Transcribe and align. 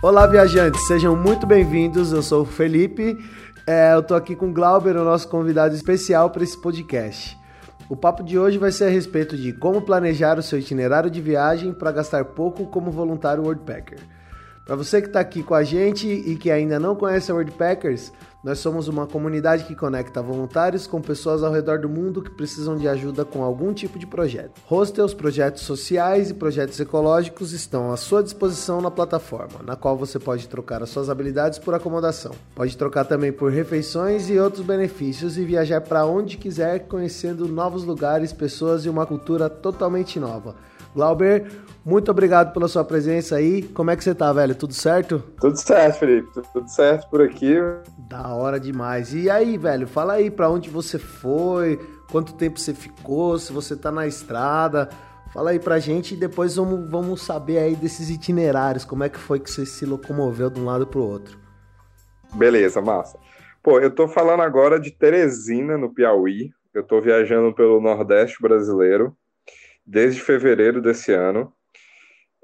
Olá, 0.00 0.28
viajantes, 0.28 0.86
sejam 0.86 1.16
muito 1.16 1.44
bem-vindos. 1.44 2.12
Eu 2.12 2.22
sou 2.22 2.42
o 2.42 2.46
Felipe. 2.46 3.18
É, 3.66 3.94
eu 3.94 4.02
tô 4.02 4.14
aqui 4.14 4.36
com 4.36 4.48
o 4.48 4.52
Glauber, 4.52 4.96
o 4.96 5.02
nosso 5.02 5.26
convidado 5.26 5.74
especial 5.74 6.30
para 6.30 6.44
esse 6.44 6.56
podcast. 6.56 7.36
O 7.88 7.96
papo 7.96 8.22
de 8.22 8.38
hoje 8.38 8.58
vai 8.58 8.70
ser 8.70 8.84
a 8.84 8.90
respeito 8.90 9.36
de 9.36 9.52
como 9.52 9.82
planejar 9.82 10.38
o 10.38 10.42
seu 10.42 10.56
itinerário 10.56 11.10
de 11.10 11.20
viagem 11.20 11.72
para 11.72 11.90
gastar 11.90 12.24
pouco 12.26 12.66
como 12.66 12.92
voluntário 12.92 13.42
Worldpacker. 13.42 13.98
Para 14.68 14.76
você 14.76 15.00
que 15.00 15.06
está 15.06 15.20
aqui 15.20 15.42
com 15.42 15.54
a 15.54 15.64
gente 15.64 16.06
e 16.06 16.36
que 16.36 16.50
ainda 16.50 16.78
não 16.78 16.94
conhece 16.94 17.30
a 17.30 17.34
Worldpackers, 17.34 18.12
nós 18.44 18.58
somos 18.58 18.86
uma 18.86 19.06
comunidade 19.06 19.64
que 19.64 19.74
conecta 19.74 20.20
voluntários 20.20 20.86
com 20.86 21.00
pessoas 21.00 21.42
ao 21.42 21.50
redor 21.50 21.78
do 21.78 21.88
mundo 21.88 22.20
que 22.20 22.28
precisam 22.30 22.76
de 22.76 22.86
ajuda 22.86 23.24
com 23.24 23.42
algum 23.42 23.72
tipo 23.72 23.98
de 23.98 24.06
projeto. 24.06 24.60
Hostels, 24.66 25.14
projetos 25.14 25.62
sociais 25.62 26.28
e 26.28 26.34
projetos 26.34 26.78
ecológicos 26.78 27.52
estão 27.52 27.90
à 27.90 27.96
sua 27.96 28.22
disposição 28.22 28.82
na 28.82 28.90
plataforma, 28.90 29.62
na 29.64 29.74
qual 29.74 29.96
você 29.96 30.18
pode 30.18 30.46
trocar 30.46 30.82
as 30.82 30.90
suas 30.90 31.08
habilidades 31.08 31.58
por 31.58 31.72
acomodação. 31.72 32.32
Pode 32.54 32.76
trocar 32.76 33.06
também 33.06 33.32
por 33.32 33.50
refeições 33.50 34.28
e 34.28 34.38
outros 34.38 34.66
benefícios 34.66 35.38
e 35.38 35.46
viajar 35.46 35.80
para 35.80 36.04
onde 36.04 36.36
quiser, 36.36 36.80
conhecendo 36.80 37.48
novos 37.48 37.84
lugares, 37.84 38.34
pessoas 38.34 38.84
e 38.84 38.90
uma 38.90 39.06
cultura 39.06 39.48
totalmente 39.48 40.20
nova. 40.20 40.56
Glauber, 40.94 41.50
muito 41.84 42.10
obrigado 42.10 42.52
pela 42.52 42.68
sua 42.68 42.84
presença 42.84 43.36
aí. 43.36 43.62
Como 43.62 43.90
é 43.90 43.96
que 43.96 44.04
você 44.04 44.14
tá, 44.14 44.32
velho? 44.32 44.54
Tudo 44.54 44.74
certo? 44.74 45.22
Tudo 45.40 45.56
certo, 45.56 45.98
Felipe. 45.98 46.28
Tudo 46.52 46.68
certo 46.68 47.08
por 47.08 47.22
aqui. 47.22 47.54
Da 48.08 48.34
hora 48.34 48.58
demais. 48.60 49.14
E 49.14 49.30
aí, 49.30 49.56
velho, 49.56 49.86
fala 49.86 50.14
aí 50.14 50.30
para 50.30 50.50
onde 50.50 50.68
você 50.68 50.98
foi, 50.98 51.78
quanto 52.10 52.34
tempo 52.34 52.58
você 52.58 52.74
ficou, 52.74 53.38
se 53.38 53.52
você 53.52 53.76
tá 53.76 53.90
na 53.90 54.06
estrada. 54.06 54.88
Fala 55.32 55.50
aí 55.50 55.58
pra 55.58 55.78
gente 55.78 56.14
e 56.14 56.16
depois 56.16 56.56
vamos, 56.56 56.90
vamos 56.90 57.22
saber 57.22 57.58
aí 57.58 57.76
desses 57.76 58.08
itinerários, 58.08 58.84
como 58.84 59.04
é 59.04 59.08
que 59.08 59.18
foi 59.18 59.38
que 59.38 59.50
você 59.50 59.66
se 59.66 59.84
locomoveu 59.84 60.48
de 60.48 60.58
um 60.58 60.64
lado 60.64 60.86
pro 60.86 61.02
outro. 61.02 61.38
Beleza, 62.34 62.80
massa. 62.80 63.18
Pô, 63.62 63.78
eu 63.80 63.90
tô 63.90 64.08
falando 64.08 64.42
agora 64.42 64.80
de 64.80 64.90
Teresina, 64.90 65.76
no 65.76 65.92
Piauí. 65.92 66.50
Eu 66.72 66.82
tô 66.82 67.00
viajando 67.00 67.54
pelo 67.54 67.80
Nordeste 67.80 68.40
brasileiro 68.40 69.16
desde 69.86 70.20
fevereiro 70.20 70.82
desse 70.82 71.12
ano. 71.12 71.52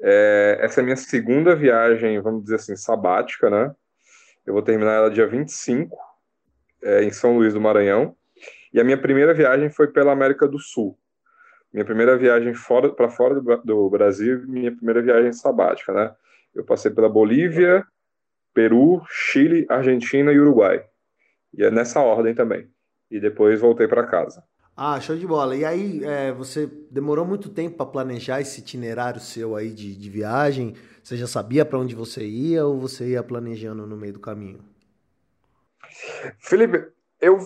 É, 0.00 0.58
essa 0.60 0.80
é 0.80 0.82
a 0.82 0.84
minha 0.84 0.96
segunda 0.96 1.54
viagem, 1.54 2.20
vamos 2.20 2.44
dizer 2.44 2.56
assim, 2.56 2.76
sabática, 2.76 3.48
né? 3.48 3.74
Eu 4.46 4.52
vou 4.52 4.62
terminar 4.62 4.92
ela 4.92 5.10
dia 5.10 5.26
25, 5.26 5.96
é, 6.82 7.02
em 7.04 7.10
São 7.10 7.36
Luís 7.36 7.54
do 7.54 7.60
Maranhão. 7.60 8.14
E 8.72 8.80
a 8.80 8.84
minha 8.84 8.98
primeira 8.98 9.32
viagem 9.32 9.70
foi 9.70 9.88
pela 9.88 10.12
América 10.12 10.46
do 10.46 10.58
Sul. 10.58 10.98
Minha 11.72 11.84
primeira 11.84 12.16
viagem 12.16 12.54
fora 12.54 12.92
para 12.92 13.08
fora 13.08 13.40
do, 13.40 13.56
do 13.58 13.90
Brasil, 13.90 14.42
minha 14.46 14.74
primeira 14.74 15.02
viagem 15.02 15.32
sabática, 15.32 15.92
né? 15.92 16.14
Eu 16.54 16.64
passei 16.64 16.90
pela 16.90 17.08
Bolívia, 17.08 17.84
Peru, 18.52 19.02
Chile, 19.08 19.66
Argentina 19.68 20.32
e 20.32 20.38
Uruguai. 20.38 20.84
E 21.52 21.64
é 21.64 21.70
nessa 21.70 22.00
ordem 22.00 22.34
também. 22.34 22.68
E 23.10 23.18
depois 23.18 23.60
voltei 23.60 23.88
para 23.88 24.06
casa. 24.06 24.44
Ah, 24.76 25.00
show 25.00 25.16
de 25.16 25.24
bola. 25.24 25.54
E 25.54 25.64
aí, 25.64 26.04
é, 26.04 26.32
você 26.32 26.66
demorou 26.90 27.24
muito 27.24 27.48
tempo 27.48 27.76
para 27.76 27.86
planejar 27.86 28.40
esse 28.40 28.60
itinerário 28.60 29.20
seu 29.20 29.54
aí 29.54 29.70
de, 29.70 29.94
de 29.94 30.10
viagem? 30.10 30.74
Você 31.00 31.16
já 31.16 31.28
sabia 31.28 31.64
para 31.64 31.78
onde 31.78 31.94
você 31.94 32.26
ia 32.26 32.66
ou 32.66 32.80
você 32.80 33.10
ia 33.10 33.22
planejando 33.22 33.86
no 33.86 33.96
meio 33.96 34.14
do 34.14 34.18
caminho? 34.18 34.58
Felipe, 36.40 36.88
eu, 37.20 37.38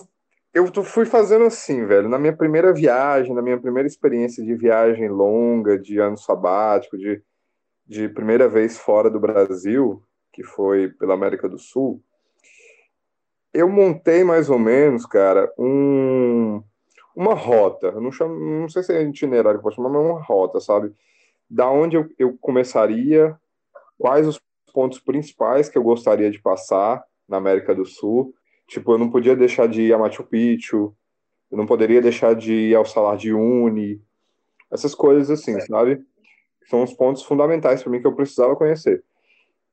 eu 0.55 0.83
fui 0.83 1.05
fazendo 1.05 1.45
assim, 1.45 1.85
velho. 1.85 2.09
Na 2.09 2.17
minha 2.17 2.35
primeira 2.35 2.73
viagem, 2.73 3.35
na 3.35 3.43
minha 3.43 3.59
primeira 3.59 3.87
experiência 3.87 4.43
de 4.43 4.55
viagem 4.55 5.07
longa, 5.07 5.77
de 5.77 5.99
ano 5.99 6.17
sabático, 6.17 6.97
de, 6.97 7.21
de 7.85 8.09
primeira 8.09 8.49
vez 8.49 8.75
fora 8.75 9.07
do 9.07 9.19
Brasil, 9.19 10.01
que 10.33 10.43
foi 10.43 10.89
pela 10.89 11.13
América 11.13 11.47
do 11.47 11.59
Sul, 11.59 12.01
eu 13.53 13.69
montei 13.69 14.23
mais 14.23 14.49
ou 14.49 14.57
menos, 14.57 15.05
cara, 15.05 15.51
um 15.59 16.63
uma 17.19 17.33
rota. 17.33 17.91
Não, 17.99 18.13
chamo, 18.13 18.33
não 18.39 18.69
sei 18.69 18.81
se 18.81 18.93
é 18.93 19.03
itinerário 19.03 19.59
que 19.59 19.63
pode 19.63 19.75
chamar, 19.75 19.89
mas 19.89 20.01
uma 20.01 20.21
rota, 20.21 20.61
sabe? 20.61 20.93
Da 21.49 21.69
onde 21.69 21.97
eu, 21.97 22.09
eu 22.17 22.37
começaria, 22.39 23.37
quais 23.97 24.25
os 24.25 24.39
pontos 24.73 24.99
principais 24.99 25.67
que 25.67 25.77
eu 25.77 25.83
gostaria 25.83 26.31
de 26.31 26.39
passar 26.39 27.03
na 27.27 27.35
América 27.35 27.75
do 27.75 27.85
Sul. 27.85 28.33
Tipo, 28.69 28.93
eu 28.93 28.97
não 28.97 29.09
podia 29.09 29.35
deixar 29.35 29.67
de 29.67 29.81
ir 29.81 29.93
a 29.93 29.97
Machu 29.97 30.23
Picchu, 30.23 30.95
eu 31.51 31.57
não 31.57 31.65
poderia 31.65 32.01
deixar 32.01 32.33
de 32.35 32.53
ir 32.53 32.75
ao 32.75 32.85
Salar 32.85 33.17
de 33.17 33.33
Uyuni, 33.33 34.01
essas 34.71 34.95
coisas 34.95 35.29
assim, 35.29 35.59
sabe? 35.61 36.01
São 36.69 36.83
os 36.83 36.93
pontos 36.93 37.23
fundamentais 37.23 37.83
para 37.83 37.91
mim 37.91 37.99
que 37.99 38.07
eu 38.07 38.15
precisava 38.15 38.55
conhecer. 38.55 39.03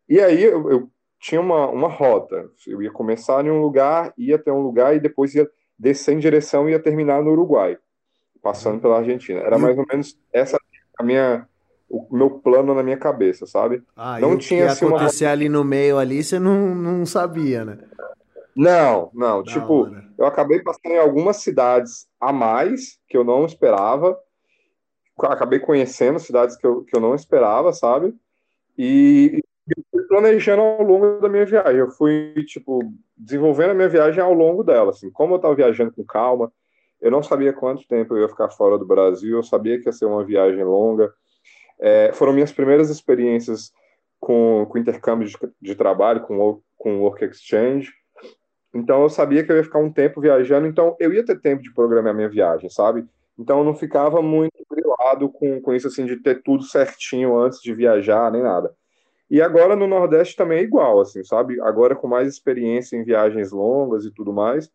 E 0.09 0.19
aí 0.19 0.43
eu, 0.43 0.69
eu 0.69 0.91
tinha 1.21 1.41
uma, 1.41 1.69
uma 1.69 1.89
rota. 1.89 2.51
Eu 2.67 2.83
ia 2.83 2.91
começar 2.91 3.45
em 3.45 3.51
um 3.51 3.61
lugar, 3.61 4.13
ia 4.19 4.35
até 4.35 4.53
um 4.53 4.63
lugar 4.63 4.97
e 4.97 5.01
depois 5.01 5.33
ia 5.33 5.49
descer 5.79 6.15
em 6.15 6.19
direção 6.19 6.69
e 6.69 6.73
ia 6.73 6.79
terminar 6.79 7.23
no 7.23 7.33
Uruguai, 7.33 7.79
passando 8.43 8.75
uhum. 8.75 8.81
pela 8.81 8.99
Argentina. 8.99 9.41
Era 9.41 9.59
mais 9.59 9.77
ou 9.77 9.85
menos 9.89 10.19
essa 10.33 10.59
a 10.99 11.03
minha 11.03 11.47
o 11.89 12.05
meu 12.11 12.31
plano 12.31 12.75
na 12.75 12.83
minha 12.83 12.97
cabeça, 12.97 13.47
sabe? 13.47 13.83
Ah, 13.97 14.19
não 14.19 14.37
tinha 14.37 14.67
assim, 14.67 14.87
acontecer 14.87 15.27
uma... 15.27 15.33
ali 15.33 15.49
no 15.49 15.63
meio 15.63 15.99
ali, 15.99 16.23
você 16.23 16.39
não, 16.39 16.75
não 16.75 17.07
sabia, 17.07 17.65
né? 17.65 17.79
Não, 18.57 19.11
não. 19.15 19.43
Da 19.43 19.53
tipo, 19.53 19.83
hora. 19.85 20.05
eu 20.19 20.27
acabei 20.27 20.61
passando 20.63 20.93
em 20.93 20.99
algumas 20.99 21.37
cidades 21.37 22.09
a 22.21 22.33
mais 22.33 22.99
que 23.09 23.17
eu 23.17 23.23
não 23.23 23.45
esperava. 23.45 24.19
Acabei 25.19 25.59
conhecendo 25.59 26.19
cidades 26.19 26.57
que 26.57 26.67
eu, 26.67 26.83
que 26.83 26.97
eu 26.97 27.01
não 27.01 27.15
esperava, 27.15 27.73
sabe? 27.73 28.15
E, 28.77 29.41
planejando 30.07 30.63
ao 30.63 30.83
longo 30.83 31.21
da 31.21 31.29
minha 31.29 31.45
viagem. 31.45 31.77
Eu 31.77 31.91
fui, 31.91 32.35
tipo, 32.47 32.81
desenvolvendo 33.17 33.71
a 33.71 33.75
minha 33.75 33.89
viagem 33.89 34.23
ao 34.23 34.33
longo 34.33 34.63
dela. 34.63 34.91
Assim, 34.91 35.11
como 35.11 35.35
eu 35.35 35.37
estava 35.37 35.55
viajando 35.55 35.93
com 35.93 36.05
calma, 36.05 36.53
eu 37.01 37.11
não 37.11 37.23
sabia 37.23 37.53
quanto 37.53 37.87
tempo 37.87 38.15
eu 38.15 38.23
ia 38.23 38.29
ficar 38.29 38.49
fora 38.49 38.79
do 38.79 38.87
Brasil, 38.87 39.37
eu 39.37 39.43
sabia 39.43 39.79
que 39.79 39.89
ia 39.89 39.93
ser 39.93 40.07
uma 40.07 40.25
viagem 40.25 40.65
longa. 40.65 41.13
É, 41.79 42.11
foram 42.13 42.33
minhas 42.33 42.53
primeiras 42.53 42.89
experiências 42.91 43.73
com, 44.19 44.67
com 44.69 44.79
intercâmbio 44.79 45.29
de, 45.29 45.37
de 45.61 45.75
trabalho, 45.75 46.23
com, 46.23 46.61
com 46.77 47.01
work 47.01 47.25
exchange. 47.25 47.93
Então 48.75 49.03
eu 49.03 49.09
sabia 49.09 49.45
que 49.45 49.53
eu 49.53 49.57
ia 49.57 49.65
ficar 49.65 49.79
um 49.79 49.93
tempo 49.93 50.21
viajando, 50.21 50.67
então 50.67 50.97
eu 50.99 51.13
ia 51.13 51.25
ter 51.25 51.41
tempo 51.41 51.63
de 51.63 51.73
programar 51.73 52.15
minha 52.15 52.29
viagem, 52.29 52.69
sabe? 52.69 53.07
Então 53.39 53.59
eu 53.59 53.65
não 53.65 53.75
ficava 53.75 54.21
muito 54.23 54.55
grilado 54.71 55.29
com, 55.29 55.61
com 55.61 55.75
isso 55.75 55.87
assim 55.87 56.07
de 56.07 56.17
ter 56.17 56.43
tudo 56.43 56.63
certinho 56.63 57.39
antes 57.39 57.61
de 57.61 57.75
viajar, 57.75 58.31
nem 58.31 58.43
nada. 58.43 58.75
E 59.31 59.43
agora 59.43 59.75
no 59.75 59.87
Nordeste 59.87 60.37
também 60.37 60.59
é 60.59 60.63
igual, 60.63 61.01
assim, 61.01 61.25
sabe? 61.25 61.61
Agora 61.61 61.97
com 61.97 62.07
mais 62.07 62.29
experiência 62.29 62.97
em 62.97 63.05
viagens 63.05 63.51
longas 63.51 64.05
e 64.05 64.11
tudo 64.13 64.33
mais, 64.33 64.71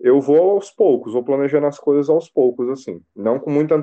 eu 0.00 0.20
vou 0.20 0.52
aos 0.52 0.70
poucos, 0.70 1.12
vou 1.12 1.22
planejando 1.22 1.66
as 1.66 1.78
coisas 1.78 2.08
aos 2.08 2.28
poucos, 2.28 2.68
assim. 2.70 3.02
Não 3.14 3.38
com 3.38 3.50
muita 3.50 3.74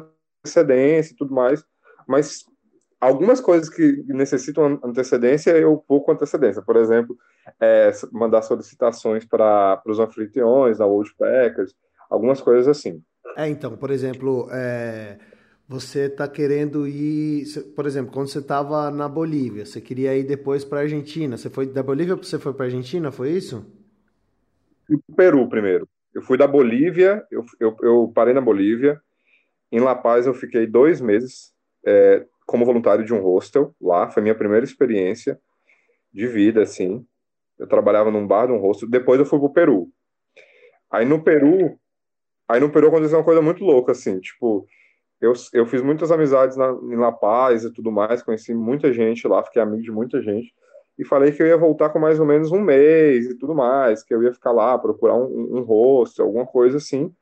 antecedência 0.44 1.14
e 1.14 1.16
tudo 1.16 1.34
mais, 1.34 1.64
mas 2.08 2.44
algumas 3.00 3.40
coisas 3.40 3.70
que 3.70 4.04
necessitam 4.08 4.80
antecedência, 4.84 5.52
eu 5.52 5.84
vou 5.88 6.04
com 6.04 6.12
antecedência. 6.12 6.64
Por 6.64 6.76
exemplo, 6.76 7.16
é, 7.62 7.92
mandar 8.12 8.42
solicitações 8.42 9.24
para 9.24 9.82
os 9.86 10.00
anfitriões 10.00 10.80
da 10.80 10.88
World 10.88 11.14
Packers, 11.16 11.76
algumas 12.10 12.42
coisas 12.42 12.68
assim. 12.68 13.04
É, 13.36 13.48
então, 13.48 13.78
por 13.78 13.92
exemplo, 13.92 14.48
é 14.52 15.20
você 15.68 16.06
está 16.06 16.28
querendo 16.30 16.88
ir, 16.88 17.46
por 17.76 17.86
exemplo, 17.86 18.14
quando 18.14 18.30
você 18.30 18.40
estava 18.40 18.90
na 18.90 19.10
Bolívia, 19.10 19.66
você 19.66 19.82
queria 19.82 20.16
ir 20.16 20.24
depois 20.24 20.64
para 20.64 20.80
a 20.80 20.82
Argentina. 20.84 21.36
Você 21.36 21.50
foi 21.50 21.66
da 21.66 21.84
Bolívia 21.84 22.16
você 22.16 22.40
foi 22.40 22.54
para 22.54 22.66
a 22.66 22.68
Argentina? 22.68 23.12
Foi 23.12 23.32
isso? 23.32 23.66
Peru 25.16 25.48
primeiro. 25.50 25.88
Eu 26.14 26.22
fui 26.22 26.38
da 26.38 26.48
Bolívia, 26.48 27.26
eu, 27.30 27.44
eu, 27.60 27.76
eu, 27.82 28.12
parei 28.16 28.34
na 28.34 28.40
Bolívia. 28.40 29.02
Em 29.70 29.80
La 29.82 29.94
Paz 29.94 30.26
eu 30.26 30.34
fiquei 30.34 30.66
dois 30.66 31.02
meses 31.02 31.54
é, 31.86 32.26
como 32.46 32.66
voluntário 32.66 33.04
de 33.04 33.14
um 33.14 33.22
hostel 33.22 33.76
lá. 33.82 34.10
Foi 34.10 34.24
minha 34.24 34.36
primeira 34.36 34.64
experiência 34.64 35.38
de 36.14 36.28
vida, 36.28 36.62
assim. 36.62 37.06
Eu 37.60 37.68
trabalhava 37.68 38.10
num 38.10 38.26
bar 38.26 38.48
de 38.48 38.54
um 38.54 38.58
hostel. 38.58 38.90
Depois 38.90 39.20
eu 39.20 39.26
fui 39.26 39.38
para 39.38 39.48
o 39.48 39.54
Peru. 39.54 39.90
Aí 40.90 41.06
no 41.06 41.22
Peru, 41.22 41.78
aí 42.48 42.62
no 42.62 42.72
Peru 42.72 42.88
aconteceu 42.88 43.18
uma 43.18 43.26
coisa 43.26 43.42
muito 43.42 43.66
louca, 43.66 43.92
assim, 43.92 44.22
tipo 44.22 44.66
eu, 45.20 45.34
eu 45.54 45.66
fiz 45.66 45.82
muitas 45.82 46.12
amizades 46.12 46.56
na, 46.56 46.70
em 46.72 46.96
La 46.96 47.12
Paz 47.12 47.64
e 47.64 47.74
tudo 47.74 47.92
mais, 47.92 48.22
conheci 48.22 48.54
muita 48.54 48.94
gente 48.94 49.28
lá, 49.28 49.44
fiquei 49.44 49.62
amigo 49.62 49.82
de 49.82 49.92
muita 49.92 50.22
gente, 50.22 50.54
e 50.98 51.06
falei 51.06 51.32
que 51.32 51.42
eu 51.42 51.48
ia 51.48 51.58
voltar 51.58 51.90
com 51.90 52.00
mais 52.00 52.20
ou 52.20 52.26
menos 52.26 52.52
um 52.52 52.62
mês 52.62 53.26
e 53.26 53.36
tudo 53.36 53.54
mais, 53.54 54.04
que 54.04 54.14
eu 54.14 54.24
ia 54.24 54.34
ficar 54.34 54.52
lá, 54.52 54.78
procurar 54.78 55.16
um, 55.16 55.58
um 55.58 55.62
rosto, 55.62 56.22
alguma 56.22 56.46
coisa 56.46 56.78
assim, 56.78 57.14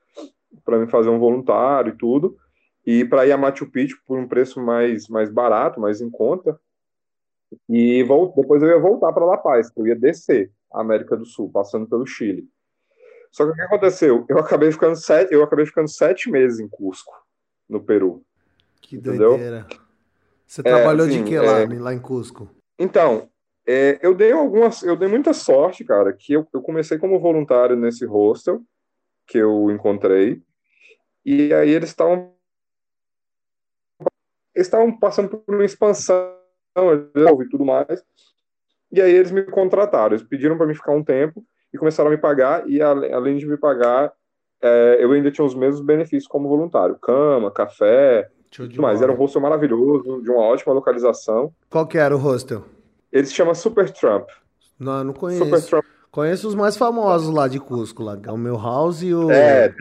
para 0.63 0.77
me 0.77 0.87
fazer 0.87 1.09
um 1.09 1.19
voluntário 1.19 1.93
e 1.93 1.97
tudo, 1.97 2.37
e 2.85 3.03
para 3.03 3.25
ir 3.25 3.31
a 3.31 3.37
Machu 3.37 3.69
Picchu 3.69 3.97
por 4.05 4.17
um 4.17 4.27
preço 4.27 4.61
mais, 4.61 5.07
mais 5.07 5.29
barato, 5.29 5.79
mais 5.79 6.01
em 6.01 6.09
conta, 6.09 6.59
e 7.69 8.03
volt, 8.03 8.35
depois 8.35 8.61
eu 8.61 8.69
ia 8.69 8.79
voltar 8.79 9.13
para 9.13 9.25
La 9.25 9.37
Paz, 9.37 9.71
eu 9.75 9.87
ia 9.87 9.95
descer 9.95 10.51
a 10.73 10.81
América 10.81 11.15
do 11.15 11.25
Sul, 11.25 11.49
passando 11.49 11.87
pelo 11.87 12.05
Chile. 12.05 12.47
Só 13.31 13.45
que 13.45 13.51
o 13.51 13.55
que 13.55 13.61
aconteceu? 13.61 14.25
Eu 14.29 14.39
acabei 14.39 14.71
ficando 14.71 14.95
sete, 14.95 15.33
eu 15.33 15.43
acabei 15.43 15.65
ficando 15.65 15.89
sete 15.89 16.29
meses 16.29 16.59
em 16.59 16.67
Cusco 16.69 17.24
no 17.69 17.83
Peru. 17.83 18.23
Que 18.81 18.97
entendeu? 18.97 19.31
doideira. 19.31 19.67
Você 20.45 20.61
trabalhou 20.61 21.07
é, 21.07 21.09
assim, 21.09 21.23
de 21.23 21.29
que 21.29 21.37
lá, 21.39 21.59
é... 21.61 21.67
lá 21.79 21.93
em 21.93 21.99
Cusco? 21.99 22.49
Então, 22.77 23.29
É, 23.67 23.97
eu 24.05 24.13
dei 24.13 24.31
algumas, 24.31 24.83
eu 24.83 24.95
dei 24.95 25.07
muita 25.07 25.33
sorte, 25.33 25.83
cara, 25.83 26.13
que 26.13 26.33
eu, 26.33 26.47
eu 26.53 26.61
comecei 26.61 26.99
como 26.99 27.19
voluntário 27.19 27.75
nesse 27.75 28.05
hostel 28.05 28.61
que 29.25 29.39
eu 29.39 29.71
encontrei, 29.71 30.39
e 31.25 31.51
aí 31.51 31.71
eles 31.71 31.89
estavam 31.89 32.31
estavam 34.55 34.95
passando 34.99 35.29
por 35.29 35.55
uma 35.55 35.65
expansão 35.65 36.31
e 36.77 37.49
tudo 37.49 37.65
mais, 37.65 38.05
e 38.91 39.01
aí 39.01 39.11
eles 39.11 39.31
me 39.31 39.41
contrataram, 39.41 40.15
eles 40.15 40.27
pediram 40.27 40.57
para 40.57 40.67
me 40.67 40.75
ficar 40.75 40.91
um 40.91 41.03
tempo 41.03 41.43
e 41.73 41.77
começaram 41.79 42.11
a 42.11 42.13
me 42.13 42.21
pagar, 42.21 42.69
e 42.69 42.79
além 42.83 43.37
de 43.37 43.47
me 43.47 43.57
pagar, 43.57 44.13
é, 44.61 44.97
eu 44.99 45.11
ainda 45.11 45.31
tinha 45.31 45.45
os 45.45 45.55
mesmos 45.55 45.81
benefícios 45.81 46.27
como 46.27 46.49
voluntário, 46.49 46.97
cama, 47.01 47.51
café, 47.51 48.29
tudo 48.51 48.81
mais. 48.81 49.01
Era 49.01 49.11
um 49.11 49.15
hostel 49.15 49.41
maravilhoso, 49.41 50.21
de 50.21 50.29
uma 50.29 50.41
ótima 50.41 50.73
localização. 50.73 51.51
Qual 51.69 51.85
que 51.85 51.97
era 51.97 52.15
o 52.15 52.19
hostel? 52.19 52.63
Ele 53.11 53.25
se 53.25 53.33
chama 53.33 53.53
Super 53.53 53.89
Trump. 53.91 54.29
Não, 54.79 55.03
não 55.03 55.13
conheço. 55.13 55.43
Super 55.43 55.63
Trump. 55.63 55.85
Conheço 56.11 56.47
os 56.47 56.55
mais 56.55 56.77
famosos 56.77 57.33
lá 57.33 57.47
de 57.47 57.59
Cusco, 57.59 58.01
lá. 58.03 58.17
É 58.23 58.31
o 58.31 58.37
meu 58.37 58.57
House 58.57 59.03
e 59.03 59.13
o. 59.13 59.29
É. 59.29 59.73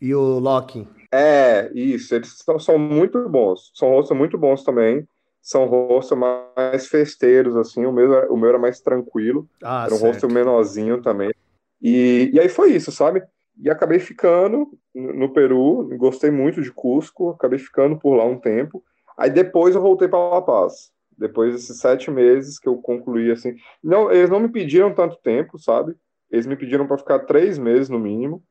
E 0.00 0.14
o 0.14 0.38
Locking. 0.38 0.86
É, 1.10 1.70
isso. 1.74 2.14
Eles 2.14 2.36
são, 2.36 2.58
são 2.58 2.78
muito 2.78 3.26
bons. 3.28 3.70
São 3.74 3.88
hostels 3.90 4.18
muito 4.18 4.36
bons 4.36 4.62
também. 4.62 5.08
São 5.40 5.66
hostels 5.66 6.20
mais 6.54 6.86
festeiros, 6.86 7.56
assim. 7.56 7.86
O 7.86 7.92
meu, 7.92 8.30
o 8.30 8.36
meu 8.36 8.50
era 8.50 8.58
mais 8.58 8.80
tranquilo. 8.80 9.48
Ah, 9.62 9.84
era 9.86 9.94
um 9.94 9.98
certo. 9.98 10.12
hostel 10.12 10.30
menorzinho 10.30 11.00
também. 11.00 11.32
E, 11.80 12.30
e 12.32 12.40
aí 12.40 12.48
foi 12.48 12.72
isso, 12.72 12.92
sabe? 12.92 13.22
E 13.56 13.70
acabei 13.70 13.98
ficando 13.98 14.68
no 14.94 15.32
Peru. 15.32 15.88
Gostei 15.96 16.30
muito 16.30 16.62
de 16.62 16.72
Cusco. 16.72 17.30
Acabei 17.30 17.58
ficando 17.58 17.98
por 17.98 18.16
lá 18.16 18.24
um 18.24 18.38
tempo. 18.38 18.82
Aí 19.16 19.30
depois 19.30 19.74
eu 19.74 19.80
voltei 19.82 20.08
para 20.08 20.18
La 20.18 20.42
Paz 20.42 20.94
depois 21.16 21.54
desses 21.54 21.78
sete 21.78 22.10
meses 22.10 22.58
que 22.58 22.68
eu 22.68 22.76
concluí 22.78 23.30
assim. 23.30 23.56
Não, 23.82 24.10
eles 24.10 24.30
não 24.30 24.40
me 24.40 24.48
pediram 24.48 24.94
tanto 24.94 25.16
tempo, 25.16 25.58
sabe? 25.58 25.94
Eles 26.30 26.46
me 26.46 26.56
pediram 26.56 26.86
para 26.86 26.98
ficar 26.98 27.20
três 27.20 27.58
meses 27.58 27.88
no 27.88 27.98
mínimo. 27.98 28.42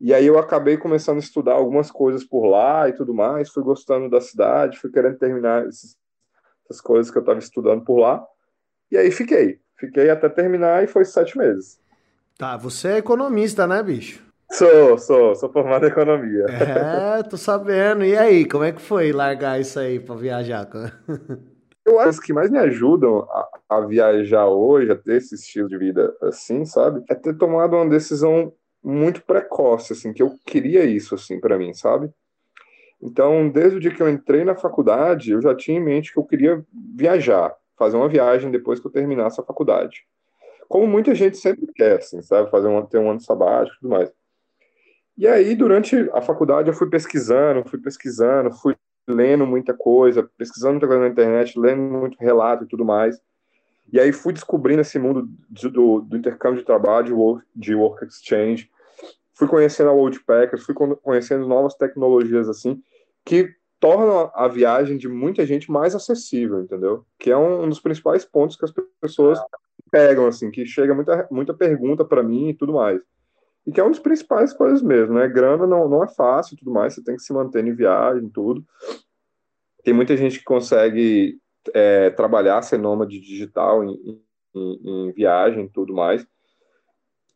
E 0.00 0.12
aí 0.12 0.26
eu 0.26 0.38
acabei 0.38 0.76
começando 0.76 1.16
a 1.16 1.20
estudar 1.20 1.54
algumas 1.54 1.90
coisas 1.90 2.24
por 2.24 2.46
lá 2.46 2.88
e 2.88 2.92
tudo 2.92 3.14
mais. 3.14 3.50
Fui 3.50 3.62
gostando 3.62 4.10
da 4.10 4.20
cidade, 4.20 4.78
fui 4.78 4.90
querendo 4.90 5.16
terminar 5.18 5.66
esses, 5.66 5.96
essas 6.64 6.80
coisas 6.80 7.10
que 7.10 7.18
eu 7.18 7.22
estava 7.22 7.38
estudando 7.38 7.84
por 7.84 7.98
lá. 7.98 8.24
E 8.90 8.96
aí 8.96 9.10
fiquei. 9.10 9.60
Fiquei 9.78 10.10
até 10.10 10.28
terminar 10.28 10.82
e 10.82 10.86
foi 10.86 11.04
sete 11.04 11.36
meses. 11.38 11.80
Tá, 12.36 12.56
você 12.56 12.88
é 12.88 12.96
economista, 12.98 13.66
né, 13.66 13.82
bicho? 13.82 14.24
Sou, 14.50 14.98
sou, 14.98 15.34
sou 15.36 15.52
formado 15.52 15.84
em 15.86 15.88
economia. 15.88 16.46
É, 16.48 17.22
tô 17.22 17.36
sabendo. 17.36 18.04
E 18.04 18.16
aí, 18.16 18.44
como 18.44 18.64
é 18.64 18.72
que 18.72 18.80
foi 18.80 19.12
largar 19.12 19.60
isso 19.60 19.78
aí 19.78 20.00
para 20.00 20.14
viajar? 20.16 20.68
Eu 21.84 22.00
acho 22.00 22.20
que 22.20 22.32
mais 22.32 22.50
me 22.50 22.58
ajudam 22.58 23.20
a, 23.30 23.48
a, 23.68 23.80
viajar 23.80 24.46
hoje, 24.46 24.90
a 24.90 24.96
ter 24.96 25.16
esse 25.16 25.34
estilo 25.34 25.68
de 25.68 25.76
vida 25.76 26.16
assim, 26.22 26.64
sabe? 26.64 27.04
É 27.10 27.14
ter 27.14 27.36
tomado 27.36 27.76
uma 27.76 27.88
decisão 27.88 28.52
muito 28.82 29.22
precoce, 29.22 29.92
assim, 29.92 30.12
que 30.12 30.22
eu 30.22 30.34
queria 30.46 30.84
isso, 30.84 31.14
assim, 31.14 31.38
para 31.38 31.58
mim, 31.58 31.74
sabe? 31.74 32.10
Então, 33.02 33.50
desde 33.50 33.76
o 33.76 33.80
dia 33.80 33.94
que 33.94 34.02
eu 34.02 34.08
entrei 34.08 34.44
na 34.44 34.54
faculdade, 34.54 35.32
eu 35.32 35.42
já 35.42 35.54
tinha 35.54 35.78
em 35.78 35.84
mente 35.84 36.10
que 36.10 36.18
eu 36.18 36.24
queria 36.24 36.64
viajar, 36.96 37.54
fazer 37.78 37.96
uma 37.98 38.08
viagem 38.08 38.50
depois 38.50 38.80
que 38.80 38.86
eu 38.86 38.90
terminasse 38.90 39.38
a 39.38 39.44
faculdade. 39.44 40.06
Como 40.74 40.88
muita 40.88 41.14
gente 41.14 41.36
sempre 41.36 41.68
quer, 41.72 41.98
assim, 41.98 42.20
sabe? 42.20 42.50
Fazer 42.50 42.66
um, 42.66 42.84
ter 42.84 42.98
um 42.98 43.08
ano 43.08 43.20
sabático 43.20 43.76
e 43.76 43.78
tudo 43.78 43.90
mais. 43.90 44.12
E 45.16 45.24
aí, 45.24 45.54
durante 45.54 46.10
a 46.12 46.20
faculdade, 46.20 46.68
eu 46.68 46.74
fui 46.74 46.90
pesquisando, 46.90 47.62
fui 47.64 47.78
pesquisando, 47.78 48.50
fui 48.50 48.74
lendo 49.06 49.46
muita 49.46 49.72
coisa, 49.72 50.28
pesquisando 50.36 50.72
muita 50.72 50.88
coisa 50.88 51.02
na 51.04 51.10
internet, 51.10 51.56
lendo 51.56 51.80
muito 51.80 52.18
relato 52.18 52.64
e 52.64 52.66
tudo 52.66 52.84
mais. 52.84 53.16
E 53.92 54.00
aí 54.00 54.10
fui 54.10 54.32
descobrindo 54.32 54.80
esse 54.80 54.98
mundo 54.98 55.28
de, 55.48 55.68
do, 55.68 56.00
do, 56.00 56.16
intercâmbio 56.16 56.58
de 56.58 56.66
trabalho, 56.66 57.06
de 57.06 57.12
work, 57.12 57.46
de 57.54 57.72
work 57.76 58.04
exchange. 58.06 58.68
Fui 59.32 59.46
conhecendo 59.46 59.90
a 59.90 59.92
Worldpackers, 59.92 60.64
fui 60.64 60.74
conhecendo 60.74 61.46
novas 61.46 61.76
tecnologias 61.76 62.48
assim, 62.48 62.82
que 63.24 63.48
tornam 63.78 64.28
a 64.34 64.48
viagem 64.48 64.96
de 64.96 65.06
muita 65.06 65.46
gente 65.46 65.70
mais 65.70 65.94
acessível, 65.94 66.60
entendeu? 66.60 67.06
Que 67.16 67.30
é 67.30 67.36
um, 67.36 67.62
um 67.62 67.68
dos 67.68 67.78
principais 67.78 68.24
pontos 68.24 68.56
que 68.56 68.64
as 68.64 68.74
pessoas 69.00 69.38
pegam, 69.94 70.26
assim, 70.26 70.50
que 70.50 70.66
chega 70.66 70.92
muita, 70.92 71.28
muita 71.30 71.54
pergunta 71.54 72.04
para 72.04 72.20
mim 72.20 72.48
e 72.48 72.54
tudo 72.54 72.72
mais. 72.72 73.00
E 73.64 73.70
que 73.70 73.78
é 73.78 73.82
uma 73.84 73.90
das 73.90 74.00
principais 74.00 74.52
coisas 74.52 74.82
mesmo, 74.82 75.14
né? 75.14 75.28
Grana 75.28 75.68
não, 75.68 75.88
não 75.88 76.02
é 76.02 76.08
fácil 76.08 76.54
e 76.54 76.58
tudo 76.58 76.72
mais, 76.72 76.94
você 76.94 77.04
tem 77.04 77.14
que 77.14 77.22
se 77.22 77.32
manter 77.32 77.64
em 77.64 77.72
viagem, 77.72 78.28
tudo. 78.28 78.64
Tem 79.84 79.94
muita 79.94 80.16
gente 80.16 80.40
que 80.40 80.44
consegue 80.44 81.38
é, 81.72 82.10
trabalhar, 82.10 82.60
ser 82.62 82.76
nômade 82.76 83.20
digital 83.20 83.84
em, 83.84 84.20
em, 84.52 84.80
em 84.84 85.12
viagem 85.12 85.66
e 85.66 85.68
tudo 85.70 85.94
mais, 85.94 86.26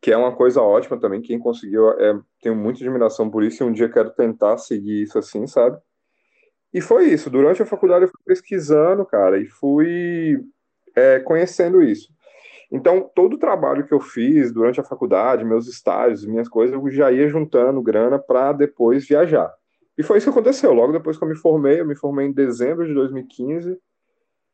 que 0.01 0.11
é 0.11 0.17
uma 0.17 0.35
coisa 0.35 0.61
ótima 0.61 0.99
também. 0.99 1.21
Quem 1.21 1.39
conseguiu, 1.39 1.91
é, 1.91 2.19
tenho 2.41 2.57
muita 2.57 2.83
admiração 2.83 3.29
por 3.31 3.41
isso 3.41 3.63
e 3.63 3.65
um 3.65 3.71
dia 3.71 3.87
quero 3.87 4.09
tentar 4.09 4.57
seguir 4.57 5.03
isso 5.03 5.17
assim, 5.17 5.47
sabe? 5.47 5.77
E 6.73 6.81
foi 6.81 7.05
isso. 7.05 7.29
Durante 7.29 7.61
a 7.61 7.65
faculdade 7.65 8.03
eu 8.03 8.09
fui 8.09 8.19
pesquisando, 8.25 9.05
cara, 9.05 9.39
e 9.39 9.45
fui 9.45 10.43
é, 10.93 11.21
conhecendo 11.21 11.81
isso. 11.81 12.18
Então, 12.71 13.09
todo 13.15 13.33
o 13.33 13.39
trabalho 13.39 13.85
que 13.85 13.93
eu 13.93 13.99
fiz 13.99 14.51
durante 14.51 14.79
a 14.79 14.83
faculdade, 14.83 15.43
meus 15.43 15.67
estágios, 15.67 16.25
minhas 16.25 16.47
coisas, 16.47 16.75
eu 16.75 16.91
já 16.91 17.11
ia 17.11 17.27
juntando 17.27 17.81
grana 17.81 18.19
para 18.19 18.53
depois 18.53 19.07
viajar. 19.07 19.51
E 19.97 20.03
foi 20.03 20.17
isso 20.17 20.27
que 20.27 20.37
aconteceu. 20.37 20.71
Logo 20.71 20.93
depois 20.93 21.17
que 21.17 21.23
eu 21.23 21.27
me 21.27 21.35
formei, 21.35 21.81
eu 21.81 21.85
me 21.85 21.95
formei 21.95 22.27
em 22.27 22.31
dezembro 22.31 22.87
de 22.87 22.93
2015, 22.93 23.77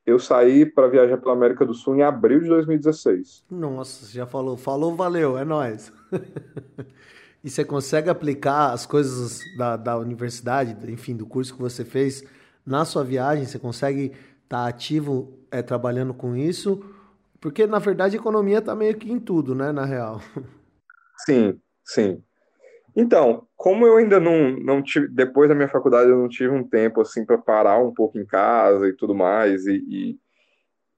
eu 0.06 0.17
saí 0.17 0.65
para 0.65 0.88
viajar 0.88 1.17
pela 1.17 1.33
América 1.33 1.65
do 1.65 1.73
Sul 1.73 1.97
em 1.97 2.03
abril 2.03 2.39
de 2.39 2.47
2016. 2.47 3.44
Nossa, 3.50 4.12
já 4.12 4.25
falou, 4.25 4.56
falou, 4.56 4.95
valeu, 4.95 5.38
é 5.38 5.44
nós. 5.44 5.91
e 7.44 7.50
você 7.50 7.65
consegue 7.65 8.09
aplicar 8.09 8.71
as 8.71 8.85
coisas 8.85 9.41
da, 9.57 9.75
da 9.75 9.97
universidade, 9.97 10.77
enfim, 10.91 11.15
do 11.15 11.25
curso 11.25 11.53
que 11.53 11.62
você 11.62 11.83
fez 11.83 12.23
na 12.65 12.85
sua 12.85 13.03
viagem? 13.03 13.45
Você 13.45 13.59
consegue 13.59 14.13
estar 14.44 14.63
tá 14.63 14.67
ativo 14.67 15.33
é, 15.51 15.62
trabalhando 15.62 16.13
com 16.13 16.35
isso? 16.35 16.94
Porque, 17.45 17.68
na 17.68 17.77
verdade, 17.77 18.18
a 18.18 18.19
economia 18.19 18.57
está 18.57 18.74
meio 18.74 18.97
que 18.97 19.12
em 19.12 19.19
tudo, 19.19 19.53
né, 19.53 19.71
na 19.71 19.86
real. 19.86 20.19
Sim, 21.27 21.62
sim. 21.83 22.24
Então, 22.95 23.47
como 23.56 23.86
eu 23.86 23.97
ainda 23.97 24.19
não, 24.19 24.50
não 24.50 24.81
tive, 24.81 25.07
depois 25.09 25.47
da 25.47 25.53
minha 25.53 25.69
faculdade, 25.69 26.09
eu 26.09 26.18
não 26.18 26.27
tive 26.27 26.50
um 26.50 26.68
tempo, 26.68 27.01
assim, 27.01 27.24
para 27.24 27.38
parar 27.38 27.77
um 27.77 27.94
pouco 27.94 28.18
em 28.18 28.25
casa 28.25 28.88
e 28.88 28.93
tudo 28.93 29.13
mais, 29.13 29.67
e, 29.67 29.75
e, 29.88 30.19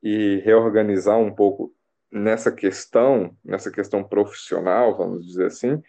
e 0.01 0.38
reorganizar 0.38 1.19
um 1.19 1.36
pouco 1.36 1.74
nessa 2.10 2.50
questão, 2.50 3.36
nessa 3.43 3.69
questão 3.69 4.01
profissional, 4.01 4.95
vamos 4.95 5.27
dizer 5.27 5.48
assim, 5.48 5.83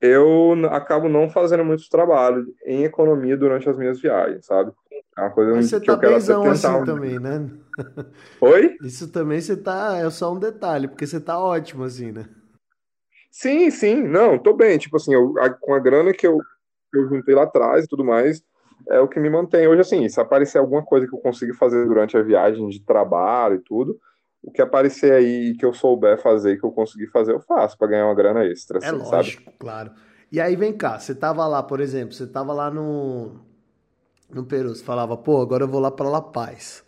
eu 0.00 0.54
acabo 0.70 1.08
não 1.08 1.28
fazendo 1.28 1.64
muito 1.64 1.90
trabalho 1.90 2.46
em 2.64 2.84
economia 2.84 3.36
durante 3.36 3.68
as 3.68 3.76
minhas 3.76 4.00
viagens, 4.00 4.46
sabe? 4.46 4.70
É 5.16 5.22
uma 5.22 5.30
coisa 5.30 5.52
Mas 5.52 5.70
você 5.70 5.80
que 5.80 5.86
tá 5.86 5.92
eu 5.94 5.98
quero 5.98 6.16
até 6.16 6.26
tentar 6.26 6.50
assim 6.50 6.84
também, 6.84 7.18
né? 7.18 7.50
Oi? 8.40 8.76
Isso 8.82 9.10
também 9.10 9.40
você 9.40 9.56
tá. 9.56 9.96
É 9.96 10.08
só 10.10 10.32
um 10.32 10.38
detalhe, 10.38 10.88
porque 10.88 11.06
você 11.06 11.18
tá 11.18 11.38
ótimo, 11.38 11.84
assim, 11.84 12.12
né? 12.12 12.28
Sim, 13.30 13.70
sim, 13.70 14.02
não, 14.02 14.38
tô 14.38 14.52
bem. 14.52 14.78
Tipo 14.78 14.96
assim, 14.96 15.14
eu, 15.14 15.34
a, 15.38 15.50
com 15.50 15.74
a 15.74 15.78
grana 15.78 16.12
que 16.12 16.26
eu, 16.26 16.38
que 16.92 16.98
eu 16.98 17.08
juntei 17.08 17.34
lá 17.34 17.44
atrás 17.44 17.84
e 17.84 17.88
tudo 17.88 18.04
mais, 18.04 18.42
é 18.88 19.00
o 19.00 19.08
que 19.08 19.18
me 19.18 19.30
mantém. 19.30 19.66
Hoje, 19.66 19.80
assim, 19.80 20.08
se 20.08 20.20
aparecer 20.20 20.58
alguma 20.58 20.82
coisa 20.82 21.06
que 21.06 21.14
eu 21.14 21.18
consiga 21.18 21.54
fazer 21.54 21.86
durante 21.86 22.16
a 22.16 22.22
viagem 22.22 22.68
de 22.68 22.84
trabalho 22.84 23.56
e 23.56 23.60
tudo, 23.60 23.98
o 24.42 24.50
que 24.50 24.62
aparecer 24.62 25.12
aí 25.12 25.56
que 25.58 25.64
eu 25.64 25.72
souber 25.72 26.20
fazer 26.20 26.58
que 26.58 26.64
eu 26.64 26.70
conseguir 26.70 27.08
fazer, 27.08 27.32
eu 27.32 27.40
faço 27.40 27.76
para 27.76 27.88
ganhar 27.88 28.06
uma 28.06 28.14
grana 28.14 28.44
extra. 28.44 28.78
É 28.78 28.86
assim, 28.86 28.96
lógico, 28.96 29.44
sabe? 29.44 29.56
claro. 29.58 29.92
E 30.30 30.40
aí 30.40 30.56
vem 30.56 30.76
cá, 30.76 30.98
você 30.98 31.14
tava 31.14 31.46
lá, 31.46 31.62
por 31.62 31.80
exemplo, 31.80 32.14
você 32.14 32.26
tava 32.26 32.52
lá 32.52 32.70
no, 32.70 33.40
no 34.30 34.44
Peru, 34.44 34.74
você 34.74 34.82
falava, 34.82 35.16
pô, 35.16 35.40
agora 35.40 35.64
eu 35.64 35.68
vou 35.68 35.80
lá 35.80 35.90
para 35.90 36.08
La 36.08 36.22
Paz. 36.22 36.84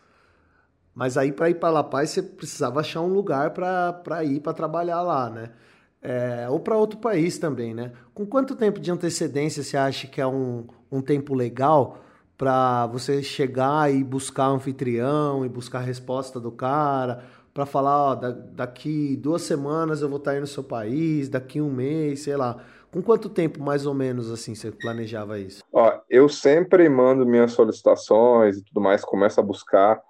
Mas 0.94 1.16
aí 1.16 1.30
para 1.32 1.48
ir 1.48 1.54
para 1.54 1.70
La 1.70 1.84
Paz 1.84 2.10
você 2.10 2.22
precisava 2.22 2.80
achar 2.80 3.00
um 3.00 3.06
lugar 3.06 3.50
para 3.50 4.24
ir 4.24 4.40
para 4.40 4.52
trabalhar 4.52 5.00
lá, 5.02 5.30
né? 5.30 5.50
É, 6.02 6.48
ou 6.48 6.60
para 6.60 6.76
outro 6.76 6.98
país 6.98 7.38
também, 7.38 7.74
né? 7.74 7.92
Com 8.14 8.26
quanto 8.26 8.56
tempo 8.56 8.80
de 8.80 8.90
antecedência 8.90 9.62
você 9.62 9.76
acha 9.76 10.06
que 10.06 10.20
é 10.20 10.26
um, 10.26 10.66
um 10.90 11.00
tempo 11.00 11.34
legal 11.34 11.98
para 12.36 12.86
você 12.86 13.22
chegar 13.22 13.92
e 13.92 14.02
buscar 14.02 14.50
um 14.50 14.56
anfitrião 14.56 15.44
e 15.44 15.48
buscar 15.48 15.78
a 15.78 15.82
resposta 15.82 16.40
do 16.40 16.50
cara? 16.50 17.24
Para 17.54 17.66
falar, 17.66 17.96
ó, 17.96 18.14
daqui 18.14 19.16
duas 19.16 19.42
semanas 19.42 20.02
eu 20.02 20.08
vou 20.08 20.18
estar 20.18 20.32
aí 20.32 20.40
no 20.40 20.46
seu 20.46 20.62
país, 20.62 21.28
daqui 21.28 21.60
um 21.60 21.70
mês, 21.70 22.22
sei 22.22 22.36
lá. 22.36 22.58
Com 22.90 23.02
quanto 23.02 23.28
tempo, 23.28 23.62
mais 23.62 23.84
ou 23.84 23.92
menos, 23.92 24.30
assim, 24.30 24.54
você 24.54 24.72
planejava 24.72 25.38
isso? 25.38 25.62
Ó, 25.72 26.00
eu 26.08 26.28
sempre 26.28 26.88
mando 26.88 27.26
minhas 27.26 27.52
solicitações 27.52 28.56
e 28.56 28.64
tudo 28.64 28.80
mais, 28.80 29.04
começo 29.04 29.38
a 29.38 29.42
buscar 29.42 30.02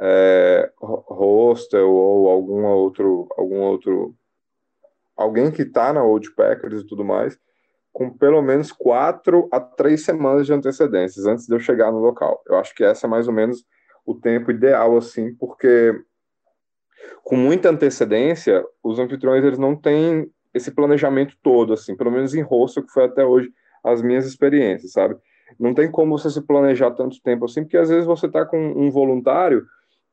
é, 0.00 0.70
hostel 0.80 1.90
ou 1.90 2.28
algum 2.28 2.64
outro, 2.64 3.28
algum 3.36 3.60
outro, 3.60 4.14
alguém 5.16 5.50
que 5.50 5.62
está 5.62 5.92
na 5.92 6.04
Old 6.04 6.32
Packers 6.34 6.82
e 6.82 6.86
tudo 6.86 7.04
mais, 7.04 7.36
com 7.92 8.08
pelo 8.08 8.40
menos 8.40 8.70
quatro 8.70 9.48
a 9.50 9.58
três 9.58 10.04
semanas 10.04 10.46
de 10.46 10.52
antecedências 10.52 11.26
antes 11.26 11.46
de 11.46 11.54
eu 11.54 11.58
chegar 11.58 11.90
no 11.90 11.98
local. 11.98 12.40
Eu 12.46 12.56
acho 12.56 12.74
que 12.74 12.84
essa 12.84 13.06
é 13.06 13.10
mais 13.10 13.26
ou 13.26 13.34
menos 13.34 13.64
o 14.06 14.14
tempo 14.14 14.52
ideal, 14.52 14.96
assim, 14.96 15.34
porque 15.34 15.94
com 17.24 17.36
muita 17.36 17.70
antecedência, 17.70 18.64
os 18.82 18.98
anfitriões 18.98 19.44
eles 19.44 19.58
não 19.58 19.74
têm 19.74 20.30
esse 20.52 20.70
planejamento 20.70 21.36
todo, 21.42 21.72
assim, 21.72 21.96
pelo 21.96 22.10
menos 22.10 22.34
em 22.34 22.42
rosto, 22.42 22.82
que 22.82 22.92
foi 22.92 23.04
até 23.04 23.24
hoje 23.24 23.52
as 23.84 24.02
minhas 24.02 24.26
experiências, 24.26 24.92
sabe? 24.92 25.16
Não 25.58 25.74
tem 25.74 25.90
como 25.90 26.16
você 26.18 26.30
se 26.30 26.40
planejar 26.42 26.90
tanto 26.92 27.20
tempo 27.22 27.44
assim, 27.44 27.62
porque 27.62 27.76
às 27.76 27.88
vezes 27.88 28.06
você 28.06 28.26
está 28.26 28.44
com 28.44 28.58
um 28.58 28.90
voluntário 28.90 29.64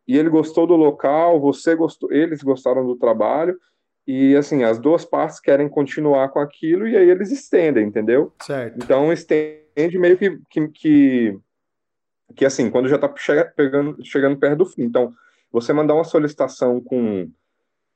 e 0.07 0.17
ele 0.17 0.29
gostou 0.29 0.65
do 0.65 0.75
local, 0.75 1.39
você 1.39 1.75
gostou, 1.75 2.11
eles 2.11 2.41
gostaram 2.41 2.85
do 2.85 2.95
trabalho, 2.95 3.59
e 4.07 4.35
assim, 4.37 4.63
as 4.63 4.79
duas 4.79 5.03
partes 5.03 5.39
querem 5.39 5.67
continuar 5.67 6.29
com 6.29 6.39
aquilo 6.39 6.87
e 6.87 6.95
aí 6.95 7.09
eles 7.09 7.29
estendem, 7.29 7.85
entendeu? 7.85 8.33
Certo. 8.41 8.77
Então 8.81 9.11
estende 9.11 9.99
meio 9.99 10.17
que, 10.17 10.39
que, 10.49 10.67
que, 10.69 11.39
que 12.35 12.45
assim, 12.45 12.69
quando 12.69 12.87
já 12.87 12.95
está 12.95 13.13
chegando, 13.17 13.97
chegando 14.05 14.37
perto 14.37 14.59
do 14.59 14.65
fim. 14.65 14.83
Então, 14.83 15.13
você 15.51 15.73
mandar 15.73 15.93
uma 15.93 16.05
solicitação 16.05 16.79
com 16.79 17.29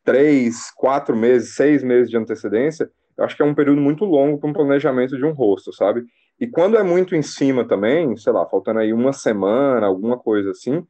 três, 0.04 0.72
quatro 0.72 1.16
meses, 1.16 1.56
seis 1.56 1.84
meses 1.84 2.10
de 2.10 2.18
antecedência, 2.18 2.90
eu 3.18 3.24
acho 3.24 3.36
que 3.36 3.42
é 3.42 3.46
um 3.46 3.54
período 3.54 3.82
muito 3.82 4.06
longo 4.06 4.38
para 4.40 4.50
um 4.50 4.54
planejamento 4.54 5.18
de 5.18 5.26
um 5.26 5.32
rosto, 5.32 5.74
sabe? 5.74 6.04
E 6.40 6.48
quando 6.48 6.78
é 6.78 6.84
muito 6.84 7.16
em 7.16 7.22
cima 7.22 7.68
também, 7.68 8.18
sei 8.18 8.34
lá, 8.34 8.48
faltando 8.48 8.80
aí 8.80 8.92
uma 8.92 9.14
semana, 9.14 9.86
alguma 9.86 10.18
coisa 10.18 10.52
assim, 10.52 10.86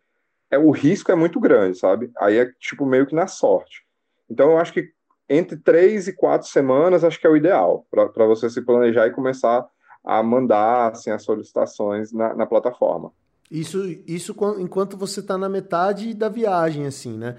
é 0.49 0.57
o 0.57 0.71
risco 0.71 1.11
é 1.11 1.15
muito 1.15 1.39
grande, 1.39 1.77
sabe? 1.77 2.09
Aí 2.17 2.37
é 2.37 2.51
tipo 2.59 2.85
meio 2.85 3.05
que 3.05 3.15
na 3.15 3.27
sorte. 3.27 3.83
Então 4.29 4.51
eu 4.51 4.57
acho 4.57 4.71
que 4.71 4.89
entre 5.29 5.57
três 5.57 6.07
e 6.07 6.13
quatro 6.13 6.47
semanas 6.47 7.03
acho 7.03 7.19
que 7.19 7.27
é 7.27 7.29
o 7.29 7.37
ideal 7.37 7.85
para 7.89 8.25
você 8.25 8.49
se 8.49 8.61
planejar 8.61 9.07
e 9.07 9.11
começar 9.11 9.65
a 10.03 10.23
mandar 10.23 10.91
assim, 10.91 11.09
as 11.11 11.23
solicitações 11.23 12.11
na, 12.11 12.33
na 12.33 12.45
plataforma. 12.45 13.11
Isso, 13.49 13.83
isso 14.07 14.33
enquanto 14.59 14.95
você 14.95 15.19
está 15.19 15.37
na 15.37 15.49
metade 15.49 16.13
da 16.13 16.29
viagem, 16.29 16.85
assim, 16.85 17.17
né? 17.17 17.35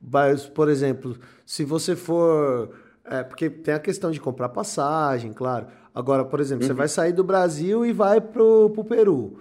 Mas, 0.00 0.46
por 0.46 0.68
exemplo, 0.68 1.16
se 1.44 1.64
você 1.64 1.94
for. 1.94 2.70
É, 3.04 3.22
porque 3.22 3.50
tem 3.50 3.74
a 3.74 3.78
questão 3.78 4.10
de 4.10 4.20
comprar 4.20 4.48
passagem, 4.50 5.32
claro. 5.32 5.66
Agora, 5.94 6.24
por 6.24 6.40
exemplo, 6.40 6.62
uhum. 6.62 6.68
você 6.68 6.74
vai 6.74 6.88
sair 6.88 7.12
do 7.12 7.24
Brasil 7.24 7.84
e 7.84 7.92
vai 7.92 8.20
pro, 8.20 8.70
pro 8.70 8.84
Peru. 8.84 9.38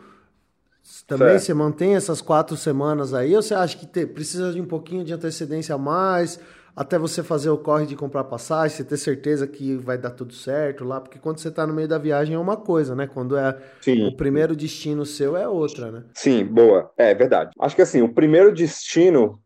Também 1.05 1.27
certo. 1.29 1.41
você 1.43 1.53
mantém 1.53 1.95
essas 1.95 2.19
quatro 2.19 2.57
semanas 2.57 3.13
aí, 3.13 3.35
ou 3.35 3.41
você 3.41 3.53
acha 3.53 3.77
que 3.77 3.85
te, 3.85 4.07
precisa 4.07 4.51
de 4.51 4.59
um 4.59 4.65
pouquinho 4.65 5.03
de 5.03 5.13
antecedência 5.13 5.75
a 5.75 5.77
mais? 5.77 6.39
até 6.79 6.97
você 6.97 7.21
fazer 7.21 7.49
o 7.49 7.57
corre 7.57 7.85
de 7.85 7.93
comprar 7.93 8.23
passagem, 8.23 8.77
você 8.77 8.85
ter 8.85 8.95
certeza 8.95 9.45
que 9.45 9.75
vai 9.75 9.97
dar 9.97 10.11
tudo 10.11 10.33
certo 10.33 10.85
lá, 10.85 11.01
porque 11.01 11.19
quando 11.19 11.37
você 11.37 11.49
está 11.49 11.67
no 11.67 11.73
meio 11.73 11.89
da 11.89 11.97
viagem 11.97 12.35
é 12.35 12.39
uma 12.39 12.55
coisa, 12.55 12.95
né? 12.95 13.05
Quando 13.05 13.35
é 13.35 13.57
Sim. 13.81 14.07
o 14.07 14.15
primeiro 14.15 14.55
destino 14.55 15.05
seu 15.05 15.35
é 15.35 15.45
outra, 15.45 15.91
né? 15.91 16.03
Sim, 16.13 16.45
boa. 16.45 16.89
É, 16.97 17.11
é 17.11 17.15
verdade. 17.15 17.51
Acho 17.59 17.75
que 17.75 17.81
assim, 17.81 18.01
o 18.01 18.13
primeiro 18.13 18.53
destino 18.53 19.41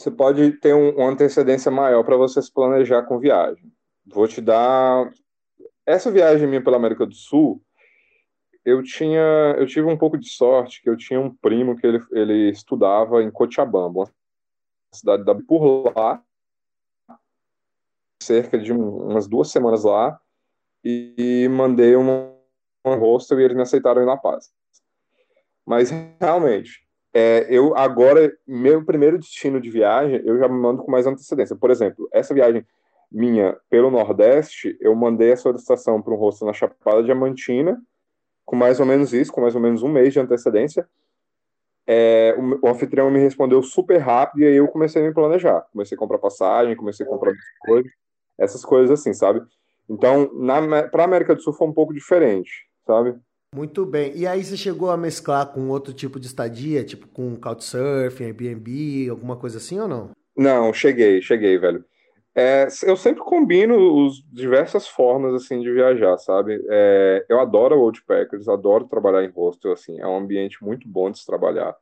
você 0.00 0.10
pode 0.10 0.52
ter 0.52 0.74
um, 0.74 0.90
uma 0.96 1.10
antecedência 1.10 1.70
maior 1.70 2.02
para 2.04 2.16
você 2.16 2.40
se 2.40 2.52
planejar 2.52 3.02
com 3.02 3.18
viagem. 3.18 3.70
Vou 4.06 4.26
te 4.26 4.40
dar 4.40 5.12
essa 5.84 6.10
viagem 6.10 6.48
minha 6.48 6.62
pela 6.62 6.76
América 6.76 7.04
do 7.04 7.14
Sul, 7.14 7.62
eu 8.64 8.82
tinha, 8.82 9.54
eu 9.58 9.66
tive 9.66 9.86
um 9.86 9.96
pouco 9.96 10.18
de 10.18 10.28
sorte 10.28 10.82
que 10.82 10.88
eu 10.88 10.96
tinha 10.96 11.20
um 11.20 11.34
primo 11.34 11.76
que 11.76 11.86
ele, 11.86 12.00
ele 12.12 12.50
estudava 12.50 13.22
em 13.22 13.30
Cochabamba, 13.30 14.10
cidade 14.92 15.24
da 15.24 15.34
por 15.34 15.92
lá, 15.96 16.22
cerca 18.22 18.58
de 18.58 18.72
um, 18.72 19.08
umas 19.08 19.26
duas 19.26 19.50
semanas 19.50 19.84
lá 19.84 20.18
e, 20.84 21.48
mandei 21.50 21.96
um, 21.96 22.34
um 22.84 22.94
hostel 22.96 23.40
e 23.40 23.44
eles 23.44 23.56
me 23.56 23.62
aceitaram 23.62 24.04
La 24.04 24.16
Paz. 24.16 24.52
Mas 25.66 25.90
realmente, 26.20 26.86
é, 27.12 27.46
eu 27.48 27.76
agora, 27.76 28.32
meu 28.46 28.84
primeiro 28.84 29.18
destino 29.18 29.60
de 29.60 29.70
viagem, 29.70 30.22
eu 30.24 30.38
já 30.38 30.48
me 30.48 30.58
mando 30.58 30.82
com 30.82 30.90
mais 30.90 31.06
antecedência. 31.06 31.56
Por 31.56 31.70
exemplo, 31.70 32.08
essa 32.12 32.32
viagem 32.32 32.64
minha 33.10 33.56
pelo 33.68 33.90
Nordeste, 33.90 34.76
eu 34.80 34.94
mandei 34.94 35.32
a 35.32 35.36
solicitação 35.36 36.00
para 36.00 36.14
um 36.14 36.16
hostel 36.16 36.46
na 36.46 36.52
Chapada 36.52 37.02
Diamantina, 37.02 37.80
com 38.44 38.54
mais 38.54 38.78
ou 38.78 38.86
menos 38.86 39.12
isso, 39.12 39.32
com 39.32 39.40
mais 39.40 39.54
ou 39.54 39.60
menos 39.60 39.82
um 39.82 39.88
mês 39.88 40.12
de 40.12 40.20
antecedência. 40.20 40.88
É, 41.86 42.36
o, 42.38 42.66
o, 42.66 42.68
anfitrião 42.68 43.10
me 43.10 43.18
respondeu 43.18 43.60
super 43.62 43.98
rápido 43.98 44.42
e 44.42 44.46
aí 44.46 44.56
eu 44.56 44.68
comecei 44.68 45.02
a 45.02 45.06
me 45.06 45.12
planejar. 45.12 45.62
Comecei 45.72 45.96
a 45.96 45.98
comprar 45.98 46.18
passagem, 46.18 46.76
comecei 46.76 47.04
a 47.04 47.08
comprar 47.08 47.32
coisas 47.60 47.90
essas 48.40 48.64
coisas 48.64 48.98
assim, 48.98 49.12
sabe? 49.12 49.42
Então, 49.88 50.30
para 50.90 51.02
a 51.02 51.04
América 51.04 51.34
do 51.34 51.42
Sul 51.42 51.52
foi 51.52 51.68
um 51.68 51.72
pouco 51.72 51.92
diferente, 51.92 52.66
sabe? 52.86 53.14
Muito 53.52 53.84
bem. 53.84 54.12
E 54.16 54.28
aí 54.28 54.44
você 54.44 54.56
chegou 54.56 54.90
a 54.90 54.96
mesclar 54.96 55.52
com 55.52 55.68
outro 55.68 55.92
tipo 55.92 56.20
de 56.20 56.26
estadia, 56.26 56.84
tipo 56.84 57.08
com 57.08 57.34
Couchsurfing, 57.34 58.26
Airbnb, 58.26 59.08
alguma 59.10 59.36
coisa 59.36 59.58
assim 59.58 59.80
ou 59.80 59.88
não? 59.88 60.10
Não, 60.36 60.72
cheguei, 60.72 61.20
cheguei, 61.20 61.58
velho. 61.58 61.84
É, 62.32 62.68
eu 62.84 62.96
sempre 62.96 63.24
combino 63.24 64.06
os 64.06 64.24
diversas 64.32 64.86
formas 64.86 65.34
assim 65.34 65.60
de 65.60 65.72
viajar, 65.72 66.16
sabe? 66.18 66.64
É, 66.70 67.26
eu 67.28 67.40
adoro 67.40 67.80
Old 67.80 68.00
Packers, 68.04 68.48
adoro 68.48 68.86
trabalhar 68.86 69.24
em 69.24 69.32
hostel, 69.32 69.72
assim, 69.72 69.98
é 69.98 70.06
um 70.06 70.16
ambiente 70.16 70.62
muito 70.62 70.88
bom 70.88 71.10
de 71.10 71.18
se 71.18 71.26
trabalhar. 71.26 71.76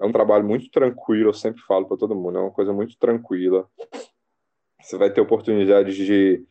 É 0.00 0.06
um 0.06 0.12
trabalho 0.12 0.44
muito 0.44 0.70
tranquilo, 0.70 1.30
eu 1.30 1.34
sempre 1.34 1.60
falo 1.62 1.86
para 1.86 1.96
todo 1.96 2.14
mundo, 2.14 2.38
é 2.38 2.42
uma 2.42 2.52
coisa 2.52 2.72
muito 2.72 2.96
tranquila. 2.96 3.68
Você 4.80 4.96
vai 4.96 5.10
ter 5.10 5.20
oportunidade 5.20 5.92
de, 5.92 6.46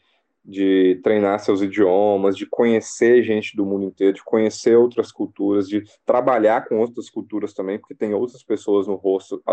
de 0.48 0.98
treinar 1.04 1.38
seus 1.42 1.62
idiomas, 1.62 2.38
de 2.38 2.46
conhecer 2.46 3.22
gente 3.22 3.54
do 3.54 3.66
mundo 3.66 3.84
inteiro, 3.84 4.14
de 4.14 4.24
conhecer 4.24 4.78
outras 4.78 5.12
culturas, 5.12 5.68
de 5.68 5.84
trabalhar 6.06 6.66
com 6.70 6.80
outras 6.80 7.10
culturas 7.10 7.54
também, 7.54 7.78
porque 7.78 7.94
tem 7.94 8.14
outras 8.14 8.42
pessoas 8.44 8.88
no 8.88 8.96
rosto, 8.96 9.44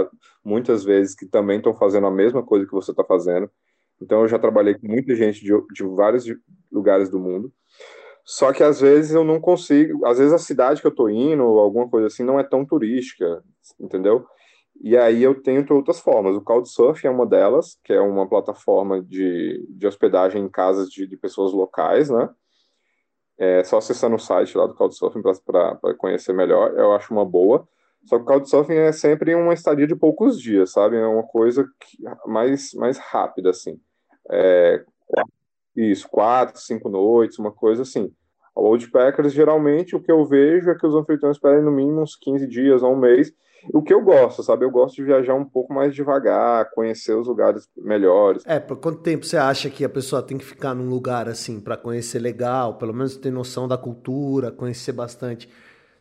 muitas 0.45 0.85
vezes, 0.85 1.17
que 1.17 1.27
também 1.27 1.57
estão 1.57 1.75
fazendo 1.75 2.07
a 2.07 2.13
mesma 2.13 2.45
coisa 2.45 2.65
que 2.65 2.73
você 2.73 2.93
está 2.93 3.03
fazendo. 3.03 3.51
Então, 4.01 4.21
eu 4.21 4.29
já 4.29 4.39
trabalhei 4.39 4.75
com 4.75 4.87
muita 4.87 5.17
gente 5.17 5.41
de, 5.41 5.53
de 5.73 5.83
vários 5.83 6.27
lugares 6.71 7.09
do 7.11 7.19
mundo. 7.19 7.53
Só 8.25 8.53
que 8.53 8.63
às 8.63 8.81
vezes 8.81 9.15
eu 9.15 9.25
não 9.25 9.41
consigo, 9.41 10.07
às 10.07 10.19
vezes 10.19 10.33
a 10.33 10.39
cidade 10.39 10.81
que 10.81 10.87
eu 10.87 10.95
tô 10.95 11.09
indo, 11.09 11.45
ou 11.45 11.59
alguma 11.59 11.89
coisa 11.89 12.07
assim, 12.07 12.23
não 12.23 12.39
é 12.39 12.45
tão 12.45 12.65
turística, 12.65 13.43
entendeu? 13.79 14.25
E 14.83 14.97
aí 14.97 15.23
eu 15.23 15.40
tenho 15.40 15.64
outras 15.71 16.00
formas. 16.00 16.37
O 16.37 16.40
Couchsurfing 16.40 17.07
é 17.07 17.11
uma 17.11 17.26
delas, 17.26 17.78
que 17.85 17.93
é 17.93 18.00
uma 18.00 18.28
plataforma 18.28 19.02
de, 19.02 19.64
de 19.71 19.87
hospedagem 19.87 20.43
em 20.43 20.49
casas 20.49 20.90
de, 20.90 21.07
de 21.07 21.16
pessoas 21.16 21.52
locais, 21.52 22.11
né? 22.11 22.28
É 23.37 23.64
só 23.64 23.78
acessar 23.78 24.11
no 24.11 24.19
site 24.19 24.57
lá 24.57 24.66
do 24.66 24.75
Couchsurfing 24.75 25.23
para 25.45 25.95
conhecer 25.97 26.33
melhor, 26.33 26.73
eu 26.76 26.93
acho 26.93 27.12
uma 27.12 27.25
boa. 27.25 27.66
Só 28.04 28.16
que 28.19 28.23
o 28.23 28.26
Couchsurfing 28.26 28.75
é 28.75 28.93
sempre 28.93 29.35
uma 29.35 29.54
estadia 29.54 29.87
de 29.87 29.97
poucos 29.97 30.40
dias, 30.40 30.71
sabe? 30.71 30.97
É 30.97 31.07
uma 31.07 31.23
coisa 31.23 31.64
que, 31.81 31.99
mais, 32.26 32.75
mais 32.75 32.99
rápida, 32.99 33.50
assim. 33.50 33.81
É, 34.31 34.85
isso, 35.75 36.09
quatro, 36.09 36.61
cinco 36.61 36.88
noites, 36.88 37.38
uma 37.38 37.50
coisa 37.50 37.83
assim. 37.83 38.12
O 38.54 38.62
Old 38.62 38.88
Packers, 38.90 39.33
geralmente, 39.33 39.97
o 39.97 40.00
que 40.00 40.12
eu 40.12 40.25
vejo 40.25 40.71
é 40.71 40.78
que 40.78 40.87
os 40.87 40.95
anfitriões 40.95 41.38
pedem 41.38 41.64
no 41.64 41.73
mínimo 41.73 42.02
uns 42.02 42.14
15 42.16 42.47
dias 42.47 42.83
a 42.83 42.88
um 42.88 42.97
mês, 42.97 43.33
o 43.73 43.83
que 43.83 43.92
eu 43.92 44.00
gosto, 44.02 44.42
sabe? 44.42 44.64
Eu 44.64 44.71
gosto 44.71 44.97
de 44.97 45.04
viajar 45.04 45.35
um 45.35 45.44
pouco 45.44 45.73
mais 45.73 45.94
devagar, 45.94 46.71
conhecer 46.71 47.14
os 47.14 47.26
lugares 47.26 47.68
melhores. 47.76 48.42
É, 48.47 48.59
por 48.59 48.76
quanto 48.76 49.00
tempo 49.00 49.25
você 49.25 49.37
acha 49.37 49.71
que 49.71 49.85
a 49.85 49.88
pessoa 49.88 50.23
tem 50.23 50.38
que 50.38 50.44
ficar 50.44 50.75
num 50.75 50.88
lugar 50.88 51.28
assim 51.28 51.61
para 51.61 51.76
conhecer 51.76 52.18
legal, 52.18 52.75
pelo 52.75 52.92
menos 52.92 53.16
ter 53.16 53.30
noção 53.30 53.66
da 53.66 53.78
cultura, 53.78 54.50
conhecer 54.50 54.92
bastante? 54.92 55.49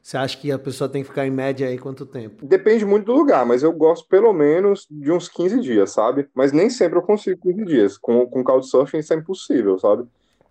Você 0.01 0.17
acha 0.17 0.37
que 0.37 0.51
a 0.51 0.59
pessoa 0.59 0.89
tem 0.89 1.01
que 1.01 1.07
ficar 1.07 1.25
em 1.25 1.31
média 1.31 1.65
aí 1.65 1.77
quanto 1.77 2.05
tempo? 2.05 2.45
Depende 2.45 2.85
muito 2.85 3.05
do 3.05 3.13
lugar, 3.13 3.45
mas 3.45 3.63
eu 3.63 3.71
gosto 3.71 4.05
pelo 4.09 4.33
menos 4.33 4.85
de 4.91 5.09
uns 5.09 5.29
15 5.29 5.61
dias, 5.61 5.91
sabe? 5.91 6.27
Mas 6.35 6.51
nem 6.51 6.69
sempre 6.69 6.99
eu 6.99 7.01
consigo 7.01 7.39
15 7.41 7.63
dias. 7.63 7.97
Com, 7.97 8.27
com 8.27 8.43
Couchsurfing 8.43 8.97
isso 8.97 9.13
é 9.13 9.15
impossível, 9.15 9.79
sabe? 9.79 10.03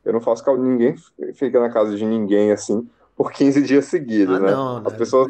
Eu 0.03 0.15
não 0.15 0.21
faço 0.23 0.43
ninguém 0.57 0.97
fica 1.35 1.61
na 1.61 1.71
casa 1.71 1.95
de 1.97 2.05
ninguém 2.05 2.51
assim 2.51 2.89
por 3.15 3.31
15 3.31 3.63
dias 3.63 3.85
seguidos, 3.85 4.37
ah, 4.37 4.41
né? 4.41 4.51
Não, 4.51 4.81
né? 4.81 4.83
As 4.87 4.95
pessoas 4.95 5.29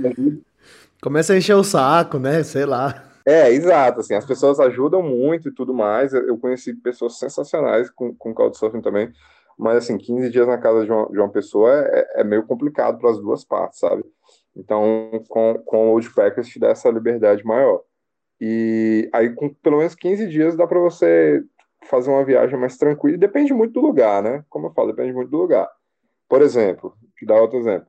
Começa 1.02 1.32
a 1.32 1.36
encher 1.36 1.56
o 1.56 1.64
saco, 1.64 2.16
né? 2.16 2.44
Sei 2.44 2.64
lá. 2.64 3.10
É, 3.26 3.50
exato, 3.50 4.00
assim, 4.00 4.14
as 4.14 4.24
pessoas 4.24 4.60
ajudam 4.60 5.02
muito 5.02 5.48
e 5.48 5.52
tudo 5.52 5.74
mais. 5.74 6.14
Eu 6.14 6.38
conheci 6.38 6.74
pessoas 6.74 7.18
sensacionais 7.18 7.90
com, 7.90 8.14
com 8.14 8.32
Couchsurfing 8.32 8.80
também, 8.80 9.12
mas 9.58 9.78
assim, 9.78 9.98
15 9.98 10.30
dias 10.30 10.46
na 10.46 10.58
casa 10.58 10.84
de 10.84 10.92
uma, 10.92 11.08
de 11.08 11.18
uma 11.18 11.28
pessoa 11.28 11.72
é, 11.72 12.20
é 12.20 12.24
meio 12.24 12.46
complicado 12.46 12.98
para 12.98 13.10
as 13.10 13.18
duas 13.18 13.44
partes, 13.44 13.80
sabe? 13.80 14.04
Então, 14.56 15.10
com, 15.28 15.54
com 15.64 15.88
o 15.88 15.90
Old 15.90 16.08
Packers 16.14 16.46
te 16.46 16.60
dá 16.60 16.68
essa 16.68 16.88
liberdade 16.88 17.44
maior. 17.44 17.82
E 18.40 19.10
aí, 19.12 19.34
com 19.34 19.52
pelo 19.54 19.78
menos 19.78 19.96
15 19.96 20.28
dias, 20.28 20.56
dá 20.56 20.68
para 20.68 20.78
você 20.78 21.42
fazer 21.88 22.10
uma 22.10 22.24
viagem 22.24 22.56
mais 22.56 22.76
tranquila. 22.76 23.16
E 23.16 23.18
depende 23.18 23.52
muito 23.52 23.72
do 23.72 23.80
lugar, 23.80 24.22
né? 24.22 24.44
Como 24.48 24.68
eu 24.68 24.72
falo, 24.72 24.92
depende 24.92 25.12
muito 25.12 25.30
do 25.30 25.38
lugar. 25.38 25.68
Por 26.28 26.42
exemplo, 26.42 26.94
te 27.16 27.26
dar 27.26 27.40
outro 27.40 27.58
exemplo. 27.58 27.88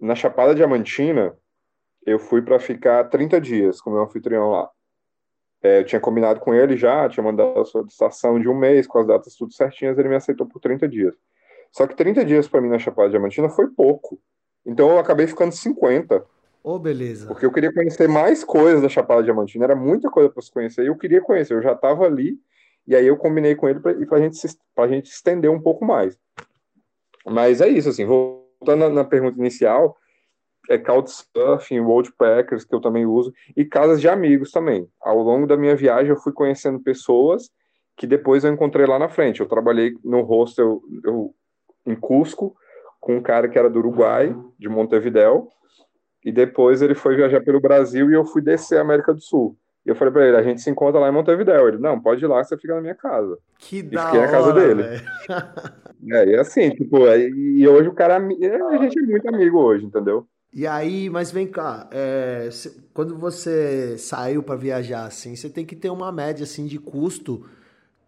Na 0.00 0.14
Chapada 0.14 0.54
Diamantina, 0.54 1.36
eu 2.06 2.18
fui 2.20 2.40
para 2.40 2.60
ficar 2.60 3.04
30 3.04 3.40
dias 3.40 3.80
com 3.80 3.90
o 3.90 3.92
meu 3.92 4.04
anfitrião 4.04 4.50
lá. 4.50 4.70
É, 5.60 5.80
eu 5.80 5.84
tinha 5.84 6.00
combinado 6.00 6.38
com 6.38 6.54
ele 6.54 6.76
já, 6.76 7.08
tinha 7.08 7.24
mandado 7.24 7.58
a 7.58 7.64
solicitação 7.64 8.38
de 8.38 8.48
um 8.48 8.54
mês, 8.54 8.86
com 8.86 8.98
as 9.00 9.06
datas 9.06 9.34
tudo 9.34 9.52
certinhas, 9.52 9.98
ele 9.98 10.08
me 10.08 10.14
aceitou 10.14 10.46
por 10.46 10.60
30 10.60 10.86
dias. 10.86 11.16
Só 11.72 11.86
que 11.86 11.96
30 11.96 12.24
dias 12.24 12.46
para 12.46 12.60
mim 12.60 12.68
na 12.68 12.78
Chapada 12.78 13.10
Diamantina 13.10 13.48
foi 13.48 13.66
pouco. 13.68 14.20
Então 14.64 14.90
eu 14.90 14.98
acabei 14.98 15.26
ficando 15.26 15.52
50. 15.52 16.18
Ô, 16.62 16.74
oh, 16.74 16.78
beleza. 16.78 17.26
Porque 17.26 17.44
eu 17.44 17.52
queria 17.52 17.72
conhecer 17.72 18.08
mais 18.08 18.44
coisas 18.44 18.82
da 18.82 18.88
Chapada 18.88 19.22
Diamantina, 19.24 19.64
era 19.64 19.76
muita 19.76 20.08
coisa 20.08 20.30
para 20.30 20.42
se 20.42 20.52
conhecer, 20.52 20.84
e 20.84 20.86
eu 20.86 20.96
queria 20.96 21.20
conhecer, 21.20 21.54
eu 21.54 21.62
já 21.62 21.72
estava 21.72 22.04
ali, 22.04 22.38
e 22.86 22.94
aí 22.94 23.06
eu 23.06 23.16
combinei 23.16 23.56
com 23.56 23.68
ele 23.68 23.80
para 23.80 23.92
a 23.92 24.20
gente, 24.20 24.36
gente 24.88 25.06
estender 25.06 25.50
um 25.50 25.60
pouco 25.60 25.84
mais. 25.84 26.16
Mas 27.24 27.60
é 27.60 27.68
isso, 27.68 27.88
assim, 27.88 28.04
voltando 28.04 28.80
na, 28.80 28.88
na 28.88 29.04
pergunta 29.04 29.38
inicial, 29.38 29.96
é 30.68 30.78
Couchsurfing, 30.78 31.80
Worldpackers, 31.80 32.64
que 32.64 32.74
eu 32.74 32.80
também 32.80 33.06
uso, 33.06 33.32
e 33.56 33.64
casas 33.64 34.00
de 34.00 34.08
amigos 34.08 34.50
também. 34.50 34.88
Ao 35.00 35.18
longo 35.18 35.46
da 35.46 35.56
minha 35.56 35.76
viagem, 35.76 36.10
eu 36.10 36.16
fui 36.16 36.32
conhecendo 36.32 36.80
pessoas 36.80 37.50
que 37.96 38.06
depois 38.06 38.44
eu 38.44 38.52
encontrei 38.52 38.86
lá 38.86 38.98
na 38.98 39.08
frente. 39.08 39.40
Eu 39.40 39.46
trabalhei 39.46 39.94
no 40.04 40.22
hostel 40.22 40.82
eu, 41.04 41.34
em 41.86 41.94
Cusco, 41.94 42.54
com 43.00 43.16
um 43.16 43.22
cara 43.22 43.48
que 43.48 43.58
era 43.58 43.70
do 43.70 43.78
Uruguai, 43.78 44.36
de 44.58 44.68
Montevidéu, 44.68 45.48
e 46.24 46.32
depois 46.32 46.82
ele 46.82 46.94
foi 46.94 47.16
viajar 47.16 47.40
pelo 47.40 47.60
Brasil 47.60 48.10
e 48.10 48.14
eu 48.14 48.24
fui 48.24 48.42
descer 48.42 48.78
a 48.78 48.82
América 48.82 49.14
do 49.14 49.20
Sul. 49.20 49.56
E 49.86 49.88
eu 49.88 49.94
falei 49.94 50.12
pra 50.12 50.26
ele, 50.26 50.36
a 50.36 50.42
gente 50.42 50.60
se 50.60 50.68
encontra 50.68 51.00
lá 51.00 51.08
em 51.08 51.12
Montevidéu. 51.12 51.68
Ele, 51.68 51.78
não, 51.78 52.00
pode 52.00 52.24
ir 52.24 52.26
lá, 52.26 52.42
você 52.42 52.56
fica 52.58 52.74
na 52.74 52.80
minha 52.80 52.96
casa. 52.96 53.38
Que 53.56 53.78
e 53.78 53.82
da 53.82 54.06
fiquei 54.06 54.20
na 54.20 54.28
casa 54.28 54.52
dele. 54.52 54.82
é, 56.10 56.24
e 56.26 56.36
assim, 56.36 56.70
tipo, 56.70 57.06
e 57.06 57.66
hoje 57.68 57.88
o 57.88 57.94
cara, 57.94 58.16
a 58.16 58.76
gente 58.78 58.98
é 58.98 59.02
muito 59.02 59.28
amigo 59.28 59.58
hoje, 59.58 59.86
entendeu? 59.86 60.26
E 60.52 60.66
aí, 60.66 61.10
mas 61.10 61.30
vem 61.30 61.46
cá, 61.46 61.88
é, 61.92 62.48
quando 62.94 63.18
você 63.18 63.98
saiu 63.98 64.42
para 64.42 64.56
viajar 64.56 65.04
assim, 65.04 65.36
você 65.36 65.50
tem 65.50 65.66
que 65.66 65.76
ter 65.76 65.90
uma 65.90 66.10
média 66.10 66.44
assim 66.44 66.66
de 66.66 66.78
custo 66.78 67.46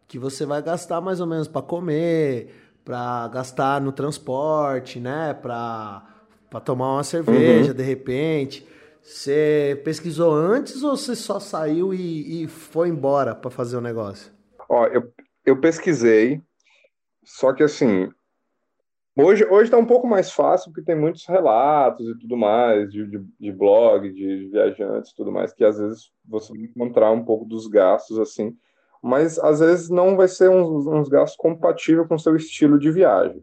que 0.06 0.18
você 0.18 0.46
vai 0.46 0.62
gastar 0.62 1.00
mais 1.00 1.20
ou 1.20 1.26
menos 1.26 1.46
para 1.46 1.60
comer, 1.60 2.54
para 2.84 3.28
gastar 3.28 3.80
no 3.80 3.92
transporte, 3.92 4.98
né, 4.98 5.34
para 5.34 6.08
para 6.50 6.60
tomar 6.60 6.94
uma 6.94 7.04
cerveja 7.04 7.72
uhum. 7.72 7.76
de 7.76 7.82
repente. 7.82 8.66
Você 9.02 9.80
pesquisou 9.84 10.32
antes 10.32 10.82
ou 10.82 10.96
você 10.96 11.14
só 11.14 11.38
saiu 11.38 11.94
e, 11.94 12.44
e 12.44 12.46
foi 12.46 12.88
embora 12.88 13.34
para 13.34 13.50
fazer 13.50 13.76
o 13.76 13.80
negócio? 13.80 14.32
Ó, 14.68 14.86
eu, 14.86 15.12
eu 15.44 15.60
pesquisei, 15.60 16.42
só 17.24 17.52
que 17.52 17.62
assim, 17.62 18.10
hoje 19.26 19.64
está 19.64 19.76
um 19.76 19.86
pouco 19.86 20.06
mais 20.06 20.30
fácil 20.30 20.70
porque 20.70 20.84
tem 20.84 20.94
muitos 20.94 21.26
relatos 21.26 22.06
e 22.06 22.18
tudo 22.18 22.36
mais 22.36 22.90
de, 22.90 23.06
de, 23.06 23.24
de 23.40 23.52
blog, 23.52 24.08
de 24.12 24.48
viajantes 24.50 25.10
e 25.10 25.16
tudo 25.16 25.32
mais, 25.32 25.52
que 25.52 25.64
às 25.64 25.78
vezes 25.78 26.12
você 26.24 26.52
vai 26.52 26.62
encontrar 26.62 27.10
um 27.10 27.24
pouco 27.24 27.44
dos 27.44 27.66
gastos 27.66 28.18
assim, 28.18 28.56
mas 29.02 29.38
às 29.38 29.60
vezes 29.60 29.88
não 29.88 30.16
vai 30.16 30.28
ser 30.28 30.48
uns, 30.48 30.86
uns 30.86 31.08
gastos 31.08 31.36
compatíveis 31.36 32.06
com 32.06 32.14
o 32.14 32.18
seu 32.18 32.36
estilo 32.36 32.78
de 32.78 32.90
viagem. 32.90 33.42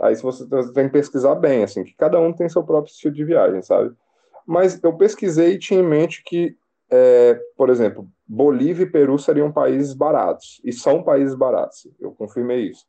Aí 0.00 0.14
você, 0.16 0.44
você 0.46 0.72
tem 0.72 0.86
que 0.86 0.92
pesquisar 0.92 1.34
bem, 1.36 1.64
assim, 1.64 1.84
que 1.84 1.94
cada 1.94 2.20
um 2.20 2.32
tem 2.32 2.48
seu 2.48 2.62
próprio 2.62 2.90
estilo 2.90 3.14
de 3.14 3.24
viagem, 3.24 3.62
sabe? 3.62 3.94
Mas 4.46 4.82
eu 4.82 4.96
pesquisei 4.96 5.54
e 5.54 5.58
tinha 5.58 5.80
em 5.80 5.86
mente 5.86 6.22
que, 6.24 6.56
é, 6.90 7.40
por 7.56 7.70
exemplo, 7.70 8.06
Bolívia 8.26 8.84
e 8.84 8.90
Peru 8.90 9.18
seriam 9.18 9.50
países 9.50 9.94
baratos, 9.94 10.60
e 10.64 10.72
são 10.72 11.02
países 11.02 11.34
baratos, 11.34 11.88
eu 11.98 12.12
confirmei 12.12 12.70
isso. 12.70 12.84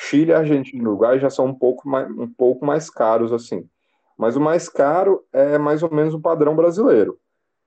Chile, 0.00 0.32
Argentina 0.32 0.80
e 0.80 0.86
Uruguai 0.86 1.18
já 1.18 1.28
são 1.28 1.46
um 1.46 1.54
pouco 1.54 1.88
mais, 1.88 2.08
um 2.08 2.28
pouco 2.28 2.64
mais 2.64 2.88
caros, 2.88 3.32
assim. 3.32 3.68
Mas 4.16 4.36
o 4.36 4.40
mais 4.40 4.68
caro 4.68 5.24
é 5.32 5.58
mais 5.58 5.82
ou 5.82 5.92
menos 5.92 6.14
o 6.14 6.20
padrão 6.20 6.54
brasileiro. 6.54 7.18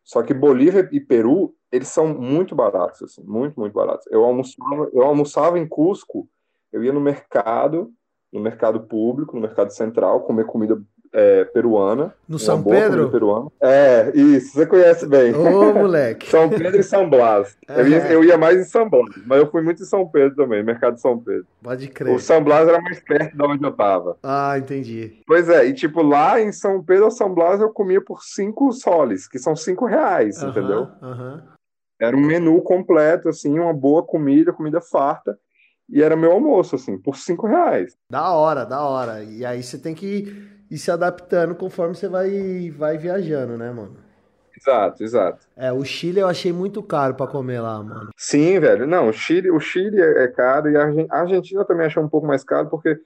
Só 0.01 0.23
que 0.23 0.33
Bolívia 0.33 0.87
e 0.93 0.99
Peru, 1.01 1.53
eles 1.69 1.89
são 1.89 2.07
muito 2.07 2.55
baratos, 2.55 3.03
assim, 3.03 3.21
muito, 3.23 3.59
muito 3.59 3.73
baratos. 3.73 4.07
Eu 4.09 4.23
almoçava, 4.23 4.89
eu 4.93 5.01
almoçava 5.03 5.59
em 5.59 5.67
Cusco, 5.67 6.27
eu 6.71 6.81
ia 6.83 6.93
no 6.93 7.01
mercado, 7.01 7.91
no 8.31 8.39
mercado 8.39 8.79
público, 8.87 9.35
no 9.35 9.41
mercado 9.41 9.71
central, 9.71 10.21
comer 10.21 10.45
comida 10.45 10.81
é, 11.13 11.43
peruana. 11.45 12.13
No 12.27 12.39
São 12.39 12.63
Pedro? 12.63 13.09
Peruana. 13.09 13.49
É, 13.61 14.11
isso, 14.15 14.53
você 14.53 14.65
conhece 14.65 15.05
bem. 15.05 15.33
Ô, 15.33 15.73
moleque. 15.73 16.27
São 16.31 16.49
Pedro 16.49 16.79
e 16.79 16.83
São 16.83 17.09
Blas. 17.09 17.57
É. 17.67 17.81
Eu, 17.81 17.87
ia, 17.87 18.11
eu, 18.11 18.23
ia, 18.23 18.37
mais 18.37 18.59
em 18.59 18.63
São 18.63 18.89
Blas, 18.89 19.09
mas 19.25 19.39
eu 19.39 19.51
fui 19.51 19.61
muito 19.61 19.83
em 19.83 19.85
São 19.85 20.07
Pedro 20.07 20.35
também, 20.35 20.63
mercado 20.63 20.95
de 20.95 21.01
São 21.01 21.19
Pedro. 21.19 21.45
Pode 21.61 21.87
crer. 21.89 22.15
O 22.15 22.19
São 22.19 22.43
Blas 22.43 22.67
era 22.67 22.81
mais 22.81 22.99
perto 22.99 23.35
de 23.35 23.43
onde 23.43 23.63
eu 23.63 23.71
tava. 23.71 24.17
Ah, 24.23 24.57
entendi. 24.57 25.21
Pois 25.27 25.49
é, 25.49 25.65
e 25.65 25.73
tipo, 25.73 26.01
lá 26.01 26.39
em 26.39 26.51
São 26.51 26.81
Pedro 26.83 27.05
ou 27.05 27.11
São 27.11 27.33
Blas 27.33 27.59
eu 27.59 27.69
comia 27.69 28.01
por 28.01 28.23
cinco 28.23 28.71
soles, 28.71 29.27
que 29.27 29.37
são 29.37 29.55
cinco 29.55 29.85
reais, 29.85 30.41
uh 30.41 30.45
-huh, 30.45 30.49
entendeu? 30.49 30.81
Uh 31.01 31.05
-huh. 31.05 31.41
Era 31.99 32.17
um 32.17 32.25
menu 32.25 32.59
completo, 32.61 33.29
assim, 33.29 33.59
uma 33.59 33.73
boa 33.73 34.03
comida, 34.03 34.51
comida 34.51 34.81
farta. 34.81 35.37
E 35.87 36.01
era 36.01 36.15
meu 36.15 36.31
almoço, 36.31 36.75
assim, 36.75 36.97
por 36.97 37.17
cinco 37.17 37.45
reais. 37.45 37.95
Da 38.09 38.31
hora, 38.33 38.65
da 38.65 38.81
hora. 38.81 39.23
E 39.23 39.45
aí 39.45 39.61
você 39.61 39.77
tem 39.77 39.93
que 39.93 40.49
ir 40.71 40.77
se 40.77 40.89
adaptando 40.89 41.53
conforme 41.53 41.93
você 41.93 42.07
vai, 42.07 42.71
vai 42.71 42.97
viajando, 42.97 43.57
né, 43.57 43.69
mano? 43.71 43.97
Exato, 44.57 45.03
exato. 45.03 45.47
É, 45.55 45.71
o 45.71 45.83
Chile 45.83 46.21
eu 46.21 46.27
achei 46.27 46.53
muito 46.53 46.81
caro 46.81 47.15
para 47.15 47.27
comer 47.27 47.59
lá, 47.59 47.83
mano. 47.83 48.09
Sim, 48.15 48.59
velho. 48.59 48.87
Não, 48.87 49.09
o 49.09 49.13
Chile, 49.13 49.51
o 49.51 49.59
Chile 49.59 49.99
é, 49.99 50.23
é 50.23 50.27
caro 50.27 50.69
e 50.69 50.77
a 50.77 51.07
Argentina 51.09 51.65
também 51.65 51.87
achei 51.87 52.01
um 52.01 52.07
pouco 52.07 52.25
mais 52.25 52.43
caro 52.43 52.69
porque 52.69 52.97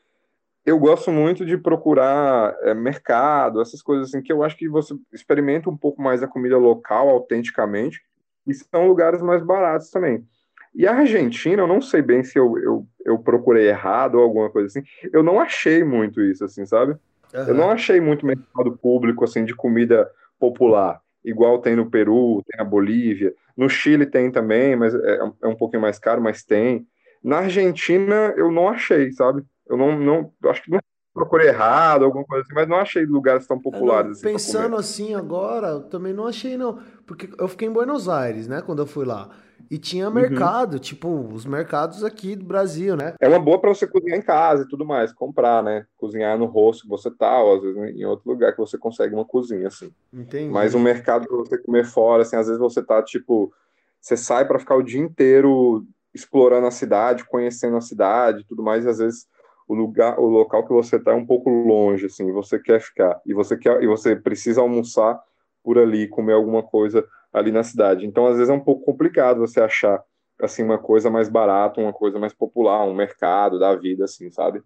eu 0.65 0.77
gosto 0.77 1.11
muito 1.11 1.45
de 1.45 1.57
procurar 1.57 2.55
é, 2.61 2.73
mercado, 2.73 3.61
essas 3.61 3.81
coisas 3.81 4.09
assim, 4.09 4.21
que 4.21 4.33
eu 4.33 4.43
acho 4.43 4.57
que 4.57 4.67
você 4.67 4.95
experimenta 5.13 5.69
um 5.69 5.77
pouco 5.77 6.01
mais 6.01 6.21
a 6.21 6.27
comida 6.27 6.57
local, 6.57 7.09
autenticamente, 7.09 8.01
e 8.45 8.53
são 8.53 8.87
lugares 8.87 9.21
mais 9.21 9.43
baratos 9.43 9.89
também. 9.89 10.25
E 10.73 10.85
a 10.85 10.93
Argentina, 10.93 11.61
eu 11.61 11.67
não 11.67 11.81
sei 11.81 12.01
bem 12.01 12.23
se 12.23 12.37
eu, 12.37 12.57
eu, 12.57 12.87
eu 13.05 13.17
procurei 13.17 13.69
errado 13.69 14.15
ou 14.15 14.23
alguma 14.23 14.49
coisa 14.49 14.67
assim. 14.67 14.83
Eu 15.13 15.23
não 15.23 15.39
achei 15.39 15.83
muito 15.83 16.21
isso, 16.21 16.43
assim, 16.43 16.65
sabe? 16.65 16.97
Uhum. 17.35 17.47
Eu 17.47 17.53
não 17.53 17.69
achei 17.69 17.99
muito 17.99 18.25
mercado 18.25 18.77
público, 18.77 19.23
assim, 19.23 19.43
de 19.43 19.55
comida 19.55 20.09
popular. 20.39 21.01
Igual 21.23 21.59
tem 21.59 21.75
no 21.75 21.89
Peru, 21.89 22.43
tem 22.47 22.57
na 22.57 22.63
Bolívia. 22.63 23.33
No 23.57 23.67
Chile 23.67 24.05
tem 24.05 24.31
também, 24.31 24.75
mas 24.75 24.93
é, 24.93 25.19
é 25.43 25.47
um 25.47 25.55
pouquinho 25.55 25.81
mais 25.81 25.97
caro, 25.99 26.21
mas 26.21 26.43
tem. 26.43 26.87
Na 27.23 27.39
Argentina, 27.39 28.33
eu 28.37 28.51
não 28.51 28.69
achei, 28.69 29.11
sabe? 29.11 29.43
Eu 29.67 29.75
não, 29.75 29.97
não 29.97 30.31
acho 30.49 30.63
que 30.63 30.71
não 30.71 30.79
procurei 31.13 31.47
errado, 31.47 32.05
alguma 32.05 32.25
coisa 32.25 32.43
assim, 32.43 32.53
mas 32.53 32.67
não 32.67 32.77
achei 32.77 33.05
lugares 33.05 33.47
tão 33.47 33.59
populares. 33.59 34.05
Não, 34.05 34.11
assim, 34.11 34.21
pensando 34.21 34.75
assim 34.75 35.15
agora, 35.15 35.69
eu 35.69 35.81
também 35.81 36.13
não 36.13 36.27
achei, 36.27 36.57
não. 36.57 36.77
Porque 37.07 37.29
eu 37.39 37.47
fiquei 37.47 37.67
em 37.67 37.71
Buenos 37.71 38.07
Aires, 38.09 38.47
né, 38.47 38.61
quando 38.61 38.79
eu 38.79 38.85
fui 38.85 39.05
lá. 39.05 39.29
E 39.69 39.77
tinha 39.77 40.07
uhum. 40.07 40.13
mercado, 40.13 40.73
uhum. 40.73 40.79
tipo, 40.79 41.09
os 41.33 41.45
mercados 41.45 42.03
aqui 42.03 42.35
do 42.35 42.45
Brasil, 42.45 42.95
né? 42.95 43.15
É 43.19 43.27
uma 43.27 43.39
boa 43.39 43.59
para 43.59 43.73
você 43.73 43.87
cozinhar 43.87 44.17
em 44.17 44.21
casa 44.21 44.63
e 44.63 44.67
tudo 44.67 44.85
mais, 44.85 45.13
comprar, 45.13 45.63
né? 45.63 45.85
Cozinhar 45.97 46.37
no 46.37 46.45
rosto 46.45 46.83
que 46.83 46.89
você 46.89 47.09
tá, 47.11 47.41
ou 47.41 47.55
às 47.55 47.61
vezes 47.61 47.95
em 47.95 48.05
outro 48.05 48.29
lugar 48.29 48.51
que 48.51 48.59
você 48.59 48.77
consegue 48.77 49.13
uma 49.13 49.25
cozinha, 49.25 49.67
assim. 49.67 49.91
Entendi. 50.13 50.49
Mas 50.51 50.75
um 50.75 50.79
mercado 50.79 51.27
para 51.27 51.37
você 51.37 51.57
comer 51.57 51.85
fora, 51.85 52.23
assim, 52.23 52.35
às 52.35 52.47
vezes 52.47 52.59
você 52.59 52.83
tá, 52.83 53.01
tipo, 53.01 53.51
você 53.99 54.15
sai 54.15 54.45
para 54.45 54.59
ficar 54.59 54.75
o 54.75 54.83
dia 54.83 55.01
inteiro 55.01 55.85
explorando 56.13 56.67
a 56.67 56.71
cidade, 56.71 57.25
conhecendo 57.25 57.75
a 57.75 57.81
cidade 57.81 58.41
e 58.41 58.45
tudo 58.45 58.63
mais, 58.63 58.85
e 58.85 58.89
às 58.89 58.99
vezes 58.99 59.27
o 59.67 59.73
lugar, 59.73 60.19
o 60.19 60.27
local 60.27 60.65
que 60.65 60.73
você 60.73 60.99
tá 60.99 61.11
é 61.11 61.15
um 61.15 61.25
pouco 61.25 61.49
longe, 61.49 62.05
assim, 62.05 62.31
você 62.31 62.59
quer 62.59 62.79
ficar, 62.79 63.19
e 63.25 63.33
você 63.33 63.57
quer, 63.57 63.81
e 63.83 63.87
você 63.87 64.15
precisa 64.15 64.61
almoçar 64.61 65.19
por 65.63 65.79
ali, 65.79 66.07
comer 66.07 66.33
alguma 66.33 66.61
coisa 66.61 67.05
ali 67.35 67.51
na 67.51 67.63
cidade. 67.63 68.05
Então, 68.05 68.25
às 68.25 68.37
vezes 68.37 68.49
é 68.49 68.53
um 68.53 68.63
pouco 68.63 68.85
complicado 68.85 69.39
você 69.39 69.59
achar 69.59 70.01
assim 70.41 70.63
uma 70.63 70.77
coisa 70.77 71.09
mais 71.09 71.27
barata, 71.27 71.81
uma 71.81 71.91
coisa 71.91 72.17
mais 72.17 72.33
popular, 72.33 72.85
um 72.85 72.95
mercado 72.95 73.59
da 73.59 73.75
vida, 73.75 74.05
assim, 74.05 74.31
sabe? 74.31 74.63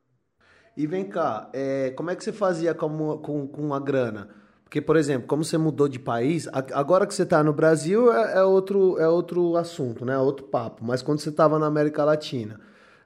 E 0.78 0.86
vem 0.86 1.04
cá, 1.04 1.50
é, 1.52 1.92
como 1.92 2.12
é 2.12 2.16
que 2.16 2.24
você 2.24 2.32
fazia 2.32 2.74
com, 2.76 3.18
com, 3.18 3.48
com 3.48 3.74
a 3.74 3.80
grana? 3.80 4.30
Porque, 4.64 4.80
por 4.80 4.96
exemplo, 4.96 5.28
como 5.28 5.44
você 5.44 5.58
mudou 5.58 5.88
de 5.88 5.98
país, 5.98 6.48
agora 6.54 7.08
que 7.08 7.14
você 7.14 7.24
está 7.24 7.44
no 7.44 7.52
Brasil 7.52 8.14
é, 8.14 8.38
é, 8.38 8.44
outro, 8.44 9.00
é 9.00 9.08
outro 9.08 9.58
assunto, 9.58 10.06
né? 10.06 10.14
É 10.14 10.20
outro 10.20 10.46
papo. 10.46 10.86
Mas 10.86 11.02
quando 11.02 11.20
você 11.20 11.30
estava 11.30 11.58
na 11.58 11.66
América 11.66 12.06
Latina, 12.06 12.60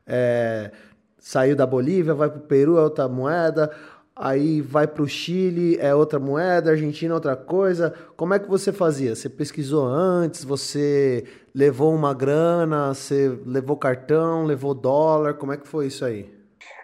é, 0.06 0.72
saiu 1.18 1.56
da 1.56 1.66
Bolívia, 1.66 2.14
vai 2.14 2.30
para 2.30 2.40
o 2.40 2.42
Peru, 2.42 2.78
é 2.78 2.82
outra 2.82 3.08
moeda 3.08 3.72
aí 4.16 4.62
vai 4.62 4.88
para 4.88 5.04
o 5.04 5.08
Chile, 5.08 5.78
é 5.80 5.94
outra 5.94 6.20
moeda, 6.20 6.72
Argentina 6.72 7.14
é 7.14 7.16
outra 7.16 7.36
coisa. 7.36 7.94
Como 8.16 8.34
é 8.34 8.40
que 8.40 8.48
você 8.48 8.72
fazia? 8.72 9.16
Você 9.16 9.30
pesquisou 9.30 9.86
antes? 9.86 10.44
Você 10.44 11.26
levou 11.54 11.94
uma 11.94 12.14
grana? 12.14 12.94
Você 12.94 13.38
levou 13.46 13.78
cartão? 13.78 14.46
Levou 14.46 14.74
dólar? 14.74 15.36
Como 15.36 15.52
é 15.52 15.58
que 15.58 15.68
foi 15.68 15.88
isso 15.88 16.06
aí? 16.06 16.32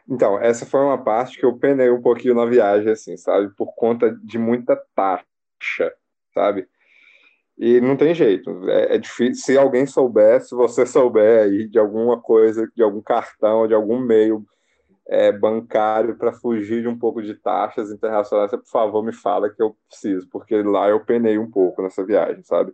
Então, 0.07 0.39
essa 0.39 0.65
foi 0.65 0.79
uma 0.79 0.97
parte 0.97 1.37
que 1.37 1.45
eu 1.45 1.53
penei 1.53 1.91
um 1.91 2.01
pouquinho 2.01 2.33
na 2.33 2.45
viagem, 2.45 2.91
assim, 2.91 3.15
sabe? 3.15 3.49
Por 3.55 3.75
conta 3.75 4.09
de 4.23 4.39
muita 4.39 4.75
taxa, 4.95 5.93
sabe? 6.33 6.67
E 7.59 7.79
não 7.79 7.95
tem 7.95 8.15
jeito, 8.15 8.67
é, 8.69 8.95
é 8.95 8.97
difícil. 8.97 9.43
Se 9.43 9.57
alguém 9.57 9.85
souber, 9.85 10.41
se 10.41 10.55
você 10.55 10.85
souber 10.85 11.43
aí 11.43 11.67
de 11.67 11.77
alguma 11.77 12.19
coisa, 12.19 12.67
de 12.75 12.81
algum 12.81 13.01
cartão, 13.01 13.67
de 13.67 13.73
algum 13.73 13.99
meio 13.99 14.45
é, 15.09 15.31
bancário 15.31 16.15
para 16.15 16.31
fugir 16.31 16.81
de 16.81 16.87
um 16.87 16.97
pouco 16.97 17.21
de 17.21 17.35
taxas 17.35 17.91
internacionais, 17.91 18.51
por 18.51 18.65
favor, 18.65 19.03
me 19.03 19.11
fala 19.11 19.49
que 19.49 19.61
eu 19.61 19.75
preciso, 19.89 20.27
porque 20.29 20.61
lá 20.61 20.89
eu 20.89 21.03
penei 21.03 21.37
um 21.37 21.49
pouco 21.49 21.81
nessa 21.81 22.05
viagem, 22.05 22.43
sabe? 22.43 22.73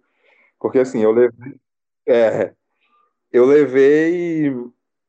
Porque 0.60 0.80
assim, 0.80 1.02
eu 1.02 1.12
levei. 1.12 1.56
É, 2.08 2.54
eu 3.32 3.46
levei. 3.46 4.54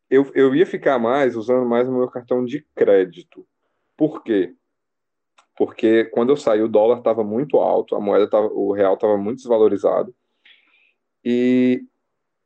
Eu, 0.08 0.30
eu 0.34 0.54
ia 0.54 0.66
ficar 0.66 0.98
mais 0.98 1.36
usando 1.36 1.66
mais 1.66 1.88
o 1.88 1.92
meu 1.92 2.08
cartão 2.08 2.44
de 2.44 2.64
crédito. 2.74 3.46
Por 3.96 4.22
quê? 4.22 4.54
porque 5.56 6.04
quando 6.04 6.30
eu 6.30 6.36
saí 6.36 6.60
o 6.60 6.68
dólar 6.68 6.98
estava 6.98 7.24
muito 7.24 7.56
alto, 7.56 7.96
a 7.96 8.00
moeda 8.00 8.28
tava, 8.28 8.48
o 8.48 8.72
real 8.72 8.94
estava 8.94 9.16
muito 9.16 9.38
desvalorizado. 9.38 10.14
E 11.24 11.82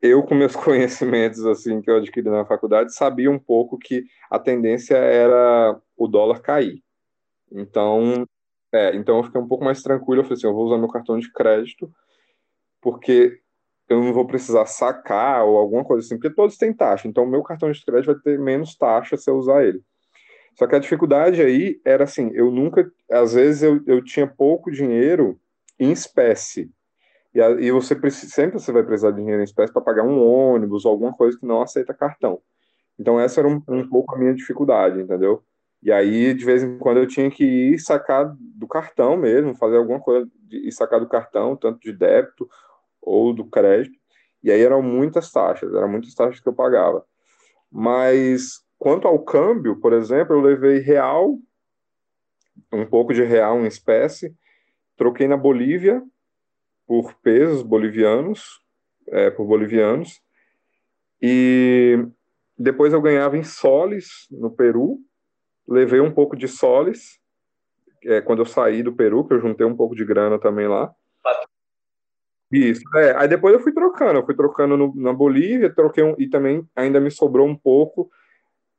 eu, 0.02 0.22
com 0.22 0.34
meus 0.34 0.54
conhecimentos 0.56 1.44
assim 1.46 1.80
que 1.80 1.90
eu 1.90 1.96
adquiri 1.96 2.28
na 2.28 2.44
faculdade, 2.44 2.94
sabia 2.94 3.30
um 3.30 3.38
pouco 3.38 3.78
que 3.78 4.04
a 4.30 4.38
tendência 4.38 4.96
era 4.96 5.78
o 5.96 6.08
dólar 6.08 6.40
cair. 6.40 6.82
Então, 7.52 8.26
é, 8.72 8.94
então 8.94 9.18
eu 9.18 9.24
fiquei 9.24 9.40
um 9.40 9.48
pouco 9.48 9.64
mais 9.64 9.82
tranquilo. 9.82 10.20
Eu 10.20 10.24
falei 10.24 10.38
assim, 10.38 10.46
eu 10.46 10.54
vou 10.54 10.66
usar 10.66 10.78
meu 10.78 10.88
cartão 10.88 11.18
de 11.18 11.30
crédito, 11.32 11.92
porque 12.80 13.40
eu 13.88 14.02
não 14.02 14.12
vou 14.12 14.26
precisar 14.26 14.66
sacar 14.66 15.44
ou 15.44 15.58
alguma 15.58 15.84
coisa 15.84 16.06
assim, 16.06 16.16
porque 16.16 16.34
todos 16.34 16.56
têm 16.56 16.72
taxa. 16.72 17.08
Então, 17.08 17.26
meu 17.26 17.42
cartão 17.42 17.70
de 17.70 17.84
crédito 17.84 18.12
vai 18.12 18.22
ter 18.22 18.38
menos 18.38 18.76
taxa 18.76 19.16
se 19.16 19.28
eu 19.28 19.36
usar 19.36 19.64
ele. 19.64 19.82
Só 20.56 20.66
que 20.66 20.76
a 20.76 20.78
dificuldade 20.78 21.42
aí 21.42 21.80
era 21.84 22.04
assim, 22.04 22.30
eu 22.34 22.50
nunca, 22.50 22.90
às 23.10 23.34
vezes 23.34 23.62
eu, 23.62 23.80
eu 23.86 24.02
tinha 24.04 24.26
pouco 24.26 24.70
dinheiro 24.70 25.40
em 25.78 25.90
espécie. 25.90 26.70
E, 27.34 27.40
a, 27.40 27.50
e 27.52 27.70
você 27.70 27.94
precisa, 27.94 28.32
sempre 28.32 28.58
você 28.58 28.72
vai 28.72 28.82
precisar 28.82 29.10
de 29.10 29.18
dinheiro 29.18 29.40
em 29.40 29.44
espécie 29.44 29.72
para 29.72 29.82
pagar 29.82 30.02
um 30.02 30.20
ônibus 30.20 30.84
ou 30.84 30.92
alguma 30.92 31.12
coisa 31.12 31.38
que 31.38 31.46
não 31.46 31.62
aceita 31.62 31.94
cartão. 31.94 32.40
Então 32.98 33.18
essa 33.20 33.40
era 33.40 33.48
um, 33.48 33.62
um 33.68 33.88
pouco 33.88 34.14
a 34.14 34.18
minha 34.18 34.34
dificuldade, 34.34 35.00
entendeu? 35.00 35.42
E 35.82 35.90
aí, 35.90 36.34
de 36.34 36.44
vez 36.44 36.62
em 36.62 36.76
quando, 36.76 36.98
eu 36.98 37.06
tinha 37.06 37.30
que 37.30 37.44
ir 37.44 37.78
sacar 37.78 38.36
do 38.38 38.68
cartão 38.68 39.16
mesmo, 39.16 39.54
fazer 39.54 39.78
alguma 39.78 39.98
coisa 39.98 40.30
e 40.50 40.70
sacar 40.70 41.00
do 41.00 41.08
cartão, 41.08 41.56
tanto 41.56 41.80
de 41.80 41.92
débito 41.92 42.48
ou 43.00 43.32
do 43.32 43.46
crédito. 43.46 43.98
E 44.42 44.50
aí 44.50 44.60
eram 44.60 44.82
muitas 44.82 45.30
taxas, 45.32 45.72
eram 45.74 45.88
muitas 45.88 46.14
taxas 46.14 46.40
que 46.40 46.48
eu 46.48 46.52
pagava. 46.52 47.04
Mas 47.70 48.62
quanto 48.78 49.08
ao 49.08 49.18
câmbio, 49.20 49.76
por 49.80 49.94
exemplo, 49.94 50.36
eu 50.36 50.40
levei 50.40 50.78
real, 50.78 51.38
um 52.70 52.84
pouco 52.84 53.14
de 53.14 53.22
real 53.22 53.60
em 53.60 53.66
espécie, 53.66 54.34
troquei 54.96 55.26
na 55.26 55.36
Bolívia 55.36 56.02
por 56.90 57.14
pesos 57.22 57.62
bolivianos, 57.62 58.60
é, 59.10 59.30
por 59.30 59.46
bolivianos, 59.46 60.20
e 61.22 62.04
depois 62.58 62.92
eu 62.92 63.00
ganhava 63.00 63.38
em 63.38 63.44
soles 63.44 64.26
no 64.28 64.50
Peru, 64.50 64.98
levei 65.68 66.00
um 66.00 66.10
pouco 66.10 66.36
de 66.36 66.48
soles, 66.48 67.20
é, 68.04 68.20
quando 68.20 68.40
eu 68.40 68.44
saí 68.44 68.82
do 68.82 68.92
Peru, 68.92 69.24
que 69.24 69.32
eu 69.32 69.40
juntei 69.40 69.64
um 69.64 69.76
pouco 69.76 69.94
de 69.94 70.04
grana 70.04 70.36
também 70.36 70.66
lá. 70.66 70.92
Isso, 72.50 72.82
é, 72.96 73.16
aí 73.16 73.28
depois 73.28 73.54
eu 73.54 73.60
fui 73.60 73.72
trocando, 73.72 74.18
eu 74.18 74.26
fui 74.26 74.34
trocando 74.34 74.76
no, 74.76 74.92
na 74.96 75.12
Bolívia, 75.12 75.72
troquei 75.72 76.02
um, 76.02 76.16
e 76.18 76.28
também 76.28 76.68
ainda 76.74 76.98
me 76.98 77.12
sobrou 77.12 77.46
um 77.46 77.56
pouco 77.56 78.10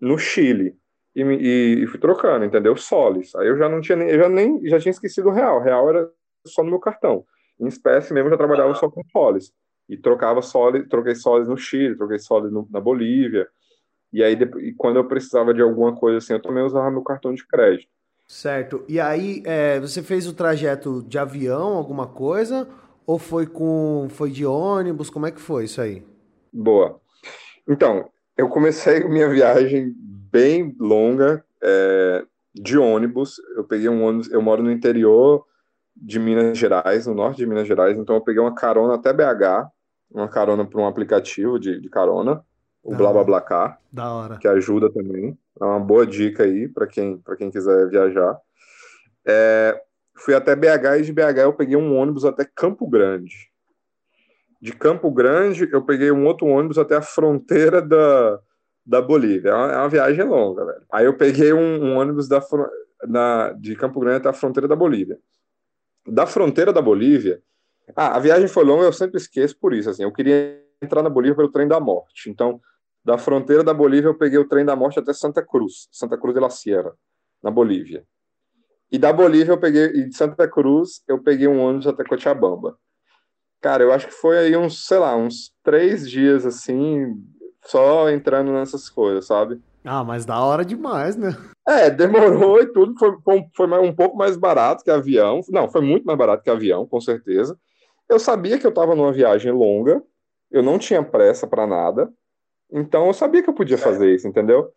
no 0.02 0.18
Chile. 0.18 0.76
E, 1.16 1.22
e, 1.22 1.84
e, 1.84 1.88
fui 1.88 1.98
trocando, 1.98 2.44
entendeu? 2.44 2.76
Soles. 2.76 3.34
Aí 3.36 3.48
eu 3.48 3.58
já 3.58 3.70
não 3.70 3.80
tinha 3.80 3.96
nem, 3.96 4.10
eu 4.10 4.20
já 4.20 4.28
nem, 4.28 4.68
já 4.68 4.82
tinha 4.82 4.92
esquecido 4.92 5.30
o 5.30 5.32
real. 5.32 5.60
O 5.60 5.64
real 5.64 5.90
era 5.90 6.12
só 6.46 6.62
no 6.62 6.72
meu 6.72 6.80
cartão. 6.80 7.26
Em 7.60 7.68
espécie 7.68 8.14
mesmo, 8.14 8.28
eu 8.28 8.32
já 8.32 8.38
trabalhava 8.38 8.74
só 8.76 8.90
com 8.90 9.04
soles. 9.12 9.52
E 9.88 9.98
trocava 9.98 10.42
soles, 10.42 10.88
troquei 10.88 11.16
soles 11.16 11.48
no 11.48 11.58
Chile, 11.58 11.98
troquei 11.98 12.20
soles 12.20 12.52
no, 12.52 12.68
na 12.72 12.80
Bolívia. 12.80 13.48
E 14.14 14.24
aí, 14.24 14.34
e 14.34 14.74
quando 14.74 14.98
eu 14.98 15.08
precisava 15.08 15.54
de 15.54 15.62
alguma 15.62 15.96
coisa 15.96 16.18
assim, 16.18 16.34
eu 16.34 16.42
também 16.42 16.64
usava 16.64 16.92
meu 16.92 17.02
cartão 17.02 17.34
de 17.34 17.46
crédito. 17.48 17.90
Certo. 18.28 18.84
E 18.88 19.00
aí, 19.00 19.44
é, 19.46 19.80
você 19.80 20.02
fez 20.02 20.28
o 20.28 20.34
trajeto 20.34 21.04
de 21.04 21.18
avião, 21.18 21.76
alguma 21.76 22.08
coisa? 22.08 22.68
Ou 23.06 23.20
foi 23.20 23.46
com 23.46 24.08
foi 24.10 24.32
de 24.32 24.46
ônibus? 24.46 25.10
Como 25.10 25.26
é 25.26 25.32
que 25.32 25.42
foi 25.42 25.66
isso 25.66 25.82
aí? 25.82 26.04
Boa. 26.52 27.00
Então, 27.68 28.10
eu 28.38 28.48
comecei 28.48 29.04
minha 29.04 29.30
viagem 29.30 29.94
bem 29.98 30.76
longa 30.80 31.44
é, 31.62 32.26
de 32.54 32.78
ônibus. 32.78 33.36
Eu 33.56 33.64
peguei 33.64 33.90
um 33.90 34.04
ônibus, 34.04 34.32
eu 34.32 34.42
moro 34.42 34.64
no 34.64 34.72
interior 34.72 35.46
de 36.02 36.20
Minas 36.20 36.58
Gerais, 36.58 37.06
no 37.06 37.14
norte 37.14 37.38
de 37.38 37.46
Minas 37.46 37.68
Gerais, 37.68 37.98
então 37.98 38.16
eu 38.16 38.22
peguei 38.22 38.42
uma 38.42 38.56
carona 38.56 38.96
até 38.96 39.14
BH, 39.14 39.70
uma 40.10 40.28
carona 40.28 40.66
para 40.66 40.82
um 40.82 40.88
aplicativo 40.88 41.60
de, 41.60 41.80
de 41.80 41.90
carona 41.90 42.44
o 42.84 42.96
BlaBlaCar, 42.96 43.80
da 43.92 44.12
hora. 44.12 44.38
que 44.38 44.48
ajuda 44.48 44.92
também. 44.92 45.38
É 45.60 45.64
uma 45.64 45.80
boa 45.80 46.06
dica 46.06 46.44
aí 46.44 46.68
para 46.68 46.88
quem, 46.88 47.22
quem 47.38 47.52
quiser 47.52 47.88
viajar. 47.88 48.36
É, 49.26 49.80
fui 50.18 50.34
até 50.34 50.56
BH 50.56 51.00
e 51.00 51.02
de 51.04 51.14
BH 51.14 51.38
eu 51.44 51.54
peguei 51.54 51.76
um 51.76 51.96
ônibus 51.96 52.26
até 52.26 52.44
Campo 52.44 52.90
Grande. 52.90 53.52
De 54.60 54.74
Campo 54.74 55.12
Grande 55.12 55.70
eu 55.72 55.84
peguei 55.84 56.12
um 56.12 56.26
outro 56.26 56.48
ônibus 56.48 56.80
até 56.80 56.96
a 56.96 57.02
fronteira 57.02 57.82
da, 57.82 58.40
da 58.84 59.02
Bolívia. 59.02 59.50
É 59.50 59.54
uma, 59.54 59.72
é 59.72 59.78
uma 59.78 59.90
viagem 59.90 60.26
longa, 60.26 60.66
velho. 60.66 60.82
Aí 60.92 61.06
eu 61.06 61.16
peguei 61.16 61.54
um, 61.54 61.84
um 61.84 61.98
ônibus 61.98 62.28
da, 62.28 62.42
na, 63.08 63.52
de 63.54 63.76
Campo 63.76 64.00
Grande 64.00 64.18
até 64.18 64.30
a 64.30 64.34
fronteira 64.34 64.68
da 64.68 64.76
Bolívia. 64.76 65.20
Da 66.08 66.26
fronteira 66.26 66.74
da 66.74 66.82
Bolívia, 66.82 67.42
ah, 67.96 68.16
a 68.16 68.20
viagem 68.20 68.48
foi 68.48 68.64
longa, 68.64 68.86
eu 68.86 68.94
sempre 68.94 69.18
esqueço 69.18 69.58
por 69.60 69.74
isso. 69.74 69.90
Assim, 69.90 70.04
eu 70.04 70.12
queria 70.12 70.62
entrar 70.82 71.04
na 71.04 71.10
Bolívia 71.10 71.36
pelo 71.36 71.52
trem 71.52 71.68
da 71.68 71.80
morte. 71.80 72.30
Então, 72.30 72.60
da 73.04 73.18
fronteira 73.18 73.64
da 73.64 73.74
Bolívia, 73.74 74.10
eu 74.10 74.18
peguei 74.18 74.38
o 74.38 74.48
trem 74.48 74.66
da 74.66 74.76
morte 74.76 75.00
até 75.00 75.14
Santa 75.14 75.44
Cruz, 75.44 75.88
Santa 75.92 76.18
Cruz 76.18 76.34
de 76.34 76.40
la 76.40 76.50
Sierra, 76.50 76.94
na 77.42 77.52
Bolívia. 77.52 78.06
E 78.92 78.98
da 78.98 79.12
Bolívia 79.14 79.54
eu 79.54 79.60
peguei, 79.60 79.86
e 79.86 80.10
de 80.10 80.16
Santa 80.16 80.48
Cruz, 80.48 81.02
eu 81.08 81.22
peguei 81.22 81.48
um 81.48 81.60
ônibus 81.60 81.88
até 81.88 82.04
Cochabamba. 82.04 82.78
Cara, 83.62 83.84
eu 83.84 83.94
acho 83.94 84.08
que 84.08 84.14
foi 84.14 84.38
aí 84.38 84.58
uns, 84.58 84.86
sei 84.86 84.98
lá, 84.98 85.16
uns 85.16 85.54
três 85.64 86.10
dias 86.10 86.46
assim, 86.46 87.16
só 87.64 88.10
entrando 88.10 88.52
nessas 88.52 88.90
coisas, 88.90 89.28
sabe? 89.28 89.62
Ah, 89.84 90.04
mas 90.04 90.26
da 90.26 90.40
hora 90.40 90.64
demais, 90.64 91.16
né? 91.16 91.36
É, 91.68 91.90
demorou 91.90 92.62
e 92.62 92.68
tudo, 92.68 92.94
foi, 92.98 93.16
foi, 93.24 93.46
foi 93.56 93.80
um 93.80 93.94
pouco 93.94 94.18
mais 94.18 94.38
barato 94.38 94.84
que 94.84 94.92
avião. 94.92 95.42
Não, 95.50 95.70
foi 95.70 95.82
muito 95.82 96.06
mais 96.06 96.18
barato 96.18 96.44
que 96.44 96.50
avião, 96.50 96.86
com 96.86 97.00
certeza. 97.00 97.58
Eu 98.10 98.20
sabia 98.20 98.60
que 98.60 98.66
eu 98.66 98.70
estava 98.70 98.96
numa 98.96 99.12
viagem 99.12 99.52
longa, 99.52 100.02
eu 100.52 100.62
não 100.62 100.78
tinha 100.78 101.02
pressa 101.02 101.48
para 101.48 101.66
nada, 101.66 102.12
então 102.72 103.08
eu 103.08 103.14
sabia 103.14 103.42
que 103.42 103.50
eu 103.50 103.54
podia 103.54 103.78
fazer 103.78 104.14
isso, 104.14 104.28
entendeu? 104.28 104.72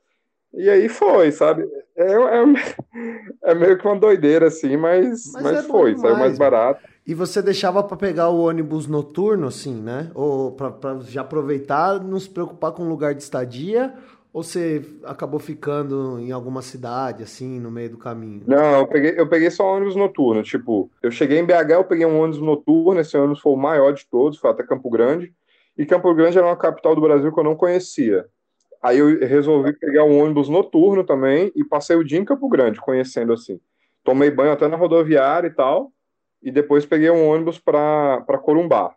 E 0.56 0.70
aí 0.70 0.88
foi, 0.88 1.32
sabe? 1.32 1.68
É, 1.96 2.12
é, 2.12 3.50
é 3.50 3.54
meio 3.54 3.76
que 3.76 3.86
uma 3.86 3.98
doideira, 3.98 4.46
assim, 4.46 4.76
mas, 4.76 5.32
mas, 5.32 5.42
mas 5.42 5.56
é 5.58 5.62
foi, 5.64 5.96
saiu 5.96 6.16
mais 6.16 6.38
barato. 6.38 6.80
E 7.06 7.12
você 7.12 7.42
deixava 7.42 7.82
para 7.82 7.96
pegar 7.96 8.28
o 8.30 8.44
ônibus 8.44 8.86
noturno, 8.86 9.48
assim, 9.48 9.74
né? 9.74 10.10
Ou 10.14 10.52
para 10.52 11.00
já 11.00 11.20
aproveitar, 11.22 12.00
não 12.00 12.18
se 12.18 12.30
preocupar 12.30 12.72
com 12.72 12.84
o 12.84 12.88
lugar 12.88 13.14
de 13.14 13.22
estadia? 13.22 13.92
Ou 14.34 14.42
você 14.42 14.84
acabou 15.04 15.38
ficando 15.38 16.18
em 16.18 16.32
alguma 16.32 16.60
cidade, 16.60 17.22
assim, 17.22 17.60
no 17.60 17.70
meio 17.70 17.90
do 17.90 17.96
caminho? 17.96 18.42
Não, 18.48 18.80
eu 18.80 18.86
peguei, 18.88 19.14
eu 19.16 19.28
peguei 19.28 19.48
só 19.48 19.76
ônibus 19.76 19.94
noturno. 19.94 20.42
Tipo, 20.42 20.90
eu 21.00 21.12
cheguei 21.12 21.38
em 21.38 21.44
BH, 21.44 21.70
eu 21.70 21.84
peguei 21.84 22.04
um 22.04 22.18
ônibus 22.18 22.40
noturno. 22.40 23.00
Esse 23.00 23.16
ônibus 23.16 23.38
foi 23.38 23.52
o 23.52 23.56
maior 23.56 23.92
de 23.92 24.04
todos, 24.04 24.36
foi 24.36 24.50
até 24.50 24.64
Campo 24.64 24.90
Grande. 24.90 25.32
E 25.78 25.86
Campo 25.86 26.12
Grande 26.12 26.36
era 26.36 26.48
uma 26.48 26.56
capital 26.56 26.96
do 26.96 27.00
Brasil 27.00 27.32
que 27.32 27.38
eu 27.38 27.44
não 27.44 27.54
conhecia. 27.54 28.26
Aí 28.82 28.98
eu 28.98 29.20
resolvi 29.20 29.72
pegar 29.72 30.02
um 30.02 30.20
ônibus 30.20 30.48
noturno 30.48 31.04
também 31.04 31.52
e 31.54 31.62
passei 31.62 31.94
o 31.94 32.02
dia 32.02 32.18
em 32.18 32.24
Campo 32.24 32.48
Grande, 32.48 32.80
conhecendo 32.80 33.32
assim. 33.32 33.60
Tomei 34.02 34.32
banho 34.32 34.50
até 34.50 34.66
na 34.66 34.76
rodoviária 34.76 35.46
e 35.46 35.52
tal, 35.52 35.92
e 36.42 36.50
depois 36.50 36.84
peguei 36.84 37.08
um 37.08 37.28
ônibus 37.28 37.60
para 37.60 38.20
Corumbá. 38.42 38.96